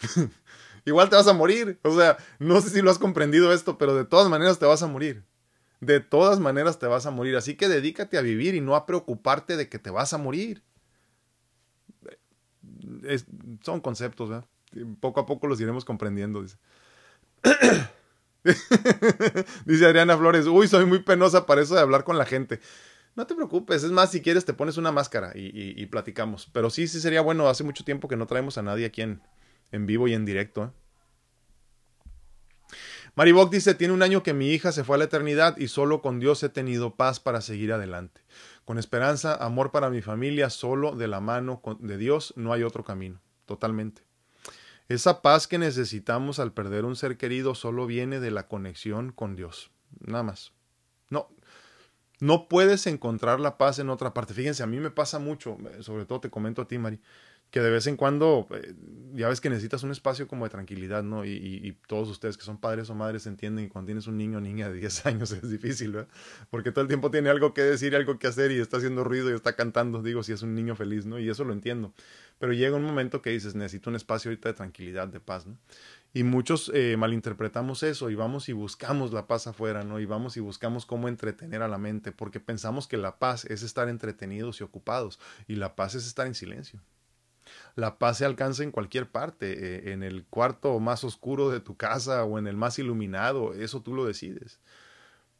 Igual 0.84 1.08
te 1.10 1.16
vas 1.16 1.28
a 1.28 1.32
morir. 1.32 1.78
O 1.82 1.96
sea, 1.96 2.18
no 2.38 2.60
sé 2.60 2.70
si 2.70 2.82
lo 2.82 2.90
has 2.90 2.98
comprendido 2.98 3.52
esto, 3.52 3.78
pero 3.78 3.94
de 3.94 4.04
todas 4.04 4.28
maneras 4.28 4.58
te 4.58 4.66
vas 4.66 4.82
a 4.82 4.86
morir. 4.86 5.24
De 5.80 6.00
todas 6.00 6.40
maneras 6.40 6.78
te 6.78 6.86
vas 6.86 7.06
a 7.06 7.10
morir. 7.10 7.36
Así 7.36 7.56
que 7.56 7.68
dedícate 7.68 8.18
a 8.18 8.22
vivir 8.22 8.54
y 8.54 8.60
no 8.60 8.76
a 8.76 8.86
preocuparte 8.86 9.56
de 9.56 9.68
que 9.68 9.78
te 9.78 9.90
vas 9.90 10.12
a 10.12 10.18
morir. 10.18 10.62
son 13.62 13.80
conceptos, 13.80 14.28
¿verdad? 14.28 14.46
Poco 15.00 15.20
a 15.20 15.26
poco 15.26 15.46
los 15.46 15.60
iremos 15.60 15.84
comprendiendo. 15.84 16.42
Dice. 19.66 19.86
Adriana 19.86 20.16
Flores, 20.16 20.46
uy, 20.46 20.66
soy 20.68 20.86
muy 20.86 21.00
penosa 21.00 21.44
para 21.46 21.60
eso 21.60 21.74
de 21.74 21.80
hablar 21.80 22.04
con 22.04 22.16
la 22.16 22.24
gente. 22.24 22.60
No 23.16 23.26
te 23.26 23.34
preocupes, 23.34 23.82
es 23.82 23.90
más, 23.90 24.12
si 24.12 24.22
quieres 24.22 24.44
te 24.44 24.54
pones 24.54 24.76
una 24.76 24.92
máscara 24.92 25.32
y, 25.34 25.50
y 25.52 25.86
platicamos. 25.86 26.48
Pero 26.52 26.70
sí, 26.70 26.86
sí 26.86 27.00
sería 27.00 27.20
bueno, 27.20 27.48
hace 27.48 27.64
mucho 27.64 27.84
tiempo 27.84 28.06
que 28.06 28.16
no 28.16 28.26
traemos 28.26 28.56
a 28.56 28.62
nadie 28.62 28.86
aquí 28.86 29.02
en, 29.02 29.20
en 29.72 29.86
vivo 29.86 30.08
y 30.08 30.14
en 30.14 30.24
directo. 30.24 30.64
¿eh? 30.64 30.70
Maribok 33.14 33.50
dice, 33.50 33.74
tiene 33.74 33.92
un 33.92 34.02
año 34.02 34.22
que 34.22 34.34
mi 34.34 34.50
hija 34.50 34.72
se 34.72 34.84
fue 34.84 34.96
a 34.96 34.98
la 34.98 35.04
eternidad 35.04 35.56
y 35.56 35.68
solo 35.68 36.00
con 36.00 36.20
Dios 36.20 36.42
he 36.42 36.48
tenido 36.48 36.94
paz 36.94 37.20
para 37.20 37.40
seguir 37.40 37.72
adelante. 37.72 38.22
Con 38.64 38.78
esperanza, 38.78 39.34
amor 39.34 39.72
para 39.72 39.90
mi 39.90 40.00
familia, 40.00 40.48
solo 40.48 40.94
de 40.94 41.08
la 41.08 41.20
mano 41.20 41.60
de 41.80 41.98
Dios 41.98 42.32
no 42.36 42.52
hay 42.52 42.62
otro 42.62 42.84
camino. 42.84 43.20
Totalmente. 43.46 44.02
Esa 44.88 45.22
paz 45.22 45.46
que 45.46 45.58
necesitamos 45.58 46.38
al 46.38 46.52
perder 46.52 46.84
un 46.84 46.96
ser 46.96 47.16
querido 47.16 47.54
solo 47.54 47.86
viene 47.86 48.20
de 48.20 48.30
la 48.30 48.48
conexión 48.48 49.12
con 49.12 49.36
Dios. 49.36 49.70
Nada 50.00 50.22
más. 50.22 50.52
No, 51.10 51.28
no 52.20 52.48
puedes 52.48 52.86
encontrar 52.86 53.40
la 53.40 53.58
paz 53.58 53.78
en 53.78 53.90
otra 53.90 54.14
parte. 54.14 54.34
Fíjense, 54.34 54.62
a 54.62 54.66
mí 54.66 54.78
me 54.78 54.90
pasa 54.90 55.18
mucho, 55.18 55.56
sobre 55.80 56.06
todo 56.06 56.20
te 56.20 56.30
comento 56.30 56.62
a 56.62 56.68
ti, 56.68 56.78
Mari, 56.78 57.00
que 57.50 57.60
de 57.60 57.70
vez 57.70 57.86
en 57.86 57.96
cuando, 57.96 58.46
eh, 58.52 58.74
ya 59.14 59.28
ves 59.28 59.40
que 59.40 59.50
necesitas 59.50 59.82
un 59.82 59.90
espacio 59.90 60.28
como 60.28 60.44
de 60.44 60.50
tranquilidad, 60.50 61.02
¿no? 61.02 61.24
Y, 61.24 61.76
todos 61.86 62.08
ustedes 62.08 62.36
que 62.36 62.44
son 62.44 62.58
padres 62.58 62.88
o 62.90 62.94
madres 62.94 63.26
entienden 63.26 63.66
que 63.66 63.72
cuando 63.72 63.86
tienes 63.86 64.06
un 64.06 64.16
niño 64.16 64.38
o 64.38 64.40
niña 64.40 64.68
de 64.68 64.74
10 64.78 65.06
años 65.06 65.32
es 65.32 65.50
difícil, 65.50 65.92
¿verdad? 65.92 66.08
Porque 66.50 66.70
todo 66.70 66.82
el 66.82 66.88
tiempo 66.88 67.10
tiene 67.10 67.28
algo 67.30 67.52
que 67.52 67.62
decir, 67.62 67.96
algo 67.96 68.18
que 68.18 68.28
hacer 68.28 68.52
y 68.52 68.60
está 68.60 68.76
haciendo 68.76 69.02
ruido 69.02 69.30
y 69.30 69.34
está 69.34 69.54
cantando, 69.54 70.02
digo, 70.02 70.22
si 70.22 70.32
es 70.32 70.42
un 70.42 70.54
niño 70.54 70.76
feliz, 70.76 71.06
¿no? 71.06 71.18
Y 71.18 71.28
eso 71.28 71.44
lo 71.44 71.52
entiendo. 71.52 71.92
Pero 72.38 72.52
llega 72.52 72.76
un 72.76 72.84
momento 72.84 73.20
que 73.20 73.30
dices, 73.30 73.54
necesito 73.54 73.90
un 73.90 73.96
espacio 73.96 74.30
ahorita 74.30 74.48
de 74.50 74.54
tranquilidad, 74.54 75.08
de 75.08 75.20
paz, 75.20 75.46
¿no? 75.46 75.58
Y 76.12 76.22
muchos 76.22 76.70
eh, 76.74 76.96
malinterpretamos 76.96 77.82
eso 77.82 78.10
y 78.10 78.14
vamos 78.14 78.48
y 78.48 78.52
buscamos 78.52 79.12
la 79.12 79.26
paz 79.26 79.46
afuera, 79.46 79.82
¿no? 79.82 80.00
Y 80.00 80.06
vamos 80.06 80.36
y 80.36 80.40
buscamos 80.40 80.86
cómo 80.86 81.08
entretener 81.08 81.62
a 81.62 81.68
la 81.68 81.78
mente, 81.78 82.12
porque 82.12 82.40
pensamos 82.40 82.86
que 82.86 82.96
la 82.96 83.18
paz 83.18 83.44
es 83.44 83.62
estar 83.62 83.88
entretenidos 83.88 84.60
y 84.60 84.64
ocupados, 84.64 85.20
y 85.46 85.56
la 85.56 85.76
paz 85.76 85.94
es 85.94 86.06
estar 86.06 86.26
en 86.26 86.34
silencio. 86.34 86.80
La 87.74 87.98
paz 87.98 88.18
se 88.18 88.24
alcanza 88.24 88.62
en 88.62 88.70
cualquier 88.70 89.10
parte, 89.10 89.52
eh, 89.52 89.92
en 89.92 90.02
el 90.02 90.24
cuarto 90.24 90.78
más 90.80 91.04
oscuro 91.04 91.50
de 91.50 91.60
tu 91.60 91.76
casa 91.76 92.24
o 92.24 92.38
en 92.38 92.46
el 92.46 92.56
más 92.56 92.78
iluminado, 92.78 93.54
eso 93.54 93.82
tú 93.82 93.94
lo 93.94 94.04
decides. 94.04 94.60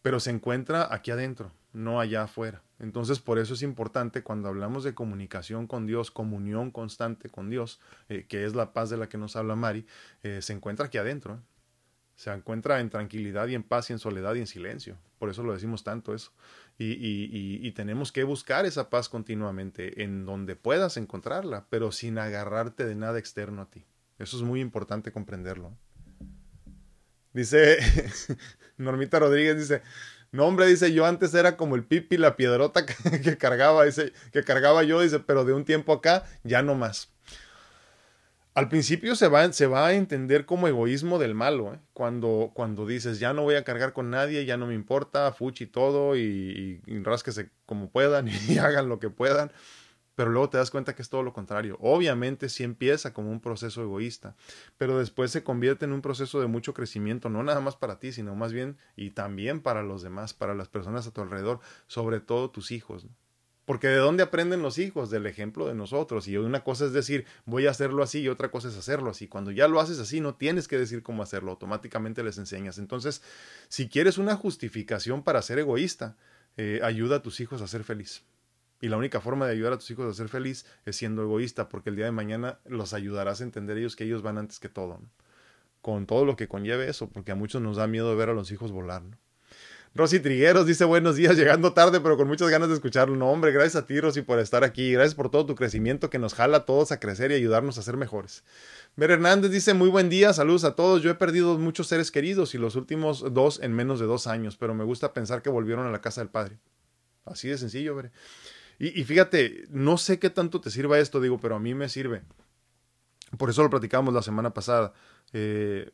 Pero 0.03 0.21
se 0.21 0.31
encuentra 0.31 0.89
aquí 0.91 1.11
adentro, 1.11 1.53
no 1.73 2.01
allá 2.01 2.23
afuera. 2.23 2.63
Entonces 2.79 3.19
por 3.21 3.39
eso 3.39 3.55
es 3.55 3.63
importante 3.63 4.23
cuando 4.23 4.49
hablamos 4.49 4.85
de 4.85 4.95
comunicación 4.95 5.67
con 5.67 5.87
Dios, 5.87 6.11
comunión 6.11 6.71
constante 6.71 7.29
con 7.29 7.51
Dios, 7.51 7.81
eh, 8.09 8.25
que 8.27 8.45
es 8.45 8.55
la 8.55 8.73
paz 8.73 8.89
de 8.89 8.97
la 8.97 9.09
que 9.09 9.19
nos 9.19 9.37
habla 9.37 9.55
Mari, 9.55 9.87
eh, 10.23 10.41
se 10.41 10.55
encuentra 10.55 10.87
aquí 10.87 10.99
adentro. 10.99 11.41
Se 12.21 12.31
encuentra 12.31 12.81
en 12.81 12.91
tranquilidad 12.91 13.49
y 13.49 13.55
en 13.55 13.63
paz 13.63 13.89
y 13.89 13.95
en 13.95 13.99
soledad 13.99 14.35
y 14.35 14.41
en 14.41 14.47
silencio. 14.47 14.99
Por 15.19 15.31
eso 15.31 15.43
lo 15.43 15.55
decimos 15.55 15.85
tanto 15.85 16.15
eso. 16.15 16.33
Y, 16.77 17.73
tenemos 17.73 18.13
que 18.13 18.25
buscar 18.25 18.67
esa 18.67 18.91
paz 18.91 19.09
continuamente 19.09 20.03
en 20.03 20.27
donde 20.27 20.55
puedas 20.55 20.99
encontrarla, 20.99 21.65
pero 21.71 21.93
sin 21.93 22.19
agarrarte 22.19 22.85
de 22.85 22.95
nada 22.95 23.19
externo 23.19 23.63
a 23.63 23.71
ti. 23.71 23.87
Eso 24.19 24.37
es 24.37 24.43
muy 24.43 24.61
importante 24.61 25.13
comprenderlo. 25.13 25.75
Dice 27.33 27.79
Normita 28.77 29.19
Rodríguez, 29.19 29.57
dice, 29.57 29.81
No, 30.31 30.45
hombre, 30.45 30.67
dice, 30.67 30.93
yo 30.93 31.07
antes 31.07 31.33
era 31.33 31.57
como 31.57 31.75
el 31.75 31.85
pipi, 31.85 32.19
la 32.19 32.37
piedrota 32.37 32.85
que, 33.25 33.39
cargaba, 33.39 33.87
dice, 33.87 34.13
que 34.31 34.45
cargaba 34.45 34.83
yo, 34.83 35.01
dice, 35.01 35.21
pero 35.21 35.47
de 35.47 35.55
un 35.55 35.65
tiempo 35.65 35.95
acá 35.95 36.27
ya 36.45 36.63
no 36.63 36.75
más. 36.75 37.15
Al 38.55 38.69
principio 38.69 39.15
se 39.15 39.29
va, 39.29 39.53
se 39.53 39.67
va 39.67 39.87
a 39.87 39.95
entender 39.95 40.45
como 40.45 40.67
egoísmo 40.67 41.19
del 41.19 41.35
malo, 41.35 41.75
¿eh? 41.75 41.79
cuando, 41.93 42.51
cuando 42.53 42.85
dices, 42.85 43.21
ya 43.21 43.33
no 43.33 43.43
voy 43.43 43.55
a 43.55 43.65
cargar 43.65 43.93
con 43.93 44.11
nadie, 44.11 44.45
ya 44.45 44.57
no 44.57 44.67
me 44.67 44.75
importa, 44.75 45.33
fuchi 45.33 45.67
todo, 45.67 46.17
y, 46.17 46.81
y, 46.87 47.03
como 47.65 47.91
puedan 47.91 48.29
y 48.49 48.59
hagan 48.59 48.89
lo 48.89 48.99
que 48.99 49.09
puedan 49.09 49.53
pero 50.21 50.33
luego 50.33 50.51
te 50.51 50.59
das 50.59 50.71
cuenta 50.71 50.95
que 50.95 51.01
es 51.01 51.09
todo 51.09 51.23
lo 51.23 51.33
contrario. 51.33 51.79
Obviamente 51.81 52.51
sí 52.51 52.63
empieza 52.63 53.15
como 53.15 53.31
un 53.31 53.41
proceso 53.41 53.83
egoísta, 53.83 54.37
pero 54.77 54.99
después 54.99 55.31
se 55.31 55.43
convierte 55.43 55.87
en 55.87 55.95
un 55.95 56.03
proceso 56.03 56.43
de 56.43 56.47
mucho 56.47 56.75
crecimiento, 56.75 57.31
no 57.31 57.43
nada 57.43 57.63
más 57.63 57.75
para 57.75 57.99
ti, 57.99 58.13
sino 58.13 58.35
más 58.35 58.53
bien 58.53 58.77
y 58.97 59.13
también 59.13 59.63
para 59.63 59.83
los 59.83 60.03
demás, 60.03 60.35
para 60.35 60.55
las 60.55 60.69
personas 60.69 61.07
a 61.07 61.11
tu 61.11 61.23
alrededor, 61.23 61.61
sobre 61.87 62.21
todo 62.21 62.51
tus 62.51 62.71
hijos. 62.71 63.07
Porque 63.71 63.87
de 63.87 63.99
dónde 63.99 64.25
aprenden 64.25 64.63
los 64.63 64.79
hijos? 64.79 65.11
Del 65.11 65.27
ejemplo 65.27 65.69
de 65.69 65.77
nosotros. 65.77 66.27
Y 66.27 66.37
una 66.37 66.65
cosa 66.65 66.87
es 66.87 66.93
decir, 66.93 67.25
voy 67.45 67.69
a 67.69 67.71
hacerlo 67.71 68.03
así 68.03 68.19
y 68.19 68.29
otra 68.29 68.51
cosa 68.51 68.67
es 68.67 68.77
hacerlo 68.77 69.11
así. 69.11 69.29
Cuando 69.29 69.53
ya 69.53 69.69
lo 69.69 69.79
haces 69.79 70.01
así, 70.01 70.21
no 70.21 70.35
tienes 70.35 70.67
que 70.67 70.77
decir 70.77 71.05
cómo 71.05 71.23
hacerlo, 71.23 71.53
automáticamente 71.53 72.25
les 72.25 72.37
enseñas. 72.37 72.79
Entonces, 72.79 73.23
si 73.69 73.89
quieres 73.89 74.19
una 74.19 74.35
justificación 74.35 75.23
para 75.23 75.41
ser 75.41 75.61
egoísta, 75.61 76.17
eh, 76.57 76.81
ayuda 76.83 77.19
a 77.19 77.23
tus 77.23 77.39
hijos 77.39 77.63
a 77.63 77.69
ser 77.69 77.85
feliz. 77.85 78.25
Y 78.81 78.89
la 78.89 78.97
única 78.97 79.21
forma 79.21 79.47
de 79.47 79.53
ayudar 79.53 79.75
a 79.75 79.79
tus 79.79 79.89
hijos 79.93 80.13
a 80.13 80.17
ser 80.17 80.29
feliz 80.29 80.67
es 80.85 80.97
siendo 80.97 81.23
egoísta, 81.23 81.69
porque 81.69 81.91
el 81.91 81.95
día 81.95 82.07
de 82.07 82.11
mañana 82.11 82.59
los 82.65 82.93
ayudarás 82.93 83.41
a 83.41 83.45
entender 83.45 83.79
ellos 83.79 83.95
que 83.95 84.03
ellos 84.03 84.21
van 84.21 84.39
antes 84.39 84.59
que 84.59 84.69
todo, 84.69 85.01
con 85.81 86.07
todo 86.07 86.25
lo 86.25 86.35
que 86.35 86.49
conlleve 86.49 86.89
eso, 86.89 87.09
porque 87.09 87.31
a 87.31 87.37
muchos 87.37 87.63
nos 87.63 87.77
da 87.77 87.87
miedo 87.87 88.17
ver 88.17 88.31
a 88.31 88.35
los 88.35 88.51
hijos 88.51 88.73
volar. 88.73 89.05
¿no? 89.05 89.17
Rosy 89.93 90.21
Trigueros 90.21 90.67
dice 90.67 90.85
buenos 90.85 91.17
días, 91.17 91.37
llegando 91.37 91.73
tarde, 91.73 92.01
pero 92.01 92.17
con 92.17 92.29
muchas 92.29 92.49
ganas 92.49 92.69
de 92.69 92.75
escucharlo. 92.75 93.17
No, 93.17 93.29
hombre, 93.29 93.51
gracias 93.51 93.83
a 93.83 93.87
ti, 93.87 94.01
Rosy, 94.01 94.23
por 94.23 94.39
estar 94.39 94.63
aquí. 94.63 94.93
Gracias 94.93 95.17
por 95.17 95.33
todo 95.33 95.47
tu 95.47 95.57
crecimiento 95.57 96.11
que 96.11 96.21
nos 96.21 96.35
jala 96.35 96.59
a 96.59 96.65
todos 96.65 96.93
a 96.93 97.01
crecer 97.01 97.33
y 97.33 97.35
ayudarnos 97.35 97.77
a 97.77 97.83
ser 97.83 97.97
mejores. 97.97 98.45
Ver 98.95 99.11
Hernández 99.11 99.51
dice 99.51 99.75
muy 99.75 99.89
buen 99.89 100.09
día, 100.09 100.33
saludos 100.33 100.63
a 100.63 100.77
todos. 100.77 101.03
Yo 101.03 101.11
he 101.11 101.17
perdido 101.17 101.59
muchos 101.59 101.89
seres 101.89 102.13
queridos 102.13 102.55
y 102.55 102.59
los 102.59 102.77
últimos 102.77 103.35
dos 103.35 103.59
en 103.61 103.73
menos 103.73 103.99
de 103.99 104.07
dos 104.07 104.29
años, 104.29 104.57
pero 104.57 104.75
me 104.75 104.85
gusta 104.85 105.13
pensar 105.13 105.43
que 105.43 105.51
volvieron 105.51 105.85
a 105.85 105.91
la 105.91 106.01
casa 106.01 106.21
del 106.21 106.31
Padre. 106.31 106.59
Así 107.25 107.49
de 107.49 107.59
sencillo, 107.59 107.97
Ver. 107.97 108.13
Y, 108.79 109.05
fíjate, 109.05 109.67
no 109.69 109.99
sé 109.99 110.19
qué 110.19 110.31
tanto 110.31 110.63
te 110.63 110.71
sirva 110.71 110.99
esto, 110.99 111.21
digo, 111.21 111.39
pero 111.39 111.57
a 111.57 111.61
mí 111.61 111.75
me 111.75 111.91
sirve. 111.91 112.23
Por 113.37 113.51
eso 113.51 113.63
lo 113.63 113.69
platicamos 113.69 114.15
la 114.15 114.23
semana 114.23 114.55
pasada. 114.55 114.95
Eh, 115.35 115.91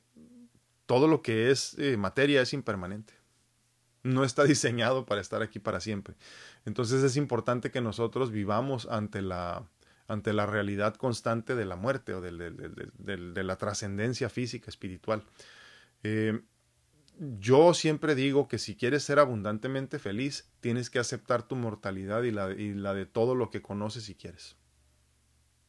todo 0.87 1.09
lo 1.09 1.21
que 1.21 1.51
es 1.51 1.75
eh, 1.79 1.97
materia 1.97 2.43
es 2.43 2.53
impermanente. 2.53 3.16
No 4.07 4.25
está 4.25 4.45
diseñado 4.45 5.05
para 5.07 5.21
estar 5.21 5.43
aquí 5.43 5.59
para 5.59 5.81
siempre. 5.81 6.15
Entonces 6.65 7.03
es 7.03 7.17
importante 7.17 7.71
que 7.71 7.81
nosotros 7.81 8.31
vivamos 8.31 8.87
ante 8.91 9.23
la, 9.23 9.69
ante 10.09 10.33
la 10.33 10.47
realidad 10.47 10.95
constante 10.95 11.55
de 11.55 11.65
la 11.65 11.77
muerte 11.77 12.15
o 12.15 12.21
de, 12.21 12.31
de 12.33 13.45
la 13.45 13.57
trascendencia 13.57 14.29
física, 14.29 14.71
espiritual. 14.71 15.25
Eh, 16.03 16.41
yo 17.19 17.73
siempre 17.73 18.15
digo 18.15 18.47
que 18.47 18.59
si 18.59 18.77
quieres 18.77 19.03
ser 19.03 19.19
abundantemente 19.19 19.99
feliz, 19.99 20.51
tienes 20.61 20.91
que 20.91 20.99
aceptar 20.99 21.49
tu 21.49 21.57
mortalidad 21.57 22.23
y 22.25 22.31
la, 22.31 22.51
y 22.53 22.75
la, 22.75 22.95
de 22.95 23.07
todo 23.07 23.35
lo 23.35 23.51
que 23.51 23.63
conoces 23.63 24.09
y 24.09 24.15
quieres. 24.15 24.57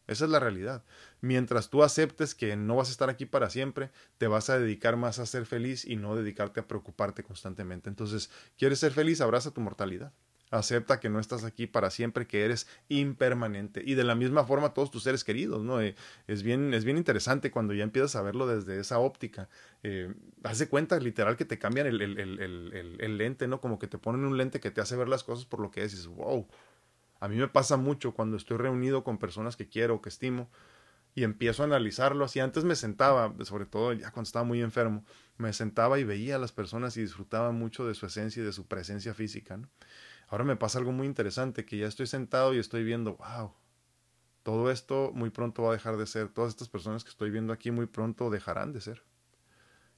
Esa 0.08 0.26
es 0.26 0.32
la 0.32 0.40
realidad. 0.40 0.84
Mientras 1.22 1.70
tú 1.70 1.84
aceptes 1.84 2.34
que 2.34 2.56
no 2.56 2.78
vas 2.78 2.88
a 2.88 2.92
estar 2.92 3.10
aquí 3.10 3.26
para 3.26 3.50
siempre, 3.50 3.92
te 4.18 4.28
vas 4.28 4.50
a 4.50 4.58
dedicar 4.58 4.96
más 4.96 5.20
a 5.20 5.26
ser 5.26 5.46
feliz 5.46 5.86
y 5.86 5.98
no 5.98 6.16
dedicarte 6.16 6.62
a 6.62 6.68
preocuparte 6.68 7.24
constantemente. 7.24 7.90
Entonces, 7.90 8.30
¿quieres 8.58 8.80
ser 8.80 8.94
feliz? 8.94 9.22
Abraza 9.22 9.52
tu 9.52 9.62
mortalidad. 9.62 10.14
Acepta 10.50 11.02
que 11.02 11.10
no 11.10 11.20
estás 11.20 11.44
aquí 11.44 11.68
para 11.68 11.90
siempre, 11.90 12.26
que 12.26 12.46
eres 12.46 12.68
impermanente. 12.88 13.82
Y 13.86 13.96
de 13.96 14.06
la 14.06 14.16
misma 14.16 14.46
forma 14.46 14.74
todos 14.74 14.92
tus 14.92 15.04
seres 15.04 15.26
queridos, 15.26 15.62
¿no? 15.62 15.82
Eh, 15.82 15.96
es, 16.28 16.42
bien, 16.42 16.74
es 16.74 16.86
bien 16.86 16.96
interesante 16.96 17.52
cuando 17.52 17.74
ya 17.74 17.84
empiezas 17.84 18.16
a 18.16 18.22
verlo 18.22 18.48
desde 18.48 18.80
esa 18.80 19.00
óptica. 19.00 19.50
Eh, 19.84 20.14
haz 20.44 20.60
de 20.60 20.70
cuenta, 20.70 20.98
literal, 21.02 21.36
que 21.36 21.44
te 21.44 21.60
cambian 21.60 21.88
el, 21.88 23.18
lente, 23.18 23.48
¿no? 23.50 23.60
Como 23.60 23.78
que 23.78 23.88
te 23.88 23.98
ponen 23.98 24.24
un 24.24 24.38
lente 24.38 24.62
que 24.62 24.72
te 24.72 24.80
hace 24.80 24.96
ver 24.96 25.10
las 25.10 25.26
cosas 25.26 25.46
por 25.46 25.60
lo 25.60 25.70
que 25.70 25.84
es. 25.84 25.92
Dices, 25.92 26.08
wow. 26.08 26.48
A 27.20 27.28
mí 27.28 27.36
me 27.36 27.48
pasa 27.48 27.78
mucho 27.78 28.14
cuando 28.14 28.38
estoy 28.38 28.58
reunido 28.58 29.04
con 29.04 29.18
personas 29.18 29.56
que 29.56 29.68
quiero, 29.68 30.02
que 30.02 30.10
estimo, 30.10 30.50
y 31.16 31.24
empiezo 31.24 31.64
a 31.64 31.66
analizarlo 31.66 32.26
así. 32.26 32.40
Antes 32.40 32.64
me 32.64 32.76
sentaba, 32.76 33.34
sobre 33.44 33.66
todo 33.66 33.92
ya 33.94 34.12
cuando 34.12 34.28
estaba 34.28 34.46
muy 34.46 34.62
enfermo, 34.62 35.04
me 35.38 35.52
sentaba 35.52 35.98
y 35.98 36.04
veía 36.04 36.36
a 36.36 36.40
las 36.40 36.52
personas 36.52 36.96
y 36.96 37.02
disfrutaba 37.02 37.52
mucho 37.52 37.88
de 37.88 37.96
su 37.96 38.06
esencia 38.06 38.44
y 38.44 38.46
de 38.46 38.54
su 38.54 38.68
presencia 38.68 39.16
física. 39.16 39.60
Ahora 40.28 40.44
me 40.44 40.56
pasa 40.56 40.78
algo 40.78 40.92
muy 40.92 41.08
interesante, 41.08 41.66
que 41.66 41.78
ya 41.78 41.88
estoy 41.88 42.06
sentado 42.06 42.54
y 42.54 42.60
estoy 42.60 42.84
viendo, 42.84 43.16
wow, 43.16 43.54
todo 44.44 44.70
esto 44.70 45.12
muy 45.14 45.30
pronto 45.30 45.64
va 45.64 45.70
a 45.70 45.74
dejar 45.74 45.98
de 45.98 46.06
ser, 46.06 46.30
todas 46.30 46.50
estas 46.50 46.70
personas 46.70 47.04
que 47.04 47.10
estoy 47.10 47.32
viendo 47.32 47.52
aquí 47.52 47.72
muy 47.72 47.88
pronto 47.88 48.30
dejarán 48.30 48.72
de 48.72 48.82
ser. 48.82 49.04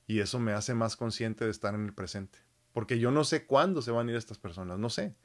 Y 0.07 0.21
eso 0.21 0.39
me 0.39 0.53
hace 0.53 0.73
más 0.73 0.95
consciente 0.95 1.45
de 1.45 1.51
estar 1.51 1.75
en 1.75 1.85
el 1.85 1.93
presente, 1.93 2.39
porque 2.71 2.97
yo 2.97 3.11
no 3.11 3.23
sé 3.25 3.45
cuándo 3.45 3.81
se 3.81 3.91
van 3.91 4.07
a 4.07 4.11
ir 4.11 4.17
estas 4.17 4.37
personas, 4.37 4.79
no 4.79 4.89
sé, 4.89 5.15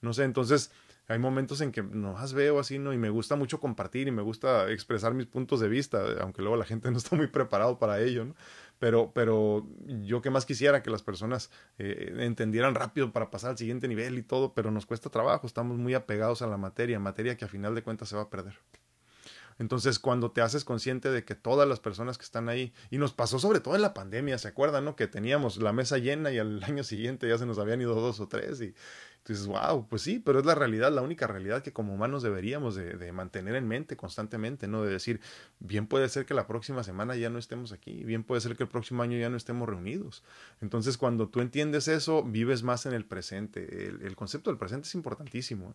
no 0.00 0.12
sé, 0.12 0.24
entonces 0.24 0.72
hay 1.06 1.18
momentos 1.18 1.60
en 1.60 1.72
que 1.72 1.82
no 1.82 2.12
las 2.14 2.32
veo 2.32 2.58
así, 2.58 2.78
¿no? 2.78 2.92
Y 2.92 2.98
me 2.98 3.10
gusta 3.10 3.36
mucho 3.36 3.60
compartir 3.60 4.08
y 4.08 4.10
me 4.10 4.22
gusta 4.22 4.70
expresar 4.70 5.12
mis 5.14 5.26
puntos 5.26 5.60
de 5.60 5.68
vista, 5.68 6.02
aunque 6.20 6.42
luego 6.42 6.56
la 6.56 6.64
gente 6.64 6.90
no 6.90 6.98
está 6.98 7.16
muy 7.16 7.26
preparado 7.26 7.78
para 7.78 8.00
ello, 8.00 8.24
¿no? 8.24 8.34
Pero, 8.78 9.12
pero 9.14 9.66
yo 9.86 10.20
que 10.20 10.30
más 10.30 10.46
quisiera 10.46 10.82
que 10.82 10.90
las 10.90 11.02
personas 11.02 11.50
eh, 11.78 12.14
entendieran 12.18 12.74
rápido 12.74 13.12
para 13.12 13.30
pasar 13.30 13.50
al 13.50 13.58
siguiente 13.58 13.88
nivel 13.88 14.18
y 14.18 14.22
todo, 14.22 14.52
pero 14.54 14.70
nos 14.70 14.86
cuesta 14.86 15.10
trabajo, 15.10 15.46
estamos 15.46 15.78
muy 15.78 15.94
apegados 15.94 16.42
a 16.42 16.46
la 16.46 16.56
materia, 16.56 16.98
materia 16.98 17.36
que 17.36 17.44
a 17.44 17.48
final 17.48 17.74
de 17.74 17.82
cuentas 17.82 18.08
se 18.08 18.16
va 18.16 18.22
a 18.22 18.30
perder. 18.30 18.58
Entonces, 19.58 19.98
cuando 19.98 20.30
te 20.30 20.40
haces 20.40 20.64
consciente 20.64 21.10
de 21.10 21.24
que 21.24 21.34
todas 21.34 21.68
las 21.68 21.80
personas 21.80 22.18
que 22.18 22.24
están 22.24 22.48
ahí, 22.48 22.72
y 22.90 22.98
nos 22.98 23.12
pasó 23.12 23.38
sobre 23.38 23.60
todo 23.60 23.74
en 23.76 23.82
la 23.82 23.94
pandemia, 23.94 24.38
¿se 24.38 24.48
acuerdan, 24.48 24.84
no? 24.84 24.96
Que 24.96 25.06
teníamos 25.06 25.58
la 25.58 25.72
mesa 25.72 25.98
llena 25.98 26.30
y 26.32 26.38
al 26.38 26.62
año 26.64 26.84
siguiente 26.84 27.28
ya 27.28 27.38
se 27.38 27.46
nos 27.46 27.58
habían 27.58 27.80
ido 27.80 27.94
dos 27.94 28.20
o 28.20 28.28
tres 28.28 28.60
y, 28.60 28.74
dices, 29.26 29.46
wow, 29.46 29.88
pues 29.88 30.02
sí, 30.02 30.18
pero 30.18 30.40
es 30.40 30.44
la 30.44 30.54
realidad, 30.54 30.92
la 30.92 31.00
única 31.00 31.26
realidad 31.26 31.62
que 31.62 31.72
como 31.72 31.94
humanos 31.94 32.22
deberíamos 32.22 32.74
de, 32.74 33.12
mantener 33.12 33.54
en 33.54 33.66
mente 33.66 33.96
constantemente, 33.96 34.68
¿no? 34.68 34.82
De 34.82 34.92
decir, 34.92 35.20
bien 35.60 35.86
puede 35.86 36.08
ser 36.08 36.26
que 36.26 36.34
la 36.34 36.46
próxima 36.46 36.82
semana 36.82 37.16
ya 37.16 37.30
no 37.30 37.38
estemos 37.38 37.72
aquí, 37.72 38.04
bien 38.04 38.24
puede 38.24 38.40
ser 38.42 38.56
que 38.56 38.64
el 38.64 38.68
próximo 38.68 39.02
año 39.02 39.18
ya 39.18 39.30
no 39.30 39.36
estemos 39.36 39.68
reunidos. 39.68 40.22
Entonces, 40.60 40.98
cuando 40.98 41.28
tú 41.28 41.40
entiendes 41.40 41.88
eso, 41.88 42.22
vives 42.22 42.62
más 42.62 42.86
en 42.86 42.92
el 42.92 43.06
presente. 43.06 43.86
El, 43.86 44.02
el 44.02 44.16
concepto 44.16 44.50
del 44.50 44.58
presente 44.58 44.88
es 44.88 44.94
importantísimo. 44.94 45.70
Eh, 45.70 45.74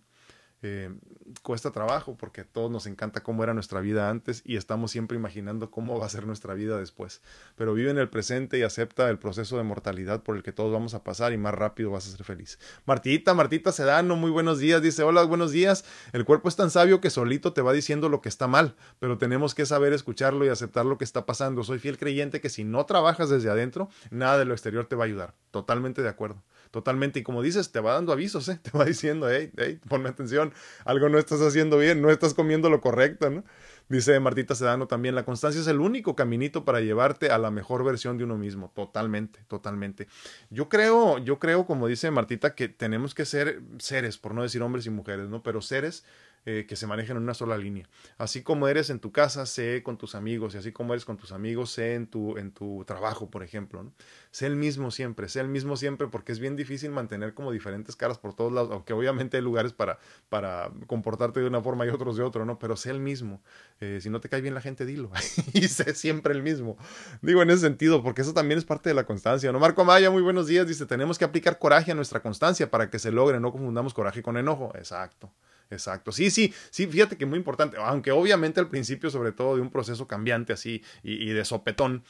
cuesta 1.42 1.72
trabajo 1.72 2.18
porque 2.18 2.42
a 2.42 2.44
todos 2.44 2.70
nos 2.70 2.86
encanta 2.86 3.22
cómo 3.22 3.44
era 3.44 3.54
nuestra 3.54 3.80
vida 3.80 4.10
antes 4.10 4.42
y 4.46 4.58
estamos 4.58 4.92
siempre 4.92 5.18
imaginando 5.18 5.72
cómo 5.72 5.98
va 5.98 6.06
a 6.06 6.10
ser 6.10 6.28
nuestra 6.28 6.54
vida 6.54 6.78
después. 6.78 7.22
Pero 7.56 7.74
vive 7.74 7.92
en 7.92 7.98
el 7.98 8.10
presente 8.10 8.58
y 8.58 8.64
acepta 8.64 9.10
el 9.10 9.20
proceso 9.20 9.58
de 9.58 9.64
mortalidad 9.64 10.22
por 10.22 10.36
el 10.36 10.44
que 10.44 10.52
todos 10.52 10.72
vamos 10.72 10.94
a 10.94 11.04
pasar 11.04 11.32
y 11.32 11.38
más 11.38 11.54
rápido 11.54 11.92
vas 11.92 12.08
a 12.08 12.12
ser 12.12 12.26
feliz. 12.26 12.60
Martita, 12.86 13.34
Martita 13.34 13.72
Sedano, 13.72 14.16
muy 14.16 14.32
buenos 14.32 14.60
días. 14.60 14.82
Dice, 14.82 15.04
hola, 15.04 15.24
buenos 15.24 15.52
días. 15.52 15.86
El 16.12 16.26
cuerpo 16.26 16.50
es 16.50 16.56
tan 16.56 16.72
sabio 16.72 17.00
que 17.00 17.10
solito 17.10 17.54
te 17.54 17.62
va 17.62 17.72
diciendo 17.72 18.10
lo 18.10 18.22
que 18.22 18.30
está 18.30 18.48
mal, 18.48 18.76
pero 19.00 19.18
tenemos 19.18 19.56
que 19.56 19.66
saber 19.66 19.94
escucharlo 19.94 20.46
y 20.46 20.50
aceptar 20.50 20.86
lo 20.86 20.98
que 20.98 21.06
está 21.06 21.26
pasando. 21.26 21.64
Soy 21.64 21.80
fiel 21.80 21.98
creyente 21.98 22.42
que 22.42 22.50
si 22.50 22.64
no 22.66 22.86
trabajas 22.86 23.30
desde 23.30 23.50
adentro, 23.50 23.90
nada 24.12 24.38
de 24.38 24.46
lo 24.46 24.54
exterior 24.54 24.88
te 24.88 24.96
va 24.96 25.06
a 25.06 25.08
ayudar. 25.08 25.36
Totalmente 25.52 26.02
de 26.02 26.10
acuerdo 26.10 26.44
totalmente. 26.72 27.20
Y 27.20 27.24
como 27.24 27.42
dices, 27.42 27.72
te 27.72 27.80
va 27.80 27.94
dando 27.94 28.12
avisos, 28.12 28.48
¿eh? 28.50 28.60
te 28.64 28.78
va 28.78 28.86
diciendo, 28.86 29.30
hey, 29.30 29.52
hey, 29.58 29.80
ponme 29.88 30.10
atención, 30.10 30.49
algo 30.86 31.10
no 31.10 31.18
estás 31.18 31.42
haciendo 31.42 31.78
bien, 31.78 32.02
no 32.02 32.10
estás 32.10 32.34
comiendo 32.34 32.70
lo 32.70 32.82
correcto, 32.82 33.30
¿no? 33.30 33.44
Dice 33.90 34.20
Martita 34.20 34.54
Sedano 34.54 34.86
también, 34.86 35.16
la 35.16 35.26
constancia 35.26 35.60
es 35.60 35.68
el 35.68 35.80
único 35.80 36.16
caminito 36.16 36.64
para 36.64 36.80
llevarte 36.80 37.32
a 37.32 37.40
la 37.40 37.50
mejor 37.50 37.84
versión 37.84 38.20
de 38.20 38.24
uno 38.24 38.38
mismo. 38.38 38.72
Totalmente, 38.76 39.40
totalmente. 39.48 40.08
Yo 40.52 40.70
creo, 40.70 41.18
yo 41.18 41.40
creo, 41.40 41.66
como 41.66 41.88
dice 41.88 42.12
Martita, 42.12 42.54
que 42.54 42.70
tenemos 42.70 43.16
que 43.16 43.26
ser 43.26 43.62
seres, 43.80 44.20
por 44.20 44.36
no 44.36 44.44
decir 44.44 44.62
hombres 44.62 44.86
y 44.86 44.92
mujeres, 44.92 45.28
¿no? 45.30 45.42
Pero 45.42 45.62
seres 45.62 46.06
eh, 46.52 46.66
que 46.66 46.76
se 46.76 46.88
manejen 46.88 47.16
en 47.16 47.22
una 47.22 47.36
sola 47.36 47.60
línea. 47.60 47.88
Así 48.18 48.42
como 48.42 48.68
eres 48.68 48.90
en 48.90 49.00
tu 49.00 49.12
casa, 49.12 49.46
sé 49.46 49.84
con 49.84 50.00
tus 50.00 50.16
amigos, 50.16 50.56
y 50.56 50.58
así 50.58 50.72
como 50.72 50.94
eres 50.94 51.06
con 51.06 51.16
tus 51.16 51.32
amigos, 51.32 51.70
sé 51.70 51.94
en 51.94 52.08
tu, 52.08 52.40
en 52.40 52.52
tu 52.52 52.84
trabajo, 52.88 53.30
por 53.30 53.44
ejemplo. 53.44 53.86
Sé 54.32 54.48
el 54.48 54.56
mismo 54.56 54.90
siempre, 54.90 55.30
sé 55.30 55.42
el 55.42 55.48
mismo 55.48 55.78
siempre, 55.78 56.08
porque 56.08 56.32
es 56.32 56.40
bien 56.40 56.56
difícil 56.56 56.90
mantener 56.90 57.36
como 57.36 57.52
diferentes 57.52 57.96
caras 57.96 58.18
por 58.18 58.34
todos 58.34 58.52
lados, 58.52 58.72
aunque 58.72 58.94
obviamente 58.94 59.38
hay 59.38 59.44
lugares 59.44 59.74
para, 59.74 60.00
para 60.28 60.72
comportarte 60.88 61.40
de 61.40 61.46
una 61.46 61.62
forma 61.62 61.86
y 61.86 61.90
otros 61.90 62.18
de 62.18 62.24
otro, 62.24 62.44
¿no? 62.46 62.58
Pero 62.58 62.76
sé 62.76 62.90
el 62.90 63.00
mismo. 63.00 63.44
Eh, 63.80 64.00
si 64.02 64.10
no 64.10 64.20
te 64.20 64.28
cae 64.28 64.42
bien 64.42 64.56
la 64.56 64.62
gente, 64.62 64.88
dilo. 64.88 65.12
y 65.54 65.68
sé 65.68 65.94
siempre 65.94 66.34
el 66.34 66.42
mismo. 66.42 66.78
Digo 67.22 67.44
en 67.44 67.52
ese 67.52 67.62
sentido, 67.62 68.02
porque 68.02 68.24
eso 68.24 68.34
también 68.34 68.58
es 68.58 68.66
parte 68.66 68.90
de 68.90 68.96
la 68.96 69.06
constancia, 69.06 69.52
¿no? 69.52 69.60
Marco 69.60 69.84
Amaya, 69.84 70.10
muy 70.10 70.24
buenos 70.24 70.48
días, 70.48 70.68
dice, 70.68 70.88
tenemos 70.88 71.20
que 71.20 71.26
aplicar 71.26 71.60
coraje 71.60 71.92
a 71.92 71.96
nuestra 71.96 72.24
constancia 72.24 72.72
para 72.72 72.90
que 72.90 72.98
se 72.98 73.12
logre, 73.12 73.40
no 73.40 73.52
confundamos 73.52 73.94
coraje 73.94 74.24
con 74.24 74.36
enojo. 74.36 74.72
Exacto. 74.74 75.32
Exacto. 75.70 76.12
Sí, 76.12 76.32
sí, 76.32 76.54
sí, 76.72 76.88
fíjate 76.88 77.18
que 77.18 77.26
muy 77.26 77.38
importante, 77.38 77.78
aunque 77.78 78.12
obviamente 78.12 78.60
al 78.60 78.70
principio, 78.70 79.10
sobre 79.10 79.32
todo 79.32 79.56
de 79.56 79.62
un 79.62 79.70
proceso 79.70 80.08
cambiante 80.08 80.54
así 80.54 80.84
y, 81.04 81.30
de 81.30 81.46
sopetón, 81.46 82.04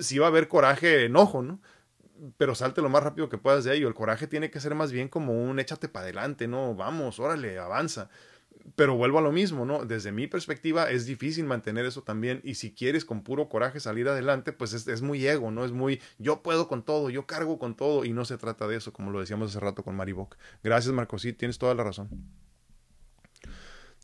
sí 0.00 0.18
va 0.18 0.26
a 0.26 0.28
haber 0.30 0.48
coraje, 0.48 1.04
enojo, 1.04 1.42
¿no? 1.42 1.60
pero 2.36 2.54
salte 2.54 2.80
lo 2.80 2.88
más 2.88 3.02
rápido 3.02 3.28
que 3.28 3.38
puedas 3.38 3.64
de 3.64 3.74
ello. 3.74 3.88
El 3.88 3.94
coraje 3.94 4.26
tiene 4.26 4.50
que 4.50 4.60
ser 4.60 4.74
más 4.74 4.92
bien 4.92 5.08
como 5.08 5.32
un 5.44 5.58
échate 5.58 5.88
para 5.88 6.04
adelante, 6.04 6.48
¿no? 6.48 6.74
Vamos, 6.74 7.18
órale, 7.18 7.58
avanza. 7.58 8.08
Pero 8.76 8.96
vuelvo 8.96 9.18
a 9.18 9.22
lo 9.22 9.32
mismo, 9.32 9.66
¿no? 9.66 9.84
Desde 9.84 10.12
mi 10.12 10.26
perspectiva 10.26 10.90
es 10.90 11.06
difícil 11.06 11.44
mantener 11.44 11.84
eso 11.84 12.02
también 12.02 12.40
y 12.44 12.54
si 12.54 12.72
quieres 12.72 13.04
con 13.04 13.22
puro 13.22 13.48
coraje 13.48 13.80
salir 13.80 14.08
adelante, 14.08 14.52
pues 14.52 14.72
es, 14.72 14.86
es, 14.88 15.02
muy 15.02 15.26
ego, 15.26 15.50
¿no? 15.50 15.64
Es 15.64 15.72
muy 15.72 16.00
yo 16.18 16.42
puedo 16.42 16.68
con 16.68 16.82
todo, 16.82 17.10
yo 17.10 17.26
cargo 17.26 17.58
con 17.58 17.76
todo 17.76 18.04
y 18.04 18.12
no 18.12 18.24
se 18.24 18.38
trata 18.38 18.66
de 18.68 18.76
eso, 18.76 18.92
como 18.92 19.10
lo 19.10 19.20
decíamos 19.20 19.50
hace 19.50 19.60
rato 19.60 19.82
con 19.82 19.96
Maribok. 19.96 20.36
Gracias, 20.62 20.94
Marco, 20.94 21.18
sí, 21.18 21.32
tienes 21.32 21.58
toda 21.58 21.74
la 21.74 21.84
razón. 21.84 22.08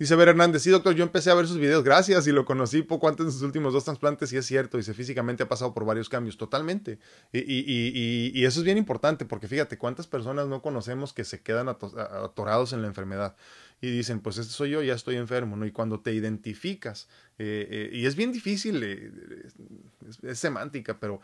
Dice 0.01 0.17
Ver 0.17 0.29
Hernández, 0.29 0.63
sí, 0.63 0.71
doctor, 0.71 0.95
yo 0.95 1.05
empecé 1.05 1.31
a 1.31 1.35
ver 1.35 1.47
sus 1.47 1.59
videos, 1.59 1.85
gracias, 1.85 2.27
y 2.27 2.33
lo 2.33 2.47
conocí 2.47 2.81
poco 2.81 3.07
antes 3.07 3.27
de 3.27 3.33
sus 3.33 3.43
últimos 3.43 3.75
dos 3.75 3.85
trasplantes, 3.85 4.33
y 4.33 4.39
es 4.39 4.47
cierto, 4.47 4.79
dice, 4.79 4.95
físicamente 4.95 5.43
ha 5.43 5.49
pasado 5.49 5.75
por 5.75 5.85
varios 5.85 6.09
cambios, 6.09 6.39
totalmente. 6.39 6.99
Y, 7.35 8.43
eso 8.43 8.61
es 8.61 8.65
bien 8.65 8.79
importante, 8.79 9.27
porque 9.27 9.47
fíjate, 9.47 9.77
cuántas 9.77 10.07
personas 10.07 10.49
no 10.49 10.63
conocemos 10.63 11.13
que 11.13 11.25
se 11.25 11.43
quedan 11.43 11.69
atorados 11.69 12.73
en 12.73 12.81
la 12.81 12.89
enfermedad 12.89 13.37
y 13.83 13.91
dicen, 13.91 14.21
pues 14.21 14.39
este 14.39 14.55
soy 14.55 14.71
yo, 14.71 14.83
ya 14.83 14.95
estoy 14.95 15.17
enfermo, 15.17 15.55
¿no? 15.57 15.67
Y 15.67 15.71
cuando 15.71 16.01
te 16.01 16.15
identificas, 16.15 17.07
eh, 17.39 17.69
eh, 17.71 17.91
y 17.93 18.07
es 18.07 18.17
bien 18.17 18.33
difícil, 18.33 18.83
eh, 18.83 19.13
es, 20.23 20.39
semántica, 20.39 20.99
pero 20.99 21.21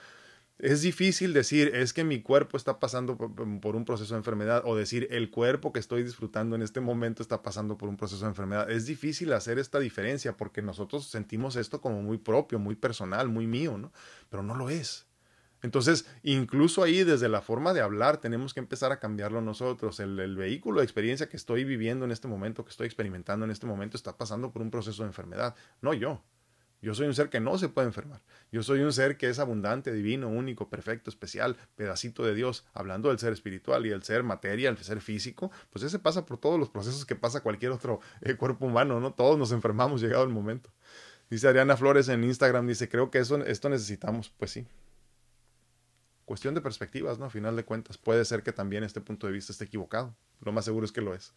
es 0.58 0.80
difícil 0.82 1.34
decir, 1.34 1.72
es 1.74 1.92
que 1.92 2.02
mi 2.02 2.22
cuerpo 2.22 2.56
está 2.56 2.78
pasando 2.80 3.16
por, 3.16 3.76
un 3.76 3.84
proceso 3.84 4.14
de 4.14 4.18
enfermedad, 4.18 4.62
o 4.64 4.74
decir, 4.74 5.06
el 5.10 5.30
cuerpo 5.30 5.72
que 5.72 5.80
estoy 5.80 6.02
disfrutando 6.02 6.56
en 6.56 6.62
este 6.62 6.80
momento 6.80 7.22
está 7.22 7.42
pasando 7.42 7.76
por 7.76 7.88
un 7.88 7.96
proceso 7.96 8.24
de 8.24 8.30
enfermedad. 8.30 8.70
Es 8.70 8.86
difícil 8.86 9.32
hacer 9.32 9.58
esta 9.58 9.78
diferencia 9.78 10.36
porque 10.36 10.62
nosotros 10.62 11.06
sentimos 11.06 11.56
esto 11.56 11.80
como 11.80 12.00
muy 12.02 12.18
propio, 12.18 12.58
muy 12.58 12.74
personal, 12.74 13.28
muy 13.28 13.46
mío, 13.46 13.76
¿no? 13.76 13.92
Pero 14.30 14.42
no 14.42 14.54
lo 14.54 14.70
es. 14.70 15.06
Entonces, 15.62 16.06
incluso 16.22 16.82
ahí 16.82 17.02
desde 17.02 17.28
la 17.28 17.42
forma 17.42 17.74
de 17.74 17.80
hablar 17.80 18.18
tenemos 18.18 18.54
que 18.54 18.60
empezar 18.60 18.92
a 18.92 19.00
cambiarlo 19.00 19.40
nosotros. 19.40 20.00
El, 20.00 20.36
vehículo 20.36 20.80
de 20.80 20.84
experiencia 20.84 21.28
que 21.28 21.36
estoy 21.36 21.64
viviendo 21.64 22.04
en 22.04 22.12
este 22.12 22.28
momento, 22.28 22.64
que 22.64 22.70
estoy 22.70 22.86
experimentando 22.86 23.44
en 23.44 23.50
este 23.50 23.66
momento, 23.66 23.96
está 23.96 24.16
pasando 24.16 24.52
por 24.52 24.62
un 24.62 24.70
proceso 24.70 25.02
de 25.02 25.08
enfermedad, 25.08 25.54
no 25.80 25.92
yo. 25.92 26.22
Yo 26.82 26.94
soy 26.94 27.06
un 27.06 27.14
ser 27.14 27.28
que 27.30 27.40
no 27.40 27.58
se 27.58 27.68
puede 27.68 27.88
enfermar. 27.88 28.22
Yo 28.52 28.62
soy 28.62 28.80
un 28.80 28.92
ser 28.92 29.16
que 29.16 29.28
es 29.28 29.38
abundante, 29.38 29.92
divino, 29.92 30.28
único, 30.28 30.68
perfecto, 30.68 31.10
especial, 31.10 31.56
pedacito 31.74 32.24
de 32.24 32.34
Dios. 32.34 32.64
Hablando 32.74 33.08
del 33.08 33.18
ser 33.18 33.32
espiritual 33.32 33.86
y 33.86 33.90
el 33.90 34.02
ser 34.02 34.22
materia, 34.22 34.68
el 34.68 34.76
ser 34.78 35.00
físico, 35.00 35.50
pues 35.70 35.84
ese 35.84 35.98
pasa 35.98 36.26
por 36.26 36.38
todos 36.38 36.58
los 36.58 36.68
procesos 36.68 37.04
que 37.06 37.16
pasa 37.16 37.42
cualquier 37.42 37.72
otro 37.72 38.00
eh, 38.20 38.34
cuerpo 38.34 38.66
humano, 38.66 39.00
¿no? 39.00 39.14
Todos 39.14 39.38
nos 39.38 39.52
enfermamos 39.52 40.00
llegado 40.00 40.24
el 40.24 40.30
momento. 40.30 40.70
Dice 41.30 41.48
Ariana 41.48 41.76
Flores 41.76 42.08
en 42.08 42.22
Instagram, 42.22 42.66
dice, 42.66 42.88
creo 42.88 43.10
que 43.10 43.18
eso, 43.18 43.44
esto 43.44 43.68
necesitamos. 43.68 44.30
Pues 44.30 44.52
sí, 44.52 44.66
cuestión 46.26 46.54
de 46.54 46.60
perspectivas, 46.60 47.18
¿no? 47.18 47.24
A 47.24 47.30
final 47.30 47.56
de 47.56 47.64
cuentas, 47.64 47.96
puede 47.96 48.24
ser 48.24 48.42
que 48.42 48.52
también 48.52 48.84
este 48.84 49.00
punto 49.00 49.26
de 49.26 49.32
vista 49.32 49.52
esté 49.52 49.64
equivocado. 49.64 50.14
Lo 50.40 50.52
más 50.52 50.66
seguro 50.66 50.84
es 50.84 50.92
que 50.92 51.00
lo 51.00 51.14
es. 51.14 51.32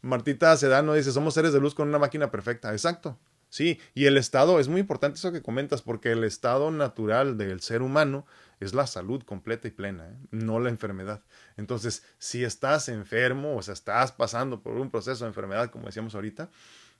Martita 0.00 0.56
Sedano 0.56 0.94
dice, 0.94 1.12
somos 1.12 1.34
seres 1.34 1.52
de 1.52 1.60
luz 1.60 1.74
con 1.74 1.88
una 1.88 1.98
máquina 1.98 2.30
perfecta. 2.30 2.72
Exacto. 2.72 3.18
Sí, 3.50 3.80
y 3.94 4.06
el 4.06 4.18
estado, 4.18 4.60
es 4.60 4.68
muy 4.68 4.80
importante 4.80 5.16
eso 5.16 5.32
que 5.32 5.42
comentas, 5.42 5.80
porque 5.80 6.12
el 6.12 6.24
estado 6.24 6.70
natural 6.70 7.38
del 7.38 7.60
ser 7.60 7.80
humano 7.82 8.26
es 8.60 8.74
la 8.74 8.86
salud 8.86 9.22
completa 9.22 9.68
y 9.68 9.70
plena, 9.70 10.08
¿eh? 10.08 10.16
no 10.30 10.60
la 10.60 10.68
enfermedad. 10.68 11.22
Entonces, 11.56 12.04
si 12.18 12.44
estás 12.44 12.88
enfermo, 12.88 13.56
o 13.56 13.62
sea, 13.62 13.74
estás 13.74 14.12
pasando 14.12 14.62
por 14.62 14.74
un 14.74 14.90
proceso 14.90 15.24
de 15.24 15.28
enfermedad, 15.28 15.70
como 15.70 15.86
decíamos 15.86 16.14
ahorita, 16.14 16.50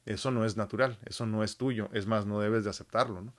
eso 0.09 0.31
no 0.31 0.45
es 0.45 0.57
natural, 0.57 0.99
eso 1.05 1.27
no 1.27 1.45
es 1.45 1.57
tuyo, 1.57 1.91
es 1.93 2.07
más, 2.07 2.25
no 2.25 2.41
debes 2.41 2.65
de 2.65 2.71
aceptarlo, 2.71 3.21
¿no? 3.21 3.35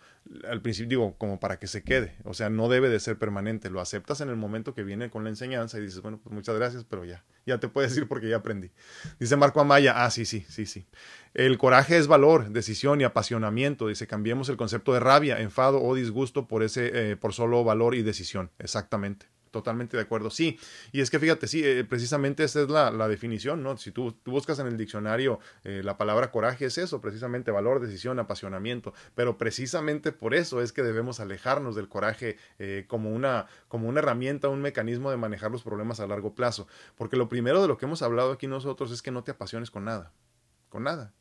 Al 0.48 0.62
principio 0.62 0.90
digo, 0.90 1.16
como 1.18 1.40
para 1.40 1.58
que 1.58 1.66
se 1.66 1.84
quede, 1.84 2.16
o 2.24 2.34
sea, 2.34 2.50
no 2.50 2.70
debe 2.70 2.90
de 2.90 3.00
ser 3.00 3.18
permanente, 3.18 3.70
lo 3.70 3.82
aceptas 3.82 4.22
en 4.22 4.30
el 4.30 4.36
momento 4.36 4.76
que 4.76 4.84
viene 4.84 5.10
con 5.10 5.24
la 5.24 5.30
enseñanza 5.30 5.80
y 5.80 5.82
dices, 5.82 6.02
bueno, 6.02 6.20
pues 6.24 6.34
muchas 6.34 6.56
gracias, 6.56 6.84
pero 6.84 7.06
ya, 7.06 7.24
ya 7.46 7.60
te 7.60 7.68
puedes 7.68 7.98
ir 7.98 8.08
porque 8.08 8.30
ya 8.30 8.38
aprendí. 8.38 8.72
Dice 9.20 9.36
Marco 9.36 9.60
Amaya, 9.60 10.06
ah, 10.06 10.12
sí, 10.12 10.26
sí, 10.26 10.46
sí, 10.48 10.66
sí. 10.66 10.86
El 11.34 11.58
coraje 11.58 11.98
es 11.98 12.08
valor, 12.08 12.50
decisión 12.50 13.02
y 13.02 13.04
apasionamiento, 13.04 13.88
dice, 13.88 14.06
cambiemos 14.06 14.48
el 14.50 14.58
concepto 14.58 14.94
de 14.94 15.00
rabia, 15.00 15.40
enfado 15.40 15.82
o 15.82 15.96
disgusto 15.96 16.48
por 16.48 16.62
ese, 16.62 17.12
eh, 17.12 17.16
por 17.16 17.34
solo 17.34 17.64
valor 17.64 17.96
y 17.96 18.04
decisión, 18.04 18.52
exactamente. 18.60 19.26
Totalmente 19.52 19.98
de 19.98 20.04
acuerdo, 20.04 20.30
sí. 20.30 20.60
Y 20.92 21.02
es 21.02 21.10
que 21.10 21.20
fíjate, 21.20 21.48
sí, 21.48 21.62
eh, 21.64 21.84
precisamente 21.84 22.44
esa 22.44 22.62
es 22.62 22.70
la, 22.70 23.08
definición, 23.08 23.64
¿no? 23.64 23.78
Si 23.78 23.92
tú, 23.92 24.16
buscas 24.26 24.60
en 24.60 24.68
el 24.68 24.78
diccionario 24.78 25.40
eh, 25.64 25.82
la 25.84 25.98
palabra 25.98 26.32
coraje, 26.32 26.66
es 26.66 26.78
eso, 26.78 27.02
precisamente 27.02 27.50
valor, 27.50 27.80
decisión, 27.80 28.20
apasionamiento. 28.20 28.94
Pero 29.16 29.38
precisamente 29.38 30.12
por 30.12 30.36
eso 30.36 30.62
es 30.62 30.72
que 30.72 30.84
debemos 30.84 31.20
alejarnos 31.20 31.76
del 31.76 31.90
coraje 31.90 32.38
eh, 32.60 32.86
como, 32.88 33.10
una, 33.10 33.48
como 33.68 33.90
una 33.90 34.00
herramienta, 34.00 34.50
un 34.50 34.62
mecanismo 34.62 35.10
de 35.10 35.18
manejar 35.18 35.52
los 35.52 35.64
problemas 35.64 36.00
a 36.00 36.08
largo 36.08 36.36
plazo. 36.36 36.68
Porque 36.96 37.18
lo 37.18 37.28
primero 37.28 37.62
de 37.62 37.68
lo 37.68 37.78
que 37.78 37.86
hemos 37.86 38.04
hablado 38.04 38.32
aquí 38.32 38.46
nosotros 38.46 38.92
es 38.92 39.02
que 39.02 39.12
no 39.12 39.24
te 39.24 39.32
apasiones 39.32 39.72
con 39.72 39.86
nada, 39.86 40.14
con 40.70 40.84
nada. 40.84 41.14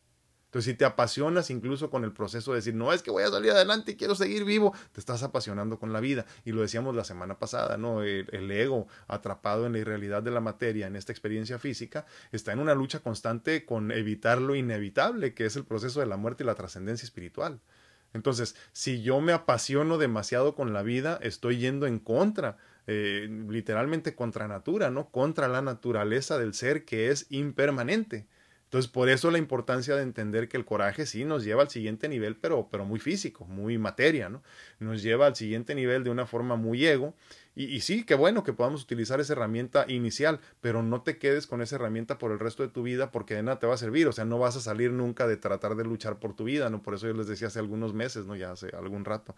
Entonces, 0.48 0.72
si 0.72 0.78
te 0.78 0.86
apasionas 0.86 1.50
incluso 1.50 1.90
con 1.90 2.04
el 2.04 2.12
proceso 2.12 2.52
de 2.52 2.56
decir, 2.56 2.74
no 2.74 2.94
es 2.94 3.02
que 3.02 3.10
voy 3.10 3.22
a 3.22 3.28
salir 3.28 3.50
adelante 3.50 3.92
y 3.92 3.96
quiero 3.96 4.14
seguir 4.14 4.44
vivo, 4.44 4.74
te 4.92 5.00
estás 5.00 5.22
apasionando 5.22 5.78
con 5.78 5.92
la 5.92 6.00
vida. 6.00 6.24
Y 6.46 6.52
lo 6.52 6.62
decíamos 6.62 6.96
la 6.96 7.04
semana 7.04 7.38
pasada, 7.38 7.76
¿no? 7.76 8.02
El, 8.02 8.50
ego 8.50 8.88
atrapado 9.08 9.66
en 9.66 9.74
la 9.74 9.80
irrealidad 9.80 10.22
de 10.22 10.30
la 10.30 10.40
materia, 10.40 10.86
en 10.86 10.96
esta 10.96 11.12
experiencia 11.12 11.58
física, 11.58 12.06
está 12.32 12.52
en 12.52 12.60
una 12.60 12.74
lucha 12.74 13.00
constante 13.00 13.66
con 13.66 13.92
evitar 13.92 14.40
lo 14.40 14.56
inevitable, 14.56 15.34
que 15.34 15.44
es 15.44 15.54
el 15.56 15.66
proceso 15.66 16.00
de 16.00 16.06
la 16.06 16.16
muerte 16.16 16.44
y 16.44 16.46
la 16.46 16.54
trascendencia 16.54 17.04
espiritual. 17.04 17.60
Entonces, 18.14 18.56
si 18.72 19.02
yo 19.02 19.20
me 19.20 19.34
apasiono 19.34 19.98
demasiado 19.98 20.54
con 20.54 20.72
la 20.72 20.82
vida, 20.82 21.18
estoy 21.20 21.58
yendo 21.58 21.86
en 21.86 21.98
contra 21.98 22.56
eh, 22.86 23.28
literalmente 23.50 24.14
contra 24.14 24.48
natura, 24.48 24.90
¿no? 24.90 25.10
Contra 25.10 25.46
la 25.46 25.60
naturaleza 25.60 26.38
del 26.38 26.54
ser 26.54 26.86
que 26.86 27.10
es 27.10 27.26
impermanente. 27.28 28.26
Entonces, 28.68 28.90
por 28.90 29.08
eso 29.08 29.30
la 29.30 29.38
importancia 29.38 29.96
de 29.96 30.02
entender 30.02 30.46
que 30.46 30.58
el 30.58 30.66
coraje 30.66 31.06
sí 31.06 31.24
nos 31.24 31.42
lleva 31.42 31.62
al 31.62 31.70
siguiente 31.70 32.06
nivel, 32.06 32.36
pero, 32.36 32.68
pero 32.70 32.84
muy 32.84 33.00
físico, 33.00 33.46
muy 33.46 33.78
materia, 33.78 34.28
¿no? 34.28 34.42
Nos 34.78 35.02
lleva 35.02 35.26
al 35.26 35.36
siguiente 35.36 35.74
nivel 35.74 36.04
de 36.04 36.10
una 36.10 36.26
forma 36.26 36.56
muy 36.56 36.86
ego 36.86 37.14
y, 37.58 37.80
sí, 37.80 38.04
qué 38.04 38.14
bueno 38.14 38.44
que 38.44 38.52
podamos 38.52 38.84
utilizar 38.84 39.18
esa 39.18 39.32
herramienta 39.32 39.84
inicial, 39.88 40.38
pero 40.60 40.84
no 40.84 41.02
te 41.02 41.18
quedes 41.18 41.48
con 41.48 41.60
esa 41.60 41.74
herramienta 41.74 42.16
por 42.16 42.30
el 42.30 42.38
resto 42.38 42.62
de 42.62 42.68
tu 42.68 42.84
vida 42.84 43.10
porque 43.10 43.34
de 43.34 43.42
nada 43.42 43.58
te 43.58 43.66
va 43.66 43.74
a 43.74 43.78
servir. 43.78 44.06
O 44.06 44.12
sea, 44.12 44.24
no 44.24 44.38
vas 44.38 44.54
a 44.54 44.60
salir 44.60 44.92
nunca 44.92 45.26
de 45.26 45.36
tratar 45.36 45.74
de 45.74 45.82
luchar 45.82 46.20
por 46.20 46.36
tu 46.36 46.44
vida, 46.44 46.70
¿no? 46.70 46.82
Por 46.82 46.94
eso 46.94 47.08
yo 47.08 47.14
les 47.14 47.26
decía 47.26 47.48
hace 47.48 47.58
algunos 47.58 47.94
meses, 47.94 48.26
¿no? 48.26 48.36
Ya 48.36 48.52
hace 48.52 48.68
algún 48.76 49.04
rato. 49.04 49.34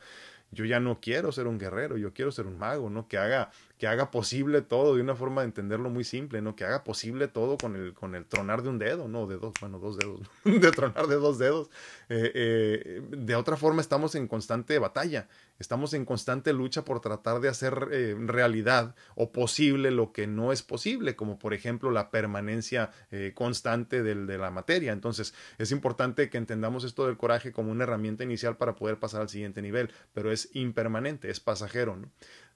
Yo 0.52 0.64
ya 0.64 0.80
no 0.80 1.00
quiero 1.00 1.30
ser 1.32 1.46
un 1.46 1.58
guerrero, 1.58 1.96
yo 1.96 2.12
quiero 2.12 2.32
ser 2.32 2.46
un 2.46 2.58
mago, 2.58 2.90
¿no? 2.90 3.06
Que 3.06 3.18
haga, 3.18 3.50
que 3.78 3.86
haga 3.86 4.10
posible 4.10 4.62
todo 4.62 4.96
de 4.96 5.00
una 5.00 5.14
forma 5.14 5.42
de 5.42 5.46
entenderlo 5.46 5.90
muy 5.90 6.02
simple, 6.02 6.42
¿no? 6.42 6.56
Que 6.56 6.64
haga 6.64 6.82
posible 6.82 7.28
todo 7.28 7.56
con 7.56 7.76
el, 7.76 7.94
con 7.94 8.14
el 8.14 8.26
tronar 8.26 8.62
de 8.62 8.68
un 8.68 8.78
dedo, 8.78 9.06
¿no? 9.08 9.26
De 9.26 9.36
dos, 9.36 9.52
bueno, 9.60 9.78
dos 9.78 9.96
dedos, 9.96 10.20
de 10.44 10.70
tronar 10.72 11.06
de 11.06 11.16
dos 11.16 11.38
dedos. 11.38 11.70
Eh, 12.08 12.32
eh, 12.34 13.02
de 13.10 13.34
otra 13.36 13.56
forma 13.56 13.80
estamos 13.80 14.14
en 14.14 14.26
constante 14.26 14.78
batalla 14.78 15.28
Estamos 15.60 15.92
en 15.92 16.06
constante 16.06 16.54
lucha 16.54 16.86
por 16.86 17.00
tratar 17.00 17.40
de 17.40 17.48
hacer 17.50 17.88
eh, 17.92 18.16
realidad 18.18 18.94
o 19.14 19.30
posible 19.30 19.90
lo 19.90 20.10
que 20.10 20.26
no 20.26 20.52
es 20.52 20.62
posible, 20.62 21.16
como 21.16 21.38
por 21.38 21.52
ejemplo 21.52 21.90
la 21.90 22.10
permanencia 22.10 22.90
constante 23.34 24.02
del, 24.02 24.26
de 24.26 24.38
la 24.38 24.50
materia. 24.50 24.92
Entonces, 24.92 25.34
es 25.58 25.70
importante 25.70 26.30
que 26.30 26.38
entendamos 26.38 26.84
esto 26.84 27.06
del 27.06 27.18
coraje 27.18 27.52
como 27.52 27.70
una 27.70 27.84
herramienta 27.84 28.24
inicial 28.24 28.56
para 28.56 28.74
poder 28.74 28.98
pasar 28.98 29.20
al 29.20 29.28
siguiente 29.28 29.60
nivel, 29.60 29.90
pero 30.14 30.32
es 30.32 30.39
impermanente, 30.52 31.30
es 31.30 31.40
pasajero. 31.40 31.96
¿no? 31.96 32.08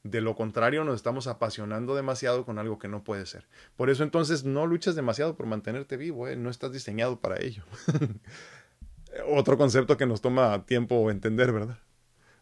De 0.02 0.20
lo 0.20 0.34
contrario, 0.34 0.84
nos 0.84 0.96
estamos 0.96 1.26
apasionando 1.26 1.94
demasiado 1.94 2.44
con 2.44 2.58
algo 2.58 2.78
que 2.78 2.88
no 2.88 3.04
puede 3.04 3.26
ser. 3.26 3.46
Por 3.76 3.90
eso 3.90 4.02
entonces 4.02 4.44
no 4.44 4.66
luches 4.66 4.94
demasiado 4.94 5.36
por 5.36 5.46
mantenerte 5.46 5.96
vivo, 5.96 6.28
¿eh? 6.28 6.36
no 6.36 6.50
estás 6.50 6.72
diseñado 6.72 7.20
para 7.20 7.40
ello. 7.40 7.64
Otro 9.28 9.56
concepto 9.56 9.96
que 9.96 10.06
nos 10.06 10.20
toma 10.20 10.66
tiempo 10.66 11.10
entender, 11.10 11.52
¿verdad? 11.52 11.78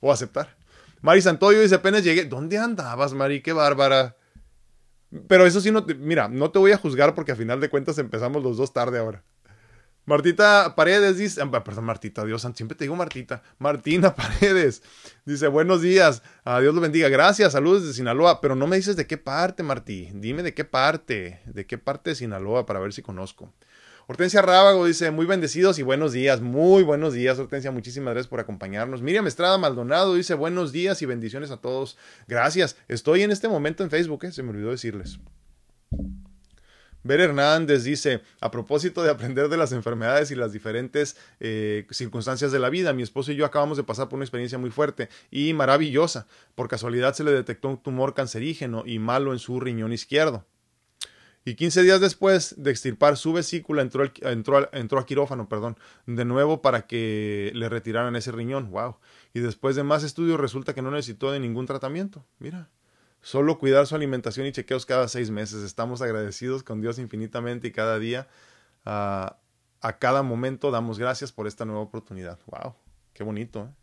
o 0.03 0.12
aceptar. 0.12 0.55
Mari 1.01 1.22
Santoyo 1.22 1.62
dice, 1.62 1.76
apenas 1.76 2.05
llegué. 2.05 2.26
¿Dónde 2.26 2.59
andabas, 2.59 3.14
Mari? 3.14 3.40
Qué 3.40 3.53
bárbara. 3.53 4.16
Pero 5.28 5.47
eso 5.47 5.61
sí, 5.61 5.70
no 5.70 5.84
te, 5.84 5.95
mira, 5.95 6.28
no 6.28 6.51
te 6.51 6.59
voy 6.59 6.72
a 6.72 6.76
juzgar 6.76 7.14
porque 7.14 7.32
a 7.32 7.36
final 7.36 7.61
de 7.61 7.70
cuentas 7.70 7.99
empezamos 7.99 8.43
los 8.43 8.57
dos 8.57 8.72
tarde 8.72 8.99
ahora. 8.99 9.22
Martita 10.05 10.74
Paredes 10.74 11.16
dice, 11.16 11.40
ah, 11.40 11.64
perdón, 11.64 11.84
Martita, 11.84 12.24
Dios, 12.24 12.42
siempre 12.55 12.76
te 12.76 12.84
digo 12.84 12.96
Martita. 12.96 13.42
Martina 13.59 14.14
Paredes 14.16 14.82
dice, 15.24 15.46
buenos 15.46 15.80
días, 15.80 16.22
a 16.44 16.59
Dios 16.61 16.74
lo 16.74 16.80
bendiga, 16.80 17.09
gracias, 17.09 17.53
saludos 17.53 17.86
de 17.86 17.92
Sinaloa, 17.92 18.40
pero 18.40 18.57
no 18.57 18.66
me 18.66 18.76
dices 18.76 18.96
de 18.96 19.07
qué 19.07 19.16
parte, 19.16 19.62
Martí, 19.62 20.11
dime 20.14 20.42
de 20.42 20.55
qué 20.55 20.64
parte, 20.64 21.40
de 21.46 21.66
qué 21.66 21.78
parte 21.78 22.11
de 22.11 22.16
Sinaloa 22.16 22.66
para 22.66 22.80
ver 22.80 22.92
si 22.92 23.03
conozco. 23.03 23.53
Hortensia 24.09 24.42
Rábago 24.42 24.86
dice, 24.86 25.12
muy 25.12 25.24
bendecidos 25.24 25.78
y 25.78 25.82
buenos 25.82 26.12
días, 26.12 26.40
muy 26.40 26.82
buenos 26.82 27.14
días, 27.14 27.38
Hortensia, 27.38 27.70
muchísimas 27.70 28.14
gracias 28.14 28.28
por 28.28 28.40
acompañarnos. 28.40 29.03
Miriam 29.03 29.28
Estrada 29.28 29.57
Maldonado 29.57 30.16
dice, 30.16 30.34
buenos 30.34 30.72
días 30.72 31.00
y 31.03 31.07
bendiciones 31.07 31.53
a 31.53 31.59
todos. 31.59 31.96
Gracias, 32.26 32.76
estoy 32.88 33.22
en 33.22 33.30
este 33.30 33.48
momento 33.48 33.84
en 33.84 33.90
Facebook, 33.90 34.24
¿eh? 34.24 34.32
se 34.32 34.42
me 34.42 34.50
olvidó 34.50 34.72
decirles. 34.72 35.20
Ver 37.05 37.20
Hernández 37.20 37.82
dice, 37.84 38.22
a 38.40 38.50
propósito 38.50 39.03
de 39.03 39.11
aprender 39.11 39.48
de 39.48 39.57
las 39.57 39.72
enfermedades 39.72 40.30
y 40.30 40.36
las 40.36 40.53
diferentes 40.53 41.16
eh, 41.40 41.86
circunstancias 41.90 42.53
de 42.53 42.59
la 42.59 42.70
vida, 42.70 42.92
mi 42.92 43.03
esposo 43.03 43.32
y 43.32 43.36
yo 43.36 43.44
acabamos 43.44 43.76
de 43.76 43.84
pasar 43.84 44.09
por 44.09 44.16
una 44.16 44.24
experiencia 44.24 44.59
muy 44.59 44.70
fuerte 44.70 45.09
y 45.30 45.53
maravillosa. 45.53 46.26
Por 46.55 46.68
casualidad 46.68 47.14
se 47.14 47.24
le 47.24 47.32
detectó 47.32 47.68
un 47.68 47.82
tumor 47.82 48.14
cancerígeno 48.14 48.84
y 48.86 48.98
malo 48.98 49.32
en 49.32 49.38
su 49.38 49.59
riñón 49.59 49.92
izquierdo. 49.92 50.46
Y 51.44 51.57
15 51.57 51.82
días 51.82 52.00
después 52.00 52.55
de 52.57 52.70
extirpar 52.70 53.16
su 53.16 53.32
vesícula, 53.32 53.82
entró, 53.82 54.05
entró, 54.20 54.72
entró, 54.72 55.00
a 55.00 55.07
quirófano, 55.07 55.48
perdón, 55.48 55.76
de 56.07 56.24
nuevo 56.24 56.62
para 56.62 56.86
que 56.86 57.50
le 57.55 57.68
retiraran 57.68 58.14
ese 58.14 58.30
riñón. 58.30 58.70
¡Wow! 58.70 58.96
Y 59.34 59.40
después 59.40 59.74
de 59.74 59.82
más 59.82 60.05
estudios 60.05 60.38
resulta 60.38 60.72
que 60.72 60.82
no 60.82 60.92
necesitó 60.92 61.32
de 61.32 61.40
ningún 61.40 61.66
tratamiento. 61.66 62.24
Mira, 62.38 62.68
solo 63.23 63.59
cuidar 63.59 63.87
su 63.87 63.95
alimentación 63.95 64.47
y 64.47 64.53
chequeos 64.53 64.85
cada 64.85 65.09
seis 65.09 65.31
meses. 65.31 65.62
Estamos 65.62 66.03
agradecidos 66.03 66.62
con 66.62 66.81
Dios 66.81 66.99
infinitamente 66.99 67.68
y 67.68 67.73
cada 67.73 67.99
día, 67.99 68.29
a 68.85 69.39
cada 69.99 70.23
momento, 70.23 70.70
damos 70.70 70.99
gracias 70.99 71.33
por 71.33 71.47
esta 71.47 71.64
nueva 71.64 71.81
oportunidad. 71.81 72.39
¡Wow! 72.47 72.75
¡Qué 73.14 73.25
bonito! 73.25 73.64
¿eh? 73.64 73.75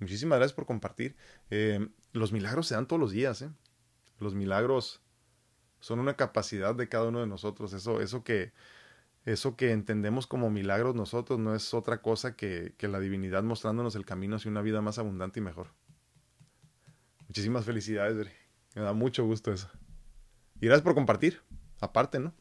Muchísimas 0.00 0.38
gracias 0.38 0.54
por 0.54 0.66
compartir. 0.66 1.16
Eh, 1.50 1.88
los 2.12 2.32
milagros 2.32 2.66
se 2.66 2.74
dan 2.74 2.86
todos 2.86 3.00
los 3.00 3.12
días. 3.12 3.42
¿eh? 3.42 3.50
Los 4.18 4.34
milagros 4.34 5.02
son 5.78 6.00
una 6.00 6.14
capacidad 6.16 6.74
de 6.74 6.88
cada 6.88 7.08
uno 7.08 7.20
de 7.20 7.26
nosotros. 7.26 7.72
Eso, 7.74 8.00
eso 8.00 8.24
que, 8.24 8.52
eso 9.26 9.56
que 9.56 9.72
entendemos 9.72 10.26
como 10.26 10.50
milagros 10.50 10.94
nosotros 10.94 11.38
no 11.38 11.54
es 11.54 11.74
otra 11.74 12.00
cosa 12.00 12.34
que, 12.34 12.74
que 12.78 12.88
la 12.88 12.98
divinidad 12.98 13.42
mostrándonos 13.42 13.94
el 13.94 14.06
camino 14.06 14.36
hacia 14.36 14.50
una 14.50 14.62
vida 14.62 14.80
más 14.80 14.98
abundante 14.98 15.40
y 15.40 15.42
mejor. 15.42 15.68
Muchísimas 17.28 17.64
felicidades, 17.64 18.16
Me 18.74 18.82
da 18.82 18.92
mucho 18.92 19.24
gusto 19.24 19.52
eso. 19.52 19.68
Y 20.60 20.66
gracias 20.66 20.82
por 20.82 20.94
compartir. 20.94 21.40
Aparte, 21.80 22.18
¿no? 22.18 22.34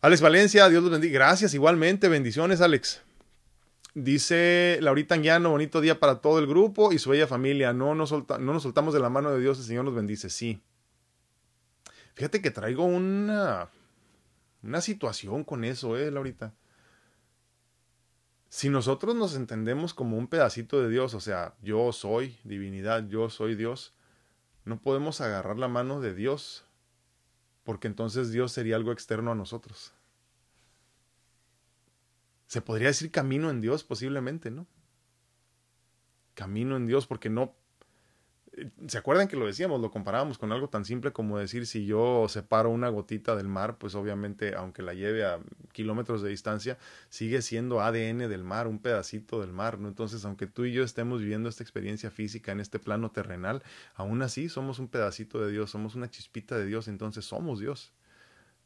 Alex 0.00 0.20
Valencia, 0.20 0.68
Dios 0.68 0.82
los 0.82 0.92
bendiga. 0.92 1.14
Gracias, 1.14 1.54
igualmente. 1.54 2.08
Bendiciones, 2.08 2.60
Alex. 2.60 3.02
Dice 3.94 4.78
Laurita 4.80 5.14
Anguiano, 5.14 5.50
bonito 5.50 5.80
día 5.80 6.00
para 6.00 6.20
todo 6.20 6.38
el 6.38 6.46
grupo 6.46 6.92
y 6.92 6.98
su 6.98 7.10
bella 7.10 7.26
familia. 7.26 7.72
No 7.72 7.94
nos, 7.94 8.10
no 8.12 8.38
nos 8.38 8.62
soltamos 8.62 8.94
de 8.94 9.00
la 9.00 9.10
mano 9.10 9.30
de 9.30 9.40
Dios, 9.40 9.58
el 9.58 9.64
Señor 9.64 9.84
nos 9.84 9.94
bendice. 9.94 10.30
Sí, 10.30 10.62
Fíjate 12.14 12.42
que 12.42 12.50
traigo 12.50 12.84
una, 12.84 13.70
una 14.62 14.80
situación 14.80 15.44
con 15.44 15.64
eso, 15.64 15.96
eh, 15.96 16.10
Laurita. 16.10 16.54
Si 18.48 18.68
nosotros 18.68 19.14
nos 19.14 19.34
entendemos 19.34 19.94
como 19.94 20.18
un 20.18 20.28
pedacito 20.28 20.82
de 20.82 20.90
Dios, 20.90 21.14
o 21.14 21.20
sea, 21.20 21.54
yo 21.62 21.90
soy 21.92 22.36
divinidad, 22.44 23.08
yo 23.08 23.30
soy 23.30 23.54
Dios, 23.54 23.94
no 24.64 24.80
podemos 24.80 25.20
agarrar 25.20 25.58
la 25.58 25.68
mano 25.68 26.00
de 26.00 26.14
Dios, 26.14 26.64
porque 27.64 27.88
entonces 27.88 28.30
Dios 28.30 28.52
sería 28.52 28.76
algo 28.76 28.92
externo 28.92 29.32
a 29.32 29.34
nosotros. 29.34 29.92
Se 32.46 32.60
podría 32.60 32.88
decir 32.88 33.10
camino 33.10 33.50
en 33.50 33.60
Dios 33.60 33.82
posiblemente, 33.84 34.50
¿no? 34.50 34.66
Camino 36.34 36.76
en 36.76 36.86
Dios, 36.86 37.06
porque 37.06 37.30
no, 37.30 37.54
¿Se 38.86 38.98
acuerdan 38.98 39.28
que 39.28 39.36
lo 39.36 39.46
decíamos? 39.46 39.80
Lo 39.80 39.90
comparábamos 39.90 40.36
con 40.36 40.52
algo 40.52 40.68
tan 40.68 40.84
simple 40.84 41.10
como 41.12 41.38
decir 41.38 41.66
si 41.66 41.86
yo 41.86 42.26
separo 42.28 42.68
una 42.68 42.90
gotita 42.90 43.34
del 43.34 43.48
mar, 43.48 43.78
pues 43.78 43.94
obviamente 43.94 44.54
aunque 44.54 44.82
la 44.82 44.92
lleve 44.92 45.24
a 45.24 45.40
kilómetros 45.72 46.20
de 46.20 46.28
distancia, 46.28 46.76
sigue 47.08 47.40
siendo 47.40 47.80
ADN 47.80 48.28
del 48.28 48.44
mar, 48.44 48.66
un 48.68 48.78
pedacito 48.78 49.40
del 49.40 49.52
mar, 49.52 49.78
¿no? 49.78 49.88
Entonces, 49.88 50.26
aunque 50.26 50.46
tú 50.46 50.66
y 50.66 50.72
yo 50.72 50.84
estemos 50.84 51.20
viviendo 51.20 51.48
esta 51.48 51.62
experiencia 51.62 52.10
física 52.10 52.52
en 52.52 52.60
este 52.60 52.78
plano 52.78 53.10
terrenal, 53.10 53.62
aún 53.94 54.20
así 54.20 54.50
somos 54.50 54.78
un 54.78 54.88
pedacito 54.88 55.40
de 55.40 55.50
Dios, 55.50 55.70
somos 55.70 55.94
una 55.94 56.10
chispita 56.10 56.58
de 56.58 56.66
Dios, 56.66 56.88
entonces 56.88 57.24
somos 57.24 57.58
Dios. 57.58 57.94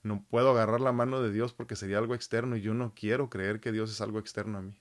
No 0.02 0.24
puedo 0.28 0.50
agarrar 0.50 0.80
la 0.80 0.92
mano 0.92 1.22
de 1.22 1.30
Dios 1.32 1.52
porque 1.54 1.76
sería 1.76 1.98
algo 1.98 2.14
externo 2.16 2.56
y 2.56 2.60
yo 2.60 2.74
no 2.74 2.92
quiero 2.94 3.30
creer 3.30 3.60
que 3.60 3.72
Dios 3.72 3.90
es 3.92 4.00
algo 4.00 4.18
externo 4.18 4.58
a 4.58 4.62
mí. 4.62 4.80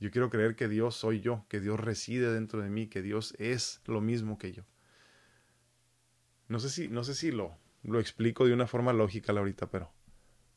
Yo 0.00 0.10
quiero 0.10 0.30
creer 0.30 0.54
que 0.54 0.68
Dios 0.68 0.94
soy 0.94 1.20
yo, 1.20 1.44
que 1.48 1.60
Dios 1.60 1.80
reside 1.80 2.32
dentro 2.32 2.62
de 2.62 2.70
mí, 2.70 2.86
que 2.86 3.02
Dios 3.02 3.34
es 3.38 3.80
lo 3.86 4.00
mismo 4.00 4.38
que 4.38 4.52
yo. 4.52 4.62
No 6.46 6.60
sé 6.60 6.70
si, 6.70 6.88
no 6.88 7.04
sé 7.04 7.14
si 7.14 7.32
lo, 7.32 7.58
lo 7.82 7.98
explico 8.00 8.46
de 8.46 8.52
una 8.54 8.66
forma 8.66 8.92
lógica 8.92 9.32
ahorita, 9.32 9.70
pero, 9.70 9.92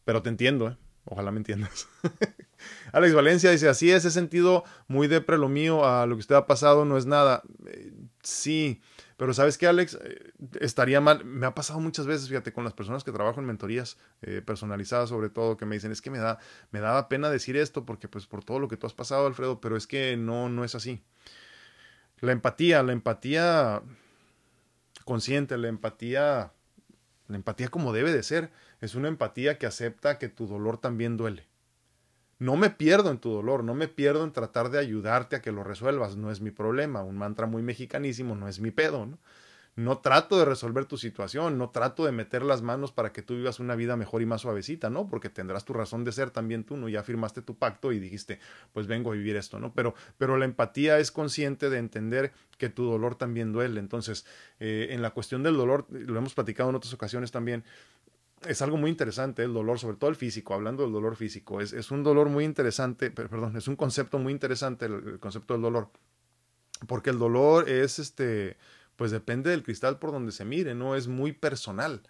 pero 0.05 0.21
te 0.21 0.29
entiendo, 0.29 0.69
¿eh? 0.69 0.77
Ojalá 1.05 1.31
me 1.31 1.37
entiendas. 1.37 1.87
Alex 2.93 3.13
Valencia 3.13 3.49
dice, 3.49 3.67
así 3.67 3.91
es, 3.91 4.05
he 4.05 4.11
sentido 4.11 4.63
muy 4.87 5.07
depre 5.07 5.37
lo 5.37 5.49
mío, 5.49 5.85
a 5.85 6.05
lo 6.05 6.15
que 6.15 6.19
usted 6.19 6.35
ha 6.35 6.45
pasado 6.45 6.85
no 6.85 6.97
es 6.97 7.07
nada. 7.07 7.41
Eh, 7.65 7.91
sí, 8.21 8.81
pero 9.21 9.35
sabes 9.35 9.59
qué, 9.59 9.67
Alex, 9.67 9.99
eh, 10.03 10.31
estaría 10.61 10.99
mal. 10.99 11.23
Me 11.25 11.45
ha 11.45 11.53
pasado 11.53 11.79
muchas 11.79 12.07
veces, 12.07 12.27
fíjate, 12.27 12.53
con 12.53 12.63
las 12.63 12.73
personas 12.73 13.03
que 13.03 13.11
trabajo 13.11 13.39
en 13.39 13.45
mentorías 13.45 13.99
eh, 14.23 14.41
personalizadas, 14.43 15.09
sobre 15.09 15.29
todo, 15.29 15.57
que 15.57 15.67
me 15.67 15.75
dicen, 15.75 15.91
es 15.91 16.01
que 16.01 16.09
me 16.09 16.17
da, 16.17 16.39
me 16.71 16.79
daba 16.79 17.07
pena 17.07 17.29
decir 17.29 17.55
esto 17.55 17.85
porque, 17.85 18.07
pues, 18.07 18.25
por 18.25 18.43
todo 18.43 18.57
lo 18.57 18.67
que 18.67 18.77
tú 18.77 18.87
has 18.87 18.95
pasado, 18.95 19.27
Alfredo, 19.27 19.61
pero 19.61 19.77
es 19.77 19.85
que 19.85 20.17
no, 20.17 20.49
no 20.49 20.63
es 20.63 20.73
así. 20.73 21.03
La 22.19 22.31
empatía, 22.31 22.81
la 22.81 22.93
empatía 22.93 23.83
consciente, 25.05 25.55
la 25.55 25.67
empatía, 25.67 26.53
la 27.27 27.35
empatía 27.35 27.67
como 27.67 27.93
debe 27.93 28.11
de 28.11 28.23
ser, 28.23 28.51
es 28.79 28.95
una 28.95 29.07
empatía 29.07 29.59
que 29.59 29.67
acepta 29.67 30.17
que 30.17 30.29
tu 30.29 30.47
dolor 30.47 30.79
también 30.79 31.15
duele 31.15 31.50
no 32.41 32.57
me 32.57 32.71
pierdo 32.71 33.11
en 33.11 33.19
tu 33.19 33.29
dolor, 33.29 33.63
no 33.63 33.75
me 33.75 33.87
pierdo 33.87 34.23
en 34.23 34.31
tratar 34.31 34.71
de 34.71 34.79
ayudarte 34.79 35.35
a 35.35 35.43
que 35.43 35.51
lo 35.51 35.63
resuelvas, 35.63 36.15
no 36.17 36.31
es 36.31 36.41
mi 36.41 36.49
problema, 36.49 37.03
un 37.03 37.15
mantra 37.15 37.45
muy 37.45 37.61
mexicanísimo, 37.61 38.35
no 38.35 38.47
es 38.47 38.59
mi 38.59 38.71
pedo, 38.71 39.05
¿no? 39.05 39.19
No 39.75 39.99
trato 39.99 40.39
de 40.39 40.45
resolver 40.45 40.85
tu 40.85 40.97
situación, 40.97 41.59
no 41.59 41.69
trato 41.69 42.03
de 42.03 42.11
meter 42.11 42.41
las 42.41 42.63
manos 42.63 42.91
para 42.91 43.13
que 43.13 43.21
tú 43.21 43.35
vivas 43.35 43.59
una 43.59 43.75
vida 43.75 43.95
mejor 43.95 44.23
y 44.23 44.25
más 44.25 44.41
suavecita, 44.41 44.89
¿no? 44.89 45.07
Porque 45.07 45.29
tendrás 45.29 45.65
tu 45.65 45.73
razón 45.73 46.03
de 46.03 46.11
ser 46.11 46.31
también 46.31 46.63
tú, 46.63 46.77
¿no? 46.77 46.89
Ya 46.89 47.03
firmaste 47.03 47.43
tu 47.43 47.55
pacto 47.55 47.91
y 47.91 47.99
dijiste, 47.99 48.39
pues 48.73 48.87
vengo 48.87 49.11
a 49.11 49.13
vivir 49.13 49.35
esto, 49.35 49.59
¿no? 49.59 49.71
Pero, 49.75 49.93
pero 50.17 50.35
la 50.35 50.45
empatía 50.45 50.97
es 50.97 51.11
consciente 51.11 51.69
de 51.69 51.77
entender 51.77 52.33
que 52.57 52.69
tu 52.69 52.85
dolor 52.85 53.15
también 53.15 53.53
duele. 53.53 53.79
Entonces, 53.79 54.25
eh, 54.59 54.87
en 54.89 55.03
la 55.03 55.11
cuestión 55.11 55.43
del 55.43 55.55
dolor, 55.55 55.85
lo 55.91 56.17
hemos 56.17 56.33
platicado 56.33 56.71
en 56.71 56.75
otras 56.75 56.93
ocasiones 56.93 57.31
también, 57.31 57.63
es 58.45 58.61
algo 58.61 58.77
muy 58.77 58.89
interesante 58.89 59.43
el 59.43 59.53
dolor, 59.53 59.79
sobre 59.79 59.97
todo 59.97 60.09
el 60.09 60.15
físico, 60.15 60.53
hablando 60.53 60.83
del 60.83 60.91
dolor 60.91 61.15
físico. 61.15 61.61
Es, 61.61 61.73
es 61.73 61.91
un 61.91 62.03
dolor 62.03 62.29
muy 62.29 62.43
interesante, 62.43 63.11
perdón, 63.11 63.55
es 63.55 63.67
un 63.67 63.75
concepto 63.75 64.19
muy 64.19 64.33
interesante 64.33 64.85
el, 64.85 65.19
concepto 65.19 65.53
del 65.53 65.61
dolor. 65.61 65.89
Porque 66.87 67.11
el 67.11 67.19
dolor 67.19 67.69
es 67.69 67.99
este, 67.99 68.57
pues 68.95 69.11
depende 69.11 69.51
del 69.51 69.63
cristal 69.63 69.99
por 69.99 70.11
donde 70.11 70.31
se 70.31 70.45
mire, 70.45 70.73
¿no? 70.73 70.95
Es 70.95 71.07
muy 71.07 71.31
personal. 71.31 72.01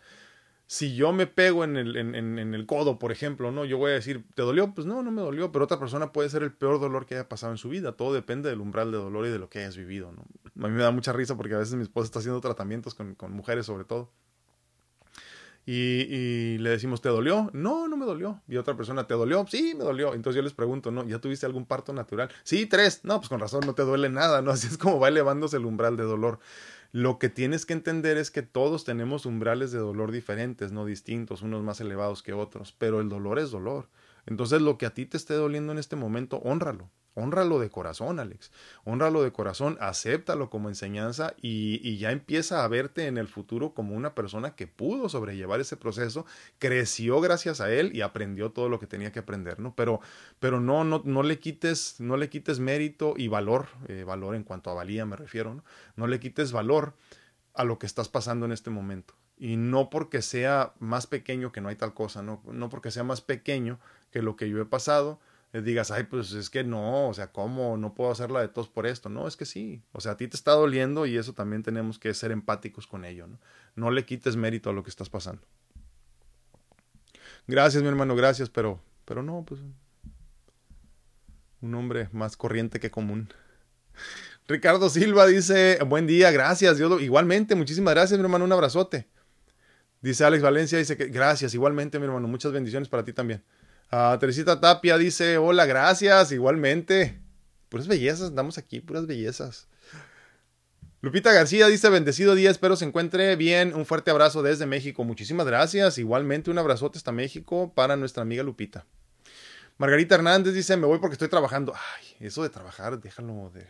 Si 0.68 0.96
yo 0.96 1.12
me 1.12 1.28
pego 1.28 1.66
en 1.66 1.76
el, 1.76 1.98
en, 1.98 2.16
el 2.54 2.66
codo, 2.66 2.98
por 2.98 3.12
ejemplo, 3.12 3.52
¿no? 3.52 3.66
Yo 3.66 3.78
voy 3.78 3.92
a 3.92 3.96
decir, 3.96 4.24
¿te 4.34 4.42
dolió? 4.42 4.74
Pues 4.74 4.88
no, 4.88 5.04
no 5.04 5.12
me 5.12 5.22
dolió, 5.22 5.52
pero 5.52 5.66
otra 5.66 5.78
persona 5.78 6.14
puede 6.14 6.30
ser 6.30 6.44
el 6.44 6.54
peor 6.54 6.80
dolor 6.80 7.06
que 7.06 7.16
haya 7.16 7.28
pasado 7.28 7.52
en 7.52 7.58
su 7.58 7.68
vida. 7.68 7.98
Todo 7.98 8.14
depende 8.14 8.50
del 8.50 8.62
umbral 8.62 8.90
de 8.90 8.98
dolor 8.98 9.26
y 9.26 9.30
de 9.30 9.40
lo 9.40 9.50
que 9.50 9.60
hayas 9.60 9.76
vivido, 9.76 10.14
¿no? 10.14 10.26
A 10.66 10.70
mí 10.70 10.74
me 10.74 10.82
da 10.82 10.92
mucha 10.92 11.12
risa 11.12 11.36
porque 11.36 11.56
a 11.56 11.58
veces 11.58 11.76
mi 11.76 11.84
esposa 11.84 12.06
está 12.06 12.20
haciendo 12.20 12.40
tratamientos 12.40 12.96
con, 12.96 13.16
con 13.16 13.34
mujeres 13.34 13.66
sobre 13.66 13.84
todo 13.84 14.14
y, 15.66 16.58
le 16.58 16.70
decimos, 16.72 17.02
¿te 17.02 17.10
dolió? 17.10 17.50
No, 17.54 17.88
no 17.88 17.96
me 17.98 18.06
dolió. 18.06 18.42
Y 18.48 18.58
otra 18.58 18.76
persona, 18.76 19.06
¿te 19.06 19.14
dolió? 19.14 19.46
Sí, 19.48 19.74
me 19.78 19.84
dolió. 19.84 20.14
Entonces 20.14 20.38
yo 20.38 20.42
les 20.42 20.54
pregunto, 20.54 20.92
¿no? 20.92 21.08
¿Ya 21.08 21.20
tuviste 21.20 21.46
algún 21.46 21.66
parto 21.66 21.94
natural? 21.94 22.30
Sí, 22.44 22.66
tres. 22.66 23.02
No, 23.04 23.18
pues 23.18 23.30
con 23.30 23.40
razón 23.40 23.62
no 23.66 23.76
te 23.76 23.84
duele 23.84 24.10
nada, 24.10 24.42
¿no? 24.42 24.52
Así 24.52 24.68
es 24.68 24.78
como 24.78 25.00
va 25.00 25.08
elevándose 25.08 25.58
el 25.58 25.66
umbral 25.66 25.98
de 25.98 26.04
dolor. 26.04 26.40
Lo 26.92 27.20
que 27.20 27.30
tienes 27.30 27.66
que 27.66 27.74
entender 27.74 28.18
es 28.18 28.32
que 28.32 28.42
todos 28.42 28.84
tenemos 28.84 29.26
umbrales 29.26 29.72
de 29.72 29.80
dolor 29.80 30.12
diferentes, 30.12 30.72
no 30.72 30.86
distintos, 30.86 31.42
unos 31.42 31.64
más 31.64 31.80
elevados 31.80 32.22
que 32.22 32.34
otros, 32.34 32.76
pero 32.78 33.00
el 33.00 33.08
dolor 33.08 33.40
es 33.40 33.52
dolor. 33.52 33.88
Entonces 34.26 34.62
lo 34.62 34.78
que 34.78 34.86
a 34.86 34.94
ti 34.94 35.06
te 35.06 35.18
esté 35.18 35.34
doliendo 35.34 35.72
en 35.72 35.78
este 35.78 35.96
momento, 35.96 36.38
honralo. 36.38 36.90
Honralo 37.14 37.60
de 37.60 37.70
corazón, 37.70 38.20
Alex. 38.20 38.52
Honralo 38.86 39.22
de 39.22 39.34
corazón, 39.34 39.78
acéptalo 39.82 40.50
como 40.50 40.70
enseñanza 40.70 41.34
y, 41.42 41.98
ya 41.98 42.12
empieza 42.12 42.64
a 42.64 42.68
verte 42.70 43.08
en 43.08 43.18
el 43.18 43.28
futuro 43.28 43.74
como 43.74 43.96
una 43.96 44.16
persona 44.16 44.56
que 44.56 44.66
pudo 44.66 45.10
sobrellevar 45.10 45.60
ese 45.60 45.76
proceso, 45.76 46.26
creció 46.58 47.20
gracias 47.20 47.60
a 47.60 47.72
él 47.72 47.92
y 47.94 48.02
aprendió 48.02 48.52
todo 48.52 48.70
lo 48.70 48.80
que 48.80 48.88
tenía 48.88 49.12
que 49.12 49.20
aprender, 49.20 49.60
¿no? 49.60 49.76
Pero, 49.76 50.00
pero 50.40 50.62
no, 50.62 50.86
no, 50.86 51.02
no 51.04 51.22
le 51.22 51.38
quites, 51.40 52.00
no 52.00 52.16
le 52.16 52.30
quites 52.30 52.60
mérito 52.60 53.14
y 53.18 53.28
valor, 53.28 53.68
eh, 53.90 54.06
valor 54.06 54.36
en 54.36 54.44
cuanto 54.44 54.70
a 54.70 54.74
valía 54.74 55.06
me 55.06 55.18
refiero, 55.18 55.54
¿no? 55.54 55.66
No 55.98 56.08
le 56.08 56.22
quites 56.22 56.54
valor 56.54 56.96
a 57.54 57.66
lo 57.66 57.78
que 57.78 57.88
estás 57.88 58.08
pasando 58.08 58.46
en 58.46 58.54
este 58.54 58.70
momento. 58.70 59.16
Y 59.42 59.58
no 59.58 59.90
porque 59.90 60.22
sea 60.22 60.74
más 60.78 61.08
pequeño 61.08 61.52
que 61.52 61.62
no 61.62 61.70
hay 61.70 61.76
tal 61.76 61.96
cosa, 61.96 62.22
no, 62.22 62.44
no 62.46 62.70
porque 62.70 62.92
sea 62.92 63.04
más 63.04 63.22
pequeño 63.22 63.80
que 64.12 64.22
lo 64.22 64.36
que 64.36 64.48
yo 64.48 64.62
he 64.62 64.66
pasado, 64.66 65.20
digas, 65.52 65.90
ay, 65.90 66.04
pues 66.04 66.32
es 66.34 66.52
que 66.52 66.64
no, 66.64 67.10
o 67.10 67.14
sea, 67.16 67.32
¿cómo? 67.32 67.76
No 67.76 67.96
puedo 67.96 68.12
hacerla 68.12 68.42
de 68.42 68.50
todos 68.50 68.70
por 68.70 68.86
esto. 68.86 69.10
No, 69.10 69.28
es 69.28 69.36
que 69.36 69.46
sí. 69.46 69.82
O 69.94 70.00
sea, 70.00 70.12
a 70.12 70.18
ti 70.18 70.28
te 70.28 70.38
está 70.38 70.52
doliendo 70.52 71.08
y 71.08 71.18
eso 71.18 71.34
también 71.34 71.64
tenemos 71.64 71.98
que 71.98 72.14
ser 72.14 72.32
empáticos 72.32 72.86
con 72.86 73.04
ello, 73.04 73.26
¿no? 73.26 73.40
No 73.76 73.90
le 73.90 74.06
quites 74.06 74.36
mérito 74.36 74.70
a 74.70 74.74
lo 74.74 74.84
que 74.84 74.92
estás 74.92 75.10
pasando. 75.10 75.42
Gracias, 77.48 77.82
mi 77.82 77.90
hermano, 77.90 78.16
gracias, 78.16 78.48
pero, 78.48 78.80
pero 79.06 79.24
no, 79.24 79.44
pues. 79.44 79.60
Un 81.62 81.74
hombre 81.74 82.10
más 82.12 82.38
corriente 82.38 82.80
que 82.80 82.92
común. 82.92 83.28
Ricardo 84.48 84.88
Silva 84.88 85.26
dice, 85.26 85.80
buen 85.88 86.06
día, 86.06 86.30
gracias. 86.30 86.78
Dios 86.78 87.02
igualmente, 87.02 87.56
muchísimas 87.56 87.96
gracias, 87.96 88.20
mi 88.20 88.24
hermano, 88.24 88.46
un 88.46 88.52
abrazote. 88.52 89.08
Dice 90.02 90.26
Alex 90.26 90.42
Valencia, 90.42 90.80
dice 90.80 90.98
que 90.98 91.08
gracias, 91.08 91.54
igualmente, 91.54 92.00
mi 92.00 92.06
hermano, 92.06 92.28
muchas 92.28 92.52
bendiciones 92.52 92.90
para 92.90 93.06
ti 93.06 93.14
también. 93.14 93.44
Uh, 93.92 94.18
Teresita 94.18 94.60
Tapia 94.60 94.98
dice, 94.98 95.38
hola, 95.38 95.66
gracias, 95.66 96.32
igualmente. 96.32 97.20
Puras 97.70 97.88
bellezas, 97.88 98.30
andamos 98.30 98.58
aquí, 98.58 98.80
puras 98.80 99.06
bellezas. 99.06 99.68
Lupita 101.02 101.34
García 101.34 101.68
dice, 101.68 101.90
bendecido 101.90 102.36
día, 102.36 102.52
espero 102.52 102.76
se 102.76 102.86
encuentre 102.86 103.36
bien. 103.36 103.74
Un 103.74 103.86
fuerte 103.86 104.12
abrazo 104.12 104.44
desde 104.44 104.68
México. 104.68 105.04
Muchísimas 105.04 105.48
gracias. 105.48 105.98
Igualmente 105.98 106.52
un 106.52 106.60
abrazote 106.60 107.00
hasta 107.00 107.12
México 107.12 107.74
para 107.74 107.96
nuestra 107.96 108.22
amiga 108.22 108.44
Lupita. 108.44 108.86
Margarita 109.78 110.16
Hernández 110.16 110.54
dice, 110.54 110.78
me 110.78 110.86
voy 110.86 111.00
porque 111.00 111.14
estoy 111.14 111.28
trabajando. 111.28 111.74
Ay, 111.74 112.28
eso 112.28 112.44
de 112.44 112.50
trabajar, 112.50 113.02
déjalo 113.02 113.50
de... 113.50 113.66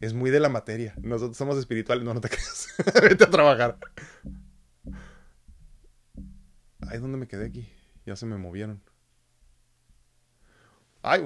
Es 0.00 0.12
muy 0.12 0.30
de 0.30 0.40
la 0.40 0.48
materia. 0.48 0.94
Nosotros 1.00 1.36
somos 1.36 1.56
espirituales, 1.56 2.04
no, 2.04 2.14
no 2.14 2.20
te 2.20 2.28
creas. 2.28 2.66
Vete 3.02 3.24
a 3.24 3.30
trabajar. 3.30 3.78
Ay, 6.92 6.98
¿dónde 6.98 7.16
me 7.16 7.26
quedé 7.26 7.46
aquí? 7.46 7.66
Ya 8.04 8.16
se 8.16 8.26
me 8.26 8.36
movieron. 8.36 8.82
Ay, 11.00 11.22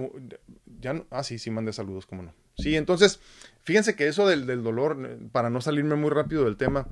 ya 0.81 0.93
no. 0.93 1.07
Ah, 1.11 1.25
sí, 1.25 1.41
sí, 1.41 1.51
mandé 1.51 1.73
saludos, 1.73 2.07
cómo 2.07 2.23
no. 2.23 2.33
Sí, 2.57 2.77
entonces, 2.77 3.19
fíjense 3.65 3.97
que 3.97 4.07
eso 4.07 4.29
del, 4.29 4.47
del 4.47 4.63
dolor, 4.63 4.97
eh, 5.05 5.19
para 5.33 5.51
no 5.51 5.61
salirme 5.61 5.97
muy 5.97 6.11
rápido 6.11 6.45
del 6.45 6.57
tema, 6.57 6.87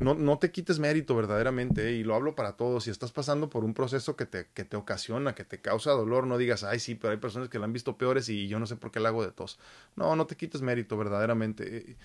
no, 0.00 0.14
no 0.14 0.38
te 0.38 0.50
quites 0.50 0.78
mérito 0.78 1.14
verdaderamente, 1.14 1.90
eh, 1.90 1.92
y 1.96 2.02
lo 2.02 2.14
hablo 2.14 2.34
para 2.34 2.56
todos. 2.56 2.84
Si 2.84 2.90
estás 2.90 3.12
pasando 3.12 3.50
por 3.50 3.62
un 3.62 3.74
proceso 3.74 4.16
que 4.16 4.24
te, 4.24 4.46
que 4.54 4.64
te 4.64 4.78
ocasiona, 4.78 5.34
que 5.34 5.44
te 5.44 5.60
causa 5.60 5.90
dolor, 5.90 6.26
no 6.26 6.38
digas, 6.38 6.64
ay, 6.64 6.78
sí, 6.80 6.94
pero 6.94 7.10
hay 7.10 7.18
personas 7.18 7.50
que 7.50 7.58
la 7.58 7.66
han 7.66 7.74
visto 7.74 7.98
peores 7.98 8.30
y 8.30 8.48
yo 8.48 8.58
no 8.58 8.64
sé 8.64 8.76
por 8.76 8.90
qué 8.90 9.00
la 9.00 9.10
hago 9.10 9.22
de 9.22 9.32
tos. 9.32 9.58
No, 9.96 10.16
no 10.16 10.26
te 10.26 10.34
quites 10.36 10.62
mérito 10.62 10.96
verdaderamente. 10.96 11.98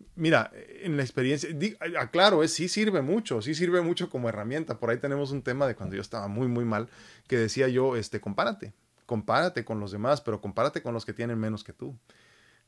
Eh, 0.00 0.04
mira, 0.14 0.50
en 0.82 0.96
la 0.96 1.02
experiencia, 1.02 1.50
aclaro, 1.98 2.46
sí 2.48 2.68
sirve 2.68 3.02
mucho, 3.02 3.42
sí 3.42 3.54
sirve 3.54 3.80
mucho 3.80 4.10
como 4.10 4.28
herramienta. 4.28 4.78
Por 4.78 4.90
ahí 4.90 4.98
tenemos 4.98 5.32
un 5.32 5.42
tema 5.42 5.66
de 5.66 5.74
cuando 5.74 5.96
yo 5.96 6.02
estaba 6.02 6.28
muy, 6.28 6.48
muy 6.48 6.64
mal, 6.64 6.88
que 7.28 7.36
decía 7.36 7.68
yo, 7.68 7.96
este, 7.96 8.20
compárate, 8.20 8.72
compárate 9.06 9.64
con 9.64 9.80
los 9.80 9.92
demás, 9.92 10.20
pero 10.20 10.40
compárate 10.40 10.82
con 10.82 10.94
los 10.94 11.04
que 11.04 11.12
tienen 11.12 11.38
menos 11.38 11.64
que 11.64 11.72
tú 11.72 11.96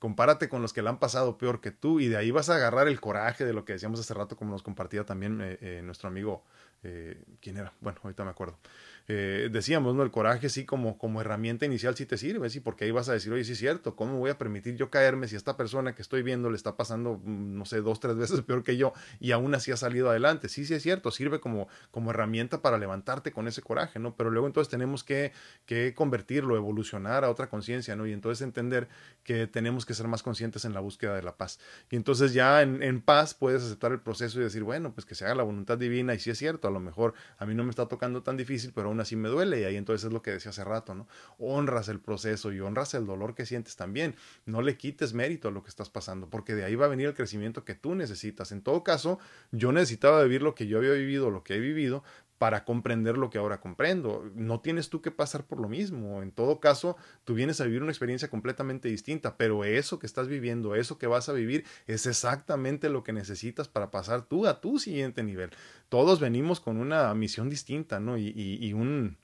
compárate 0.05 0.51
con 0.51 0.61
los 0.61 0.75
que 0.75 0.83
la 0.83 0.91
han 0.91 0.99
pasado 0.99 1.39
peor 1.39 1.63
que 1.63 1.71
tú 1.71 1.99
y 1.99 2.09
de 2.09 2.19
ahí 2.19 2.31
vas 2.31 2.51
a 2.51 2.57
agarrar 2.57 2.89
el 2.89 3.01
coraje 3.01 3.47
de 3.47 3.55
lo 3.55 3.65
que 3.65 3.73
decíamos 3.73 3.99
hace 3.99 4.13
rato 4.13 4.37
como 4.37 4.51
nos 4.51 4.63
compartía 4.63 5.05
también 5.05 5.41
eh, 5.41 5.57
eh, 5.63 5.81
nuestro 5.83 6.09
amigo, 6.09 6.45
eh, 6.83 7.23
¿quién 7.41 7.57
era? 7.57 7.73
Bueno, 7.81 8.01
ahorita 8.03 8.23
me 8.23 8.29
acuerdo. 8.31 8.59
Eh, 9.07 9.51
decíamos, 9.53 9.95
¿no? 9.95 10.03
El 10.03 10.11
coraje 10.11 10.49
sí 10.49 10.65
como, 10.65 10.97
como 10.97 11.21
herramienta 11.21 11.67
inicial 11.67 11.95
sí 11.95 12.07
te 12.07 12.17
sirve, 12.17 12.49
sí, 12.49 12.61
porque 12.61 12.85
ahí 12.87 12.91
vas 12.91 13.09
a 13.11 13.13
decir, 13.13 13.33
oye, 13.33 13.45
sí 13.45 13.53
es 13.53 13.59
cierto, 13.59 13.97
¿cómo 13.97 14.19
voy 14.19 14.31
a 14.31 14.39
permitir 14.39 14.77
yo 14.77 14.89
caerme 14.89 15.29
si 15.29 15.37
esta 15.37 15.59
persona 15.59 15.95
que 15.95 16.01
estoy 16.01 16.23
viendo 16.23 16.49
le 16.49 16.57
está 16.57 16.77
pasando, 16.77 17.21
mm, 17.23 17.59
no 17.59 17.67
sé, 17.67 17.83
dos, 17.83 18.01
tres 18.01 18.17
veces 18.17 18.41
peor 18.41 18.65
que 18.65 18.79
yo 18.79 18.95
y 19.21 19.33
aún 19.33 19.55
así 19.55 19.73
ha 19.73 19.77
salido 19.77 20.09
adelante? 20.09 20.49
Sí, 20.49 20.65
sí 20.65 20.73
es 20.73 20.83
cierto, 20.83 21.11
sirve 21.11 21.39
como, 21.39 21.69
como 21.91 22.11
herramienta 22.13 22.63
para 22.63 22.79
levantarte 22.79 23.31
con 23.31 23.47
ese 23.47 23.61
coraje, 23.61 23.99
¿no? 23.99 24.17
Pero 24.17 24.31
luego 24.31 24.47
entonces 24.47 24.71
tenemos 24.71 25.05
que, 25.05 25.33
que 25.67 25.93
convertirlo, 25.95 26.57
evolucionar 26.57 27.25
a 27.25 27.31
otra 27.31 27.51
conciencia, 27.51 27.97
¿no? 27.97 28.07
Y 28.07 28.13
entonces 28.13 28.41
entender 28.43 28.89
que 29.23 29.47
tenemos 29.47 29.85
que 29.85 29.93
ser 29.93 30.09
más 30.09 30.23
conscientes 30.23 30.65
en 30.65 30.73
la 30.73 30.81
búsqueda 30.81 31.15
de 31.15 31.23
la 31.23 31.37
paz. 31.37 31.61
Y 31.91 31.97
entonces 31.97 32.33
ya 32.33 32.63
en, 32.63 33.01
paz 33.03 33.35
puedes 33.35 33.63
aceptar 33.63 33.93
el 33.93 34.01
proceso 34.01 34.41
y 34.41 34.45
decir, 34.45 34.63
bueno, 34.63 34.93
pues 34.95 35.05
que 35.05 35.15
se 35.15 35.25
haga 35.25 35.35
la 35.35 35.43
voluntad 35.43 35.77
divina 35.77 36.15
y 36.15 36.19
sí 36.19 36.31
es 36.31 36.39
cierto, 36.39 36.69
a 36.69 36.71
lo 36.71 36.81
mejor 36.81 37.13
a 37.39 37.45
mí 37.45 37.55
no 37.55 37.65
me 37.65 37.71
está 37.71 37.87
tocando 37.87 38.23
tan 38.23 38.37
difícil, 38.37 38.73
pero 38.75 38.94
aún 38.95 39.01
así 39.01 39.17
me 39.17 39.29
duele 39.29 39.61
y 39.61 39.65
ahí 39.65 39.77
entonces 39.77 40.07
es 40.07 40.13
lo 40.13 40.23
que 40.23 40.31
decía 40.31 40.51
hace 40.51 40.65
rato, 40.65 40.95
¿no? 40.95 41.09
Honras 41.39 41.89
el 41.89 42.01
proceso 42.01 42.53
y 42.53 42.61
honras 42.61 42.95
el 42.95 43.07
dolor 43.07 43.35
que 43.35 43.45
sientes 43.45 43.77
también. 43.77 44.15
No 44.47 44.63
le 44.63 44.77
quites 44.77 45.13
mérito 45.13 45.49
a 45.49 45.51
lo 45.51 45.63
que 45.63 45.69
estás 45.69 45.91
pasando, 45.91 46.31
porque 46.31 46.55
de 46.55 46.65
ahí 46.65 46.77
va 46.77 46.87
a 46.87 46.89
venir 46.89 47.09
el 47.09 47.15
crecimiento 47.15 47.65
que 47.65 47.75
tú 47.75 47.95
necesitas. 47.95 48.53
En 48.53 48.63
todo 48.63 48.85
caso, 48.85 49.19
yo 49.51 49.73
necesitaba 49.73 50.23
vivir 50.23 50.43
lo 50.43 50.55
que 50.55 50.67
yo 50.67 50.79
había 50.79 50.93
vivido, 50.93 51.31
lo 51.31 51.43
que 51.43 51.57
he 51.57 51.61
vivido, 51.61 52.05
para 52.45 52.67
comprender 52.67 53.17
lo 53.17 53.31
que 53.31 53.39
ahora 53.39 53.59
comprendo. 53.59 54.31
No 54.35 54.61
tienes 54.61 54.91
tú 54.91 55.01
que 55.01 55.11
pasar 55.11 55.47
por 55.47 55.59
lo 55.59 55.67
mismo. 55.67 56.23
En 56.23 56.31
todo 56.31 56.61
caso, 56.61 56.95
tú 57.25 57.33
vienes 57.33 57.59
a 57.63 57.65
vivir 57.65 57.81
una 57.81 57.91
experiencia 57.91 58.29
completamente 58.29 58.87
distinta, 58.91 59.39
pero 59.39 59.65
eso 59.65 59.99
que 59.99 60.05
estás 60.05 60.29
viviendo, 60.29 60.75
eso 60.75 60.99
que 60.99 61.07
vas 61.07 61.31
a 61.31 61.33
vivir, 61.33 61.65
es 61.87 62.05
exactamente 62.05 62.91
lo 62.91 63.03
que 63.03 63.15
necesitas 63.15 63.67
para 63.67 63.91
pasar 63.91 64.27
tú 64.27 64.47
a 64.47 64.61
tu 64.61 64.79
siguiente 64.79 65.23
nivel. 65.23 65.53
Todos 65.89 66.21
venimos 66.21 66.61
con 66.61 66.77
una 66.77 67.15
misión 67.15 67.49
distinta, 67.49 67.99
¿no? 67.99 68.19
Y, 68.19 68.75
un, 68.75 69.17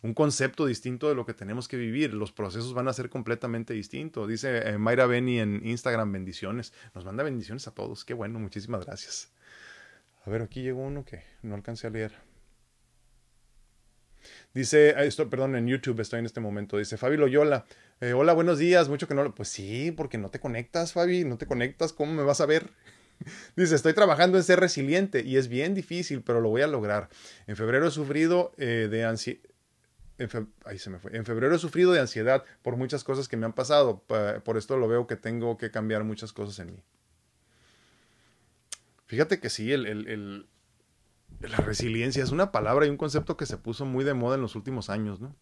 un 0.00 0.14
concepto 0.14 0.64
distinto 0.64 1.10
de 1.10 1.14
lo 1.14 1.26
que 1.26 1.34
tenemos 1.34 1.68
que 1.68 1.76
vivir. 1.76 2.14
Los 2.14 2.32
procesos 2.32 2.72
van 2.72 2.88
a 2.88 2.94
ser 2.94 3.10
completamente 3.10 3.74
distintos. 3.74 4.26
Dice 4.26 4.70
eh, 4.70 4.78
Mayra 4.78 5.04
Beni 5.04 5.38
en 5.38 5.60
Instagram, 5.66 6.10
bendiciones. 6.10 6.72
Nos 6.94 7.04
manda 7.04 7.24
bendiciones 7.24 7.68
a 7.68 7.74
todos. 7.74 8.06
Qué 8.06 8.14
bueno, 8.14 8.38
muchísimas 8.38 8.86
gracias. 8.86 9.34
A 10.24 10.30
ver, 10.30 10.40
aquí 10.40 10.62
llegó 10.62 10.80
uno 10.80 11.04
que 11.04 11.24
no 11.42 11.54
alcancé 11.54 11.88
a 11.88 11.90
leer. 11.90 12.33
Dice, 14.54 14.90
eh, 14.90 15.06
esto, 15.06 15.28
perdón, 15.28 15.56
en 15.56 15.66
YouTube 15.66 16.00
estoy 16.00 16.20
en 16.20 16.26
este 16.26 16.38
momento. 16.40 16.78
Dice 16.78 16.96
Fabi 16.96 17.16
Loyola. 17.16 17.66
Eh, 18.00 18.12
hola, 18.12 18.32
buenos 18.32 18.58
días. 18.58 18.88
Mucho 18.88 19.08
que 19.08 19.14
no. 19.14 19.34
Pues 19.34 19.48
sí, 19.48 19.90
porque 19.90 20.16
no 20.16 20.30
te 20.30 20.38
conectas, 20.38 20.92
Fabi. 20.92 21.24
No 21.24 21.36
te 21.36 21.46
conectas. 21.46 21.92
¿Cómo 21.92 22.14
me 22.14 22.22
vas 22.22 22.40
a 22.40 22.46
ver? 22.46 22.70
Dice, 23.56 23.74
estoy 23.74 23.94
trabajando 23.94 24.38
en 24.38 24.44
ser 24.44 24.60
resiliente 24.60 25.22
y 25.24 25.38
es 25.38 25.48
bien 25.48 25.74
difícil, 25.74 26.22
pero 26.22 26.40
lo 26.40 26.50
voy 26.50 26.62
a 26.62 26.68
lograr. 26.68 27.08
En 27.48 27.56
febrero 27.56 27.88
he 27.88 27.90
sufrido 27.90 28.52
eh, 28.56 28.88
de 28.88 29.04
ansiedad. 29.04 29.40
En, 30.18 30.28
se 30.78 30.90
me 30.90 31.00
fue. 31.00 31.16
en 31.16 31.24
febrero 31.24 31.56
he 31.56 31.58
sufrido 31.58 31.90
de 31.90 31.98
ansiedad 31.98 32.44
por 32.62 32.76
muchas 32.76 33.02
cosas 33.02 33.26
que 33.26 33.36
me 33.36 33.46
han 33.46 33.52
pasado. 33.52 34.04
Por 34.44 34.56
esto 34.56 34.76
lo 34.76 34.86
veo 34.86 35.08
que 35.08 35.16
tengo 35.16 35.58
que 35.58 35.72
cambiar 35.72 36.04
muchas 36.04 36.32
cosas 36.32 36.60
en 36.60 36.76
mí. 36.76 36.82
Fíjate 39.06 39.40
que 39.40 39.50
sí, 39.50 39.72
el, 39.72 39.86
el 39.86 40.46
la 41.40 41.58
resiliencia 41.58 42.22
es 42.22 42.30
una 42.30 42.52
palabra 42.52 42.86
y 42.86 42.90
un 42.90 42.96
concepto 42.96 43.36
que 43.36 43.46
se 43.46 43.56
puso 43.56 43.84
muy 43.84 44.04
de 44.04 44.14
moda 44.14 44.36
en 44.36 44.42
los 44.42 44.56
últimos 44.56 44.90
años, 44.90 45.20
¿no? 45.20 45.34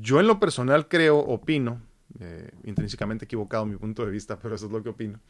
Yo 0.00 0.20
en 0.20 0.26
lo 0.26 0.40
personal 0.40 0.88
creo, 0.88 1.18
opino, 1.18 1.80
eh, 2.20 2.50
intrínsecamente 2.64 3.24
equivocado 3.24 3.66
mi 3.66 3.76
punto 3.76 4.04
de 4.04 4.10
vista, 4.10 4.38
pero 4.42 4.54
eso 4.54 4.66
es 4.66 4.72
lo 4.72 4.82
que 4.82 4.90
opino. 4.90 5.20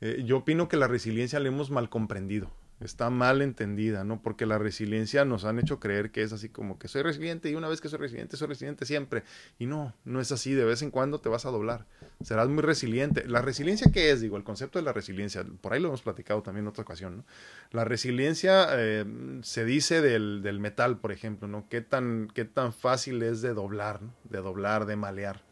Eh, 0.00 0.22
yo 0.24 0.38
opino 0.38 0.68
que 0.68 0.76
la 0.76 0.86
resiliencia 0.86 1.40
la 1.40 1.48
hemos 1.48 1.70
mal 1.70 1.88
comprendido 1.88 2.50
está 2.80 3.10
mal 3.10 3.42
entendida, 3.42 4.04
¿no? 4.04 4.22
Porque 4.22 4.46
la 4.46 4.58
resiliencia 4.58 5.24
nos 5.24 5.44
han 5.44 5.58
hecho 5.58 5.80
creer 5.80 6.10
que 6.10 6.22
es 6.22 6.32
así 6.32 6.48
como 6.48 6.78
que 6.78 6.88
soy 6.88 7.02
resiliente 7.02 7.50
y 7.50 7.54
una 7.54 7.68
vez 7.68 7.80
que 7.80 7.88
soy 7.88 7.98
resiliente, 7.98 8.36
soy 8.36 8.48
resiliente 8.48 8.86
siempre. 8.86 9.24
Y 9.58 9.66
no, 9.66 9.94
no 10.04 10.20
es 10.20 10.30
así, 10.32 10.54
de 10.54 10.64
vez 10.64 10.82
en 10.82 10.90
cuando 10.90 11.20
te 11.20 11.28
vas 11.28 11.46
a 11.46 11.50
doblar, 11.50 11.86
serás 12.22 12.48
muy 12.48 12.62
resiliente. 12.62 13.26
¿La 13.26 13.42
resiliencia 13.42 13.90
qué 13.92 14.10
es? 14.10 14.20
Digo, 14.20 14.36
el 14.36 14.44
concepto 14.44 14.78
de 14.78 14.84
la 14.84 14.92
resiliencia, 14.92 15.44
por 15.60 15.72
ahí 15.72 15.80
lo 15.80 15.88
hemos 15.88 16.02
platicado 16.02 16.42
también 16.42 16.64
en 16.64 16.68
otra 16.68 16.82
ocasión, 16.82 17.18
¿no? 17.18 17.24
La 17.70 17.84
resiliencia 17.84 18.68
eh, 18.72 19.04
se 19.42 19.64
dice 19.64 20.00
del, 20.00 20.42
del, 20.42 20.60
metal, 20.60 20.98
por 20.98 21.12
ejemplo, 21.12 21.48
¿no? 21.48 21.68
¿Qué 21.68 21.80
tan, 21.80 22.28
qué 22.34 22.44
tan 22.44 22.72
fácil 22.72 23.22
es 23.22 23.42
de 23.42 23.54
doblar, 23.54 24.00
de 24.24 24.38
doblar, 24.38 24.86
de 24.86 24.96
malear. 24.96 25.42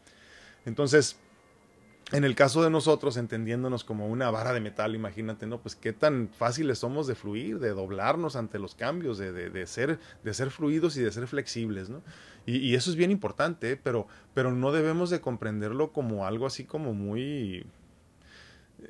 Entonces, 0.64 1.16
en 2.12 2.22
el 2.22 2.36
caso 2.36 2.62
de 2.62 2.70
nosotros, 2.70 3.16
entendiéndonos 3.16 3.82
como 3.82 4.06
una 4.06 4.30
vara 4.30 4.52
de 4.52 4.60
metal, 4.60 4.94
imagínate, 4.94 5.46
¿no? 5.46 5.60
Pues 5.60 5.74
qué 5.74 5.92
tan 5.92 6.28
fáciles 6.28 6.78
somos 6.78 7.08
de 7.08 7.16
fluir, 7.16 7.58
de 7.58 7.70
doblarnos 7.70 8.36
ante 8.36 8.60
los 8.60 8.76
cambios, 8.76 9.18
de, 9.18 9.32
de, 9.32 9.66
ser, 9.66 9.98
de 10.22 10.34
ser 10.34 10.50
fluidos 10.50 10.96
y 10.96 11.02
de 11.02 11.10
ser 11.10 11.26
flexibles, 11.26 11.88
¿no? 11.88 12.02
Y, 12.46 12.58
y 12.58 12.76
eso 12.76 12.90
es 12.90 12.96
bien 12.96 13.10
importante, 13.10 13.72
¿eh? 13.72 13.76
pero, 13.76 14.06
pero 14.34 14.52
no 14.52 14.70
debemos 14.70 15.10
de 15.10 15.20
comprenderlo 15.20 15.92
como 15.92 16.26
algo 16.26 16.46
así 16.46 16.64
como 16.64 16.94
muy, 16.94 17.66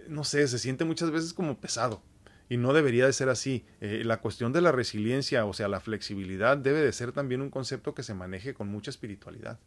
no 0.08 0.22
sé, 0.22 0.46
se 0.46 0.58
siente 0.58 0.84
muchas 0.84 1.10
veces 1.10 1.32
como 1.32 1.58
pesado. 1.58 2.02
Y 2.50 2.58
no 2.58 2.74
debería 2.74 3.06
de 3.06 3.12
ser 3.12 3.28
así. 3.28 3.64
Eh, 3.80 4.02
la 4.04 4.20
cuestión 4.20 4.52
de 4.52 4.60
la 4.60 4.70
resiliencia, 4.70 5.46
o 5.46 5.52
sea, 5.52 5.66
la 5.68 5.80
flexibilidad, 5.80 6.56
debe 6.56 6.80
de 6.80 6.92
ser 6.92 7.12
también 7.12 7.40
un 7.40 7.50
concepto 7.50 7.94
que 7.94 8.04
se 8.04 8.14
maneje 8.14 8.54
con 8.54 8.68
mucha 8.68 8.90
espiritualidad 8.90 9.58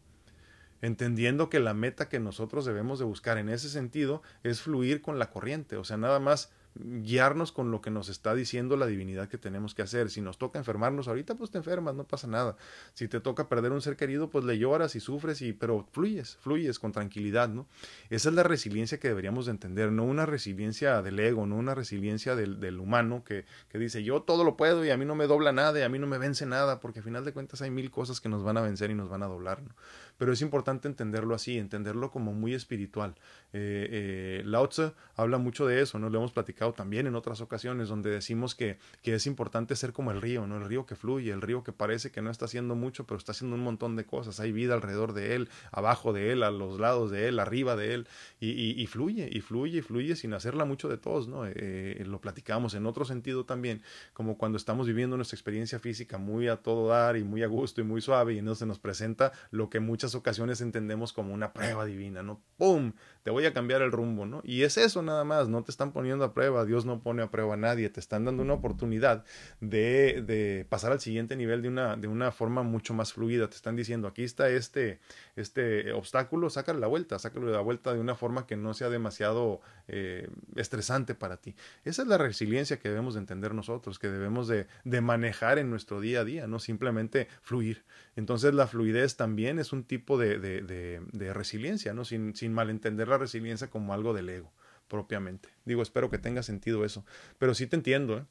entendiendo 0.81 1.49
que 1.49 1.59
la 1.59 1.73
meta 1.73 2.09
que 2.09 2.19
nosotros 2.19 2.65
debemos 2.65 2.99
de 2.99 3.05
buscar 3.05 3.37
en 3.37 3.49
ese 3.49 3.69
sentido 3.69 4.21
es 4.43 4.61
fluir 4.61 5.01
con 5.01 5.19
la 5.19 5.29
corriente, 5.29 5.77
o 5.77 5.83
sea, 5.83 5.97
nada 5.97 6.19
más 6.19 6.51
guiarnos 6.75 7.51
con 7.51 7.71
lo 7.71 7.81
que 7.81 7.89
nos 7.89 8.09
está 8.09 8.33
diciendo 8.33 8.77
la 8.77 8.85
divinidad 8.85 9.27
que 9.27 9.37
tenemos 9.37 9.75
que 9.75 9.81
hacer. 9.81 10.09
Si 10.09 10.21
nos 10.21 10.37
toca 10.37 10.59
enfermarnos 10.59 11.07
ahorita, 11.07 11.35
pues 11.35 11.51
te 11.51 11.57
enfermas, 11.57 11.95
no 11.95 12.05
pasa 12.05 12.27
nada. 12.27 12.55
Si 12.93 13.07
te 13.07 13.19
toca 13.19 13.49
perder 13.49 13.71
un 13.71 13.81
ser 13.81 13.95
querido, 13.95 14.29
pues 14.29 14.45
le 14.45 14.57
lloras 14.57 14.95
y 14.95 14.99
sufres, 14.99 15.41
y, 15.41 15.53
pero 15.53 15.85
fluyes, 15.91 16.37
fluyes 16.37 16.79
con 16.79 16.91
tranquilidad, 16.91 17.49
¿no? 17.49 17.67
Esa 18.09 18.29
es 18.29 18.35
la 18.35 18.43
resiliencia 18.43 18.99
que 18.99 19.09
deberíamos 19.09 19.45
de 19.45 19.51
entender, 19.51 19.91
no 19.91 20.03
una 20.03 20.25
resiliencia 20.25 21.01
del 21.01 21.19
ego, 21.19 21.45
no 21.45 21.55
una 21.55 21.75
resiliencia 21.75 22.35
del, 22.35 22.79
humano 22.79 23.23
que, 23.25 23.45
que 23.69 23.77
dice 23.77 24.03
yo 24.03 24.21
todo 24.21 24.43
lo 24.43 24.55
puedo 24.55 24.85
y 24.85 24.89
a 24.89 24.97
mí 24.97 25.03
no 25.03 25.15
me 25.15 25.27
dobla 25.27 25.51
nada 25.51 25.79
y 25.79 25.81
a 25.81 25.89
mí 25.89 25.99
no 25.99 26.07
me 26.07 26.17
vence 26.17 26.45
nada, 26.45 26.79
porque 26.79 26.99
al 26.99 27.05
final 27.05 27.25
de 27.25 27.33
cuentas 27.33 27.61
hay 27.61 27.71
mil 27.71 27.91
cosas 27.91 28.21
que 28.21 28.29
nos 28.29 28.43
van 28.43 28.57
a 28.57 28.61
vencer 28.61 28.91
y 28.91 28.95
nos 28.95 29.09
van 29.09 29.23
a 29.23 29.27
doblar, 29.27 29.61
¿no? 29.61 29.73
Pero 30.19 30.33
es 30.33 30.41
importante 30.41 30.87
entenderlo 30.87 31.33
así, 31.33 31.57
entenderlo 31.57 32.11
como 32.11 32.33
muy 32.33 32.53
espiritual. 32.53 33.15
Eh, 33.51 33.87
eh, 33.91 34.41
Lao 34.45 34.67
Tzu 34.67 34.93
habla 35.15 35.37
mucho 35.37 35.65
de 35.65 35.81
eso, 35.81 35.99
¿no? 35.99 36.09
Lo 36.09 36.19
hemos 36.19 36.31
platicado 36.31 36.73
también 36.73 37.07
en 37.07 37.15
otras 37.15 37.41
ocasiones, 37.41 37.89
donde 37.89 38.09
decimos 38.09 38.55
que, 38.55 38.77
que 39.01 39.15
es 39.15 39.25
importante 39.27 39.75
ser 39.75 39.91
como 39.91 40.11
el 40.11 40.21
río, 40.21 40.47
¿no? 40.47 40.57
El 40.57 40.65
río 40.65 40.85
que 40.85 40.95
fluye, 40.95 41.31
el 41.31 41.41
río 41.41 41.63
que 41.63 41.73
parece 41.73 42.11
que 42.11 42.21
no 42.21 42.29
está 42.29 42.45
haciendo 42.45 42.75
mucho, 42.75 43.05
pero 43.05 43.17
está 43.17 43.31
haciendo 43.31 43.55
un 43.55 43.63
montón 43.63 43.95
de 43.95 44.05
cosas. 44.05 44.39
Hay 44.39 44.51
vida 44.51 44.75
alrededor 44.75 45.13
de 45.13 45.35
él, 45.35 45.49
abajo 45.71 46.13
de 46.13 46.31
él, 46.31 46.43
a 46.43 46.51
los 46.51 46.79
lados 46.79 47.11
de 47.11 47.27
él, 47.27 47.39
arriba 47.39 47.75
de 47.75 47.95
él, 47.95 48.07
y, 48.39 48.85
fluye, 48.87 49.29
y 49.31 49.41
fluye, 49.41 49.79
y 49.79 49.81
fluye 49.81 50.15
sin 50.15 50.33
hacerla 50.33 50.65
mucho 50.65 50.87
de 50.87 50.97
todos, 50.97 51.27
¿no? 51.27 51.45
Eh, 51.45 52.03
lo 52.05 52.21
platicamos 52.21 52.73
en 52.73 52.85
otro 52.85 53.03
sentido 53.05 53.45
también, 53.45 53.81
como 54.13 54.37
cuando 54.37 54.57
estamos 54.57 54.87
viviendo 54.87 55.15
nuestra 55.15 55.35
experiencia 55.35 55.79
física 55.79 56.17
muy 56.17 56.47
a 56.47 56.57
todo 56.57 56.87
dar 56.87 57.17
y 57.17 57.23
muy 57.23 57.43
a 57.43 57.47
gusto 57.47 57.81
y 57.81 57.83
muy 57.83 58.01
suave, 58.01 58.33
y 58.33 58.37
entonces 58.37 58.59
se 58.59 58.65
nos 58.65 58.79
presenta 58.79 59.31
lo 59.51 59.69
que 59.69 59.79
en 59.79 59.85
muchas 59.85 60.15
ocasiones 60.15 60.61
entendemos 60.61 61.13
como 61.13 61.33
una 61.33 61.53
prueba 61.53 61.85
divina, 61.85 62.23
¿no? 62.23 62.41
¡Pum! 62.57 62.93
Te 63.23 63.31
voy 63.31 63.38
a 63.45 63.53
cambiar 63.53 63.81
el 63.81 63.91
rumbo, 63.91 64.25
¿no? 64.25 64.41
Y 64.43 64.63
es 64.63 64.77
eso 64.77 65.01
nada 65.01 65.23
más, 65.23 65.49
no 65.49 65.63
te 65.63 65.71
están 65.71 65.91
poniendo 65.91 66.25
a 66.25 66.33
prueba, 66.33 66.65
Dios 66.65 66.85
no 66.85 67.01
pone 67.01 67.23
a 67.23 67.31
prueba 67.31 67.53
a 67.53 67.57
nadie, 67.57 67.89
te 67.89 67.99
están 67.99 68.25
dando 68.25 68.43
una 68.43 68.53
oportunidad 68.53 69.25
de, 69.59 70.23
de 70.25 70.65
pasar 70.69 70.91
al 70.91 70.99
siguiente 70.99 71.35
nivel 71.35 71.61
de 71.61 71.67
una, 71.69 71.95
de 71.95 72.07
una 72.07 72.31
forma 72.31 72.63
mucho 72.63 72.93
más 72.93 73.13
fluida, 73.13 73.49
te 73.49 73.55
están 73.55 73.75
diciendo, 73.75 74.07
aquí 74.07 74.23
está 74.23 74.49
este, 74.49 74.99
este 75.35 75.91
obstáculo, 75.93 76.49
sácale 76.49 76.79
la 76.79 76.87
vuelta, 76.87 77.19
sácale 77.19 77.51
la 77.51 77.61
vuelta 77.61 77.93
de 77.93 77.99
una 77.99 78.15
forma 78.15 78.47
que 78.47 78.55
no 78.55 78.73
sea 78.73 78.89
demasiado 78.89 79.61
eh, 79.87 80.29
estresante 80.55 81.15
para 81.15 81.37
ti. 81.37 81.55
Esa 81.83 82.01
es 82.01 82.07
la 82.07 82.17
resiliencia 82.17 82.79
que 82.79 82.89
debemos 82.89 83.13
de 83.13 83.21
entender 83.21 83.53
nosotros, 83.53 83.99
que 83.99 84.09
debemos 84.09 84.47
de, 84.47 84.67
de 84.83 85.01
manejar 85.01 85.59
en 85.59 85.69
nuestro 85.69 86.01
día 86.01 86.21
a 86.21 86.25
día, 86.25 86.47
no 86.47 86.59
simplemente 86.59 87.27
fluir. 87.41 87.83
Entonces 88.19 88.53
la 88.53 88.67
fluidez 88.67 89.15
también 89.15 89.59
es 89.59 89.71
un 89.71 89.85
tipo 89.85 90.17
de, 90.17 90.39
de, 90.39 91.01
de, 91.11 91.33
resiliencia, 91.33 91.93
¿no? 91.93 92.03
Sin, 92.03 92.35
sin 92.35 92.53
malentender 92.53 93.07
la 93.07 93.17
resiliencia 93.17 93.69
como 93.69 93.93
algo 93.93 94.13
del 94.13 94.27
ego 94.29 94.51
propiamente. 94.89 95.47
Digo, 95.63 95.81
espero 95.81 96.09
que 96.09 96.17
tenga 96.17 96.43
sentido 96.43 96.83
eso. 96.83 97.05
Pero 97.37 97.53
sí 97.53 97.65
te 97.65 97.77
entiendo, 97.77 98.17
¿eh? 98.17 98.25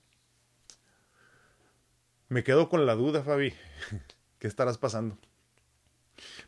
Me 2.28 2.44
quedo 2.44 2.68
con 2.68 2.84
la 2.84 2.94
duda, 2.94 3.22
Fabi. 3.22 3.54
¿Qué 4.38 4.46
estarás 4.46 4.76
pasando? 4.76 5.16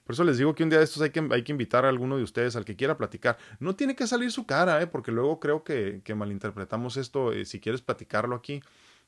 Por 0.05 0.13
eso 0.13 0.25
les 0.25 0.37
digo 0.37 0.55
que 0.55 0.63
un 0.63 0.69
día 0.69 0.79
de 0.79 0.85
estos 0.85 1.01
hay 1.01 1.09
que, 1.09 1.27
hay 1.31 1.43
que 1.43 1.53
invitar 1.53 1.87
a 1.87 1.89
alguno 1.89 2.19
de 2.19 2.23
ustedes 2.23 2.57
al 2.57 2.67
que 2.67 2.77
quiera 2.77 2.99
platicar. 2.99 3.39
No 3.59 3.75
tiene 3.75 3.97
que 3.97 4.07
salir 4.07 4.31
su 4.33 4.45
cara, 4.45 4.83
¿eh? 4.83 4.87
porque 4.87 5.13
luego 5.13 5.41
creo 5.41 5.65
que, 5.65 6.03
que 6.05 6.15
malinterpretamos 6.15 6.99
esto. 6.99 7.33
Eh, 7.33 7.47
si 7.47 7.59
quieres 7.59 7.81
platicarlo 7.81 8.37
aquí, 8.37 8.61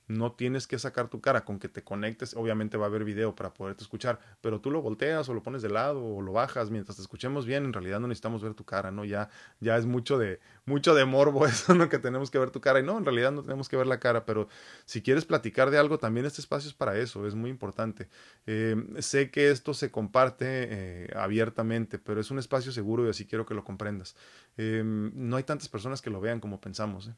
no 0.09 0.33
tienes 0.33 0.67
que 0.67 0.79
sacar 0.79 1.09
tu 1.09 1.21
cara, 1.21 1.45
con 1.45 1.59
que 1.59 1.69
te 1.69 1.83
conectes, 1.83 2.35
obviamente 2.35 2.77
va 2.77 2.87
a 2.87 2.89
haber 2.89 3.05
video 3.05 3.35
para 3.35 3.55
poderte 3.55 3.83
escuchar, 3.83 4.19
pero 4.41 4.61
tú 4.61 4.71
lo 4.71 4.83
volteas 4.83 5.29
o 5.29 5.35
lo 5.35 5.43
pones 5.43 5.63
de 5.63 5.71
lado 5.71 6.05
o 6.05 6.23
lo 6.23 6.33
bajas 6.33 6.71
mientras 6.71 6.97
te 6.97 7.03
escuchemos 7.03 7.47
bien, 7.47 7.65
en 7.65 7.73
realidad 7.73 8.01
no 8.01 8.09
necesitamos 8.09 8.43
ver 8.43 8.55
tu 8.55 8.65
cara, 8.65 8.91
¿no? 8.91 9.05
Ya, 9.05 9.31
ya 9.61 9.77
es 9.77 9.87
mucho 9.87 10.19
de, 10.19 10.41
mucho 10.67 10.95
de 10.95 11.05
morbo 11.05 11.47
eso, 11.47 11.75
¿no? 11.75 11.89
Que 11.89 11.99
tenemos 11.99 12.31
que 12.31 12.39
ver 12.39 12.51
tu 12.51 12.61
cara 12.61 12.81
y 12.81 12.83
no, 12.83 12.99
en 12.99 13.05
realidad 13.05 13.33
no 13.33 13.43
tenemos 13.43 13.69
que 13.69 13.77
ver 13.77 13.87
la 13.87 14.01
cara, 14.01 14.25
pero 14.25 14.49
si 14.85 15.03
quieres 15.03 15.25
platicar 15.25 15.71
de 15.71 15.79
algo, 15.79 15.99
también 15.99 16.27
este 16.27 16.41
espacio 16.41 16.69
es 16.69 16.75
para 16.75 16.99
eso, 16.99 17.27
es 17.27 17.35
muy 17.35 17.51
importante. 17.51 18.09
Eh, 18.47 18.77
sé 18.99 19.31
que 19.31 19.51
esto 19.51 19.75
se 19.75 19.91
comparte 19.91 20.47
eh, 20.49 21.13
abiertamente, 21.15 21.99
pero 21.99 22.21
es 22.21 22.31
un 22.31 22.39
espacio 22.39 22.73
seguro 22.73 23.07
y 23.07 23.11
así 23.11 23.27
quiero 23.27 23.47
que 23.47 23.55
lo 23.55 23.65
comprendas. 23.65 24.17
Eh, 24.57 24.83
no 24.85 25.37
hay 25.37 25.45
tantas 25.45 25.69
personas 25.69 26.03
que 26.03 26.11
lo 26.11 26.21
vean 26.21 26.41
como 26.41 26.61
pensamos, 26.61 27.11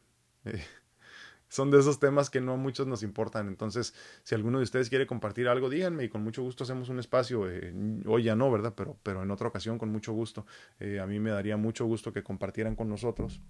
¿eh? 0.44 0.64
Son 1.54 1.70
de 1.70 1.78
esos 1.78 2.00
temas 2.00 2.30
que 2.30 2.40
no 2.40 2.54
a 2.54 2.56
muchos 2.56 2.88
nos 2.88 3.04
importan. 3.04 3.46
Entonces, 3.46 3.94
si 4.24 4.34
alguno 4.34 4.58
de 4.58 4.64
ustedes 4.64 4.88
quiere 4.88 5.06
compartir 5.06 5.46
algo, 5.46 5.70
díganme 5.70 6.02
y 6.02 6.08
con 6.08 6.24
mucho 6.24 6.42
gusto 6.42 6.64
hacemos 6.64 6.88
un 6.88 6.98
espacio. 6.98 7.48
Eh, 7.48 7.72
hoy 8.06 8.24
ya 8.24 8.34
no, 8.34 8.50
¿verdad? 8.50 8.74
Pero, 8.76 8.98
pero 9.04 9.22
en 9.22 9.30
otra 9.30 9.46
ocasión 9.46 9.78
con 9.78 9.88
mucho 9.88 10.12
gusto. 10.12 10.46
Eh, 10.80 10.98
a 10.98 11.06
mí 11.06 11.20
me 11.20 11.30
daría 11.30 11.56
mucho 11.56 11.84
gusto 11.84 12.12
que 12.12 12.24
compartieran 12.24 12.74
con 12.74 12.88
nosotros. 12.88 13.40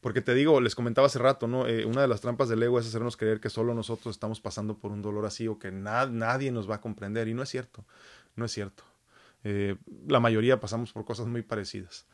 Porque 0.00 0.22
te 0.22 0.32
digo, 0.32 0.62
les 0.62 0.74
comentaba 0.74 1.08
hace 1.08 1.18
rato, 1.18 1.46
¿no? 1.46 1.66
Eh, 1.66 1.84
una 1.84 2.00
de 2.00 2.08
las 2.08 2.22
trampas 2.22 2.48
del 2.48 2.62
ego 2.62 2.78
es 2.78 2.86
hacernos 2.86 3.18
creer 3.18 3.38
que 3.38 3.50
solo 3.50 3.74
nosotros 3.74 4.16
estamos 4.16 4.40
pasando 4.40 4.78
por 4.78 4.90
un 4.90 5.02
dolor 5.02 5.26
así 5.26 5.46
o 5.46 5.58
que 5.58 5.70
nadie 5.70 6.50
nos 6.52 6.70
va 6.70 6.76
a 6.76 6.80
comprender. 6.80 7.28
Y 7.28 7.34
no 7.34 7.42
es 7.42 7.50
cierto, 7.50 7.84
no 8.34 8.46
es 8.46 8.52
cierto. 8.52 8.82
la 9.44 10.20
mayoría 10.20 10.58
pasamos 10.58 10.94
por 10.94 11.04
cosas 11.04 11.26
muy 11.26 11.42
parecidas. 11.42 12.06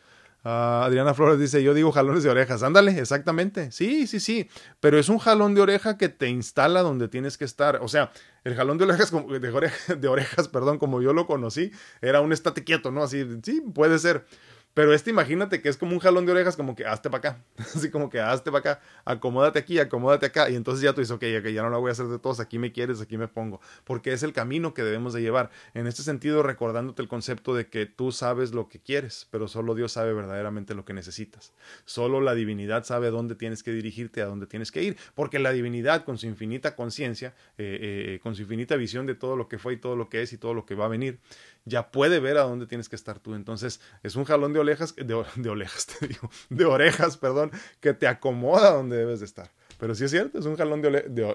Ah, 0.44 0.82
Adriana 0.84 1.14
Flores 1.14 1.40
dice, 1.40 1.62
yo 1.62 1.72
digo 1.72 1.90
jalones 1.90 2.22
de 2.22 2.28
orejas. 2.28 2.62
Ándale, 2.62 2.98
exactamente. 2.98 3.72
Sí, 3.72 4.06
sí, 4.06 4.20
sí. 4.20 4.48
Pero 4.80 4.98
es 4.98 5.08
un 5.08 5.18
jalón 5.18 5.54
de 5.54 5.62
oreja 5.62 5.96
que 5.96 6.10
te 6.10 6.28
instala 6.28 6.82
donde 6.82 7.08
tienes 7.08 7.38
que 7.38 7.46
estar. 7.46 7.78
O 7.82 7.88
sea, 7.88 8.12
el 8.44 8.54
jalón 8.54 8.76
de 8.76 8.84
orejas, 8.84 9.10
de, 9.10 9.96
de 9.96 10.08
orejas, 10.08 10.48
perdón, 10.48 10.78
como 10.78 11.00
yo 11.00 11.14
lo 11.14 11.26
conocí, 11.26 11.72
era 12.02 12.20
un 12.20 12.32
estate 12.32 12.62
quieto, 12.62 12.90
¿no? 12.90 13.02
Así, 13.02 13.26
sí, 13.42 13.62
puede 13.74 13.98
ser. 13.98 14.26
Pero 14.74 14.92
este 14.92 15.10
imagínate 15.10 15.62
que 15.62 15.68
es 15.68 15.76
como 15.76 15.92
un 15.92 16.00
jalón 16.00 16.26
de 16.26 16.32
orejas, 16.32 16.56
como 16.56 16.74
que 16.74 16.84
hazte 16.84 17.08
para 17.08 17.30
acá, 17.30 17.44
así 17.58 17.90
como 17.90 18.10
que 18.10 18.20
hazte 18.20 18.50
para 18.50 18.72
acá, 18.72 18.80
acomódate 19.04 19.60
aquí, 19.60 19.78
acomódate 19.78 20.26
acá, 20.26 20.50
y 20.50 20.56
entonces 20.56 20.82
ya 20.82 20.92
tú 20.92 21.00
dices, 21.00 21.14
ok, 21.14 21.22
ya 21.22 21.62
no 21.62 21.70
la 21.70 21.78
voy 21.78 21.90
a 21.90 21.92
hacer 21.92 22.06
de 22.06 22.18
todos, 22.18 22.40
aquí 22.40 22.58
me 22.58 22.72
quieres, 22.72 23.00
aquí 23.00 23.16
me 23.16 23.28
pongo, 23.28 23.60
porque 23.84 24.12
es 24.12 24.24
el 24.24 24.32
camino 24.32 24.74
que 24.74 24.82
debemos 24.82 25.12
de 25.12 25.22
llevar. 25.22 25.50
En 25.74 25.86
este 25.86 26.02
sentido, 26.02 26.42
recordándote 26.42 27.02
el 27.02 27.08
concepto 27.08 27.54
de 27.54 27.68
que 27.68 27.86
tú 27.86 28.10
sabes 28.10 28.52
lo 28.52 28.68
que 28.68 28.80
quieres, 28.80 29.28
pero 29.30 29.46
solo 29.46 29.76
Dios 29.76 29.92
sabe 29.92 30.12
verdaderamente 30.12 30.74
lo 30.74 30.84
que 30.84 30.92
necesitas. 30.92 31.52
Solo 31.84 32.20
la 32.20 32.34
divinidad 32.34 32.82
sabe 32.82 33.10
dónde 33.10 33.36
tienes 33.36 33.62
que 33.62 33.70
dirigirte, 33.70 34.22
a 34.22 34.26
dónde 34.26 34.46
tienes 34.46 34.72
que 34.72 34.82
ir, 34.82 34.96
porque 35.14 35.38
la 35.38 35.52
divinidad 35.52 36.04
con 36.04 36.18
su 36.18 36.26
infinita 36.26 36.74
conciencia, 36.74 37.32
eh, 37.58 38.14
eh, 38.16 38.20
con 38.24 38.34
su 38.34 38.42
infinita 38.42 38.74
visión 38.74 39.06
de 39.06 39.14
todo 39.14 39.36
lo 39.36 39.46
que 39.46 39.58
fue 39.58 39.74
y 39.74 39.76
todo 39.76 39.94
lo 39.94 40.08
que 40.08 40.22
es 40.22 40.32
y 40.32 40.38
todo 40.38 40.52
lo 40.52 40.66
que 40.66 40.74
va 40.74 40.86
a 40.86 40.88
venir, 40.88 41.20
ya 41.64 41.90
puede 41.90 42.20
ver 42.20 42.36
a 42.36 42.42
dónde 42.42 42.66
tienes 42.66 42.88
que 42.88 42.96
estar 42.96 43.18
tú. 43.18 43.34
Entonces, 43.34 43.80
es 44.02 44.16
un 44.16 44.24
jalón 44.24 44.52
de 44.52 44.60
orejas, 44.60 44.94
de, 44.96 45.14
orejas, 45.48 45.86
te 45.98 46.08
digo, 46.08 46.30
de 46.50 46.64
orejas, 46.64 47.16
perdón, 47.16 47.50
que 47.80 47.94
te 47.94 48.06
acomoda 48.06 48.72
donde 48.72 48.96
debes 48.96 49.20
de 49.20 49.26
estar. 49.26 49.50
Pero 49.78 49.94
sí 49.94 50.04
es 50.04 50.10
cierto, 50.10 50.38
es 50.38 50.46
un 50.46 50.56
jalón 50.56 50.82
de, 50.82 50.90
de, 50.90 51.34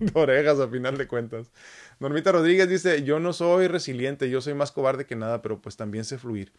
de, 0.00 0.10
orejas 0.14 0.60
a 0.60 0.68
final 0.68 0.96
de 0.96 1.06
cuentas. 1.06 1.50
Normita 1.98 2.32
Rodríguez 2.32 2.68
dice, 2.68 3.02
yo 3.02 3.18
no 3.18 3.32
soy 3.32 3.68
resiliente, 3.68 4.30
yo 4.30 4.40
soy 4.40 4.54
más 4.54 4.70
cobarde 4.70 5.06
que 5.06 5.16
nada, 5.16 5.42
pero 5.42 5.60
pues 5.60 5.76
también 5.76 6.04
sé 6.04 6.18
fluir. 6.18 6.52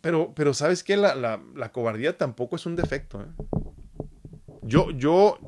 Pero, 0.00 0.32
pero 0.34 0.52
¿sabes 0.52 0.82
qué? 0.82 0.96
La, 0.96 1.14
la, 1.14 1.42
la 1.54 1.72
cobardía 1.72 2.16
tampoco 2.18 2.56
es 2.56 2.66
un 2.66 2.76
defecto. 2.76 3.22
¿eh? 3.22 3.26
Yo, 4.62 4.90
yo, 4.90 5.38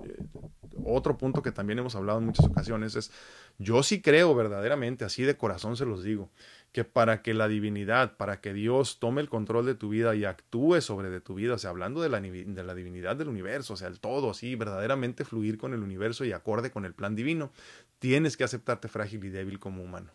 otro 0.84 1.18
punto 1.18 1.42
que 1.42 1.52
también 1.52 1.78
hemos 1.78 1.94
hablado 1.94 2.18
en 2.18 2.26
muchas 2.26 2.46
ocasiones 2.46 2.96
es, 2.96 3.10
yo 3.58 3.82
sí 3.82 4.00
creo 4.00 4.34
verdaderamente, 4.34 5.04
así 5.04 5.22
de 5.22 5.36
corazón 5.36 5.76
se 5.76 5.86
los 5.86 6.02
digo, 6.02 6.30
que 6.72 6.84
para 6.84 7.22
que 7.22 7.34
la 7.34 7.48
divinidad, 7.48 8.16
para 8.16 8.40
que 8.40 8.52
Dios 8.52 8.98
tome 8.98 9.20
el 9.20 9.28
control 9.28 9.66
de 9.66 9.74
tu 9.74 9.88
vida 9.88 10.14
y 10.14 10.24
actúe 10.24 10.80
sobre 10.80 11.10
de 11.10 11.20
tu 11.20 11.34
vida, 11.34 11.54
o 11.54 11.58
sea, 11.58 11.70
hablando 11.70 12.02
de 12.02 12.08
la, 12.08 12.20
de 12.20 12.64
la 12.64 12.74
divinidad 12.74 13.16
del 13.16 13.28
universo, 13.28 13.74
o 13.74 13.76
sea, 13.76 13.88
el 13.88 14.00
todo, 14.00 14.30
así, 14.30 14.56
verdaderamente 14.56 15.24
fluir 15.24 15.58
con 15.58 15.74
el 15.74 15.82
universo 15.82 16.24
y 16.24 16.32
acorde 16.32 16.70
con 16.70 16.84
el 16.84 16.94
plan 16.94 17.14
divino, 17.14 17.52
tienes 17.98 18.36
que 18.36 18.44
aceptarte 18.44 18.88
frágil 18.88 19.24
y 19.24 19.30
débil 19.30 19.58
como 19.58 19.82
humano. 19.82 20.10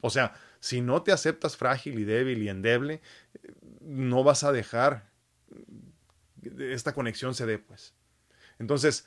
O 0.00 0.10
sea, 0.10 0.34
si 0.60 0.82
no 0.82 1.02
te 1.02 1.12
aceptas 1.12 1.56
frágil 1.56 1.98
y 1.98 2.04
débil 2.04 2.42
y 2.42 2.48
endeble, 2.48 3.00
no 3.80 4.22
vas 4.22 4.44
a 4.44 4.52
dejar 4.52 5.10
esta 6.58 6.94
conexión 6.94 7.34
se 7.34 7.46
dé, 7.46 7.58
pues. 7.58 7.94
Entonces, 8.58 9.06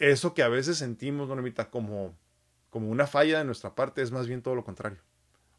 eso 0.00 0.34
que 0.34 0.42
a 0.42 0.48
veces 0.48 0.78
sentimos, 0.78 1.28
Normita, 1.28 1.70
como, 1.70 2.16
como 2.70 2.88
una 2.88 3.06
falla 3.06 3.38
de 3.38 3.44
nuestra 3.44 3.74
parte, 3.74 4.02
es 4.02 4.10
más 4.10 4.26
bien 4.26 4.42
todo 4.42 4.54
lo 4.56 4.64
contrario. 4.64 4.98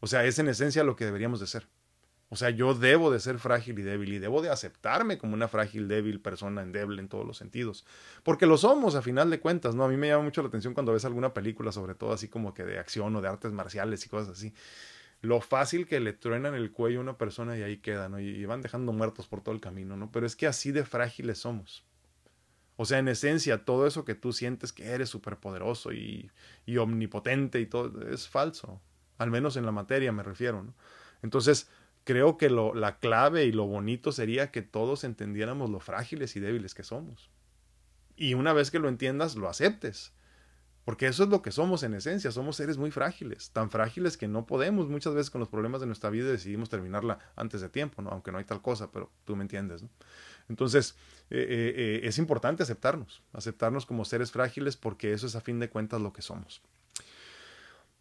O 0.02 0.08
sea, 0.08 0.26
es 0.26 0.39
en 0.39 0.50
esencia 0.50 0.84
lo 0.84 0.96
que 0.96 1.06
deberíamos 1.06 1.39
de 1.39 1.48
ser. 1.48 1.68
O 2.30 2.36
sea, 2.36 2.50
yo 2.50 2.74
debo 2.74 3.12
de 3.12 3.20
ser 3.20 3.39
frágil 3.39 3.78
y 3.78 3.82
débil 3.84 4.14
y 4.14 4.20
debo 4.20 4.42
de 4.42 4.50
aceptarme 4.50 5.18
como 5.18 5.34
una 5.34 5.48
frágil, 5.48 5.88
débil 5.88 6.22
persona, 6.22 6.62
endeble 6.62 7.02
en 7.02 7.10
todos 7.10 7.28
los 7.28 7.38
sentidos. 7.38 7.86
Porque 8.24 8.46
lo 8.46 8.58
somos 8.58 8.96
a 8.96 9.02
final 9.02 9.30
de 9.30 9.42
cuentas, 9.42 9.76
¿no? 9.76 9.84
A 9.84 9.89
mí 9.89 9.98
me 9.98 10.08
llama 10.08 10.24
mucho 10.24 10.42
la 10.42 10.48
atención 10.48 10.74
cuando 10.74 10.94
ves 10.94 11.06
alguna 11.06 11.34
película, 11.34 11.72
sobre 11.74 11.94
todo 11.94 12.14
así 12.14 12.30
como 12.30 12.54
que 12.54 12.64
de 12.64 12.80
acción 12.80 13.16
o 13.16 13.22
de 13.22 13.28
artes 13.28 13.52
marciales 13.52 14.06
y 14.06 14.10
cosas 14.10 14.38
así. 14.38 14.54
Lo 15.20 15.42
fácil 15.42 15.86
que 15.86 16.00
le 16.00 16.14
truenan 16.14 16.56
el 16.56 16.72
cuello 16.72 17.00
a 17.00 17.02
una 17.04 17.18
persona 17.18 17.58
y 17.58 17.64
ahí 17.64 17.78
queda, 17.78 18.10
¿no? 18.10 18.20
Y 18.20 18.44
van 18.46 18.62
dejando 18.62 18.94
muertos 18.94 19.28
por 19.28 19.42
todo 19.42 19.54
el 19.54 19.62
camino, 19.62 19.98
¿no? 19.98 20.10
Pero 20.12 20.26
es 20.26 20.38
que 20.38 20.48
así 20.48 20.72
de 20.72 20.86
frágiles 20.86 21.39
somos. 21.39 21.86
O 22.82 22.86
sea, 22.86 22.98
en 22.98 23.10
esencia, 23.10 23.64
todo 23.64 23.86
eso 23.86 24.06
que 24.06 24.16
tú 24.16 24.34
sientes 24.34 24.74
que 24.74 24.88
eres 24.88 25.08
superpoderoso 25.08 25.94
y, 25.94 26.32
omnipotente 26.80 27.60
y 27.60 27.68
todo, 27.68 28.10
es 28.10 28.28
falso. 28.28 28.82
Al 29.20 29.30
menos 29.30 29.56
en 29.56 29.68
la 29.68 29.72
materia 29.72 30.12
me 30.12 30.24
refiero. 30.24 30.66
Entonces, 31.22 31.70
creo 32.06 32.40
que 32.40 32.50
lo, 32.50 32.74
la 32.74 32.98
clave 32.98 33.46
y 33.46 33.52
lo 33.52 33.68
bonito 33.68 34.12
sería 34.12 34.50
que 34.50 34.64
todos 34.64 35.04
entendiéramos 35.04 35.70
lo 35.70 35.80
frágiles 35.80 36.36
y 36.36 36.40
débiles 36.40 36.74
que 36.74 36.82
somos. 36.82 37.30
Y 38.16 38.34
una 38.34 38.52
vez 38.52 38.72
que 38.72 38.80
lo 38.80 38.90
entiendas, 38.90 39.36
lo 39.36 39.48
aceptes. 39.48 40.12
Porque 40.84 41.06
eso 41.06 41.24
es 41.24 41.30
lo 41.30 41.44
que 41.44 41.52
somos 41.52 41.84
en 41.84 41.94
esencia, 41.94 42.32
somos 42.32 42.56
seres 42.56 42.80
muy 42.80 42.90
frágiles, 42.90 43.52
tan 43.52 43.70
frágiles 43.70 44.18
que 44.18 44.28
no 44.28 44.48
podemos 44.48 44.90
muchas 44.90 45.14
veces 45.14 45.30
con 45.30 45.38
los 45.38 45.50
problemas 45.50 45.80
de 45.82 45.86
nuestra 45.86 46.10
vida 46.10 46.32
decidimos 46.32 46.70
terminarla 46.70 47.20
antes 47.36 47.62
de 47.62 47.70
tiempo, 47.70 48.02
¿no? 48.02 48.10
aunque 48.10 48.32
no 48.32 48.40
hay 48.40 48.46
tal 48.46 48.64
cosa, 48.64 48.92
pero 48.92 49.12
tú 49.24 49.36
me 49.36 49.44
entiendes. 49.44 49.84
¿no? 49.84 49.90
Entonces, 50.52 50.97
eh, 51.30 51.39
eh, 51.39 51.74
eh, 51.78 51.99
es 52.04 52.18
importante 52.18 52.62
aceptarnos, 52.62 53.24
aceptarnos 53.32 53.86
como 53.86 54.04
seres 54.04 54.34
frágiles 54.34 54.76
porque 54.76 55.14
eso 55.14 55.26
es 55.26 55.36
a 55.38 55.41
fin 55.41 55.60
de 55.60 55.70
cuentas 55.70 56.02
lo 56.02 56.12
que 56.12 56.22
somos. 56.22 56.62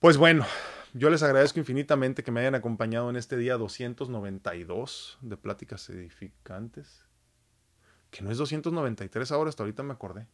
Pues 0.01 0.17
bueno, 0.17 0.45
yo 0.93 1.11
les 1.11 1.23
agradezco 1.23 1.61
infinitamente 1.61 2.25
que 2.25 2.33
me 2.33 2.41
hayan 2.41 2.57
acompañado 2.57 3.09
en 3.09 3.15
este 3.15 3.37
día 3.37 3.57
292 3.57 5.19
de 5.21 5.37
Pláticas 5.37 5.89
Edificantes. 5.91 7.05
Que 8.11 8.23
no 8.23 8.33
es 8.33 8.39
293 8.39 9.31
ahora, 9.31 9.51
hasta 9.51 9.63
ahorita 9.63 9.85
me 9.85 9.93
acordé. 9.93 10.27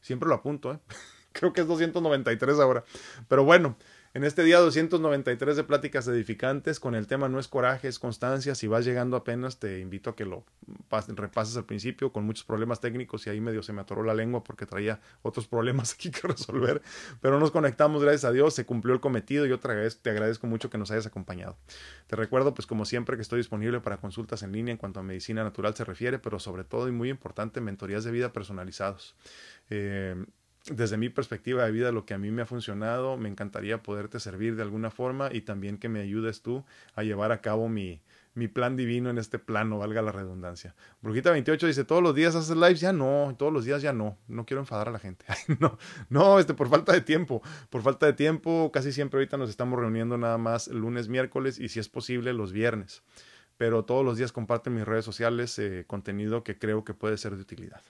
Siempre 0.00 0.28
lo 0.28 0.34
apunto, 0.34 0.72
¿eh? 0.72 0.80
Creo 1.32 1.52
que 1.52 1.60
es 1.60 1.68
293 1.68 2.58
ahora. 2.58 2.82
Pero 3.28 3.44
bueno, 3.44 3.76
en 4.14 4.22
este 4.22 4.44
día 4.44 4.60
293 4.60 5.56
de 5.56 5.64
Pláticas 5.64 6.06
Edificantes, 6.06 6.78
con 6.78 6.94
el 6.94 7.08
tema 7.08 7.28
No 7.28 7.40
es 7.40 7.48
coraje, 7.48 7.88
es 7.88 7.98
constancia. 7.98 8.54
Si 8.54 8.68
vas 8.68 8.84
llegando 8.84 9.16
apenas, 9.16 9.58
te 9.58 9.80
invito 9.80 10.10
a 10.10 10.14
que 10.14 10.24
lo 10.24 10.44
repases 11.08 11.56
al 11.56 11.64
principio 11.64 12.12
con 12.12 12.24
muchos 12.24 12.44
problemas 12.44 12.80
técnicos 12.80 13.26
y 13.26 13.30
ahí 13.30 13.40
medio 13.40 13.64
se 13.64 13.72
me 13.72 13.80
atoró 13.80 14.04
la 14.04 14.14
lengua 14.14 14.44
porque 14.44 14.66
traía 14.66 15.00
otros 15.22 15.48
problemas 15.48 15.92
aquí 15.94 16.12
que 16.12 16.28
resolver. 16.28 16.80
Pero 17.20 17.40
nos 17.40 17.50
conectamos, 17.50 18.02
gracias 18.02 18.24
a 18.24 18.30
Dios, 18.30 18.54
se 18.54 18.64
cumplió 18.64 18.94
el 18.94 19.00
cometido. 19.00 19.46
Yo 19.46 19.58
te 19.58 19.66
agradezco, 19.66 20.02
te 20.02 20.10
agradezco 20.10 20.46
mucho 20.46 20.70
que 20.70 20.78
nos 20.78 20.92
hayas 20.92 21.06
acompañado. 21.06 21.56
Te 22.06 22.14
recuerdo, 22.14 22.54
pues 22.54 22.66
como 22.68 22.84
siempre, 22.84 23.16
que 23.16 23.22
estoy 23.22 23.38
disponible 23.38 23.80
para 23.80 23.96
consultas 23.96 24.44
en 24.44 24.52
línea 24.52 24.70
en 24.70 24.78
cuanto 24.78 25.00
a 25.00 25.02
medicina 25.02 25.42
natural 25.42 25.74
se 25.74 25.82
refiere, 25.82 26.20
pero 26.20 26.38
sobre 26.38 26.62
todo 26.62 26.86
y 26.86 26.92
muy 26.92 27.10
importante, 27.10 27.60
mentorías 27.60 28.04
de 28.04 28.12
vida 28.12 28.32
personalizados. 28.32 29.16
Eh, 29.70 30.14
desde 30.70 30.96
mi 30.96 31.10
perspectiva 31.10 31.64
de 31.64 31.72
vida, 31.72 31.92
lo 31.92 32.06
que 32.06 32.14
a 32.14 32.18
mí 32.18 32.30
me 32.30 32.42
ha 32.42 32.46
funcionado, 32.46 33.16
me 33.16 33.28
encantaría 33.28 33.82
poderte 33.82 34.18
servir 34.18 34.56
de 34.56 34.62
alguna 34.62 34.90
forma 34.90 35.28
y 35.32 35.42
también 35.42 35.78
que 35.78 35.88
me 35.88 36.00
ayudes 36.00 36.40
tú 36.40 36.64
a 36.94 37.02
llevar 37.02 37.32
a 37.32 37.42
cabo 37.42 37.68
mi, 37.68 38.00
mi 38.34 38.48
plan 38.48 38.74
divino 38.74 39.10
en 39.10 39.18
este 39.18 39.38
plano, 39.38 39.78
valga 39.78 40.00
la 40.00 40.10
redundancia. 40.10 40.74
Brujita 41.02 41.30
28 41.30 41.66
dice, 41.66 41.84
todos 41.84 42.02
los 42.02 42.14
días 42.14 42.34
haces 42.34 42.56
lives, 42.56 42.80
ya 42.80 42.92
no, 42.92 43.34
todos 43.38 43.52
los 43.52 43.64
días 43.64 43.82
ya 43.82 43.92
no, 43.92 44.16
no 44.26 44.46
quiero 44.46 44.60
enfadar 44.60 44.88
a 44.88 44.92
la 44.92 44.98
gente. 44.98 45.26
no, 45.60 45.78
no, 46.08 46.38
este, 46.38 46.54
por 46.54 46.68
falta 46.68 46.92
de 46.92 47.02
tiempo, 47.02 47.42
por 47.68 47.82
falta 47.82 48.06
de 48.06 48.14
tiempo, 48.14 48.70
casi 48.72 48.90
siempre 48.90 49.18
ahorita 49.18 49.36
nos 49.36 49.50
estamos 49.50 49.78
reuniendo 49.78 50.16
nada 50.16 50.38
más 50.38 50.68
lunes, 50.68 51.08
miércoles 51.08 51.58
y 51.58 51.68
si 51.68 51.78
es 51.78 51.88
posible 51.88 52.32
los 52.32 52.52
viernes. 52.52 53.02
Pero 53.56 53.84
todos 53.84 54.04
los 54.04 54.16
días 54.16 54.32
comparto 54.32 54.70
en 54.70 54.76
mis 54.76 54.84
redes 54.84 55.04
sociales 55.04 55.58
eh, 55.58 55.84
contenido 55.86 56.42
que 56.42 56.58
creo 56.58 56.84
que 56.84 56.94
puede 56.94 57.18
ser 57.18 57.36
de 57.36 57.42
utilidad. 57.42 57.82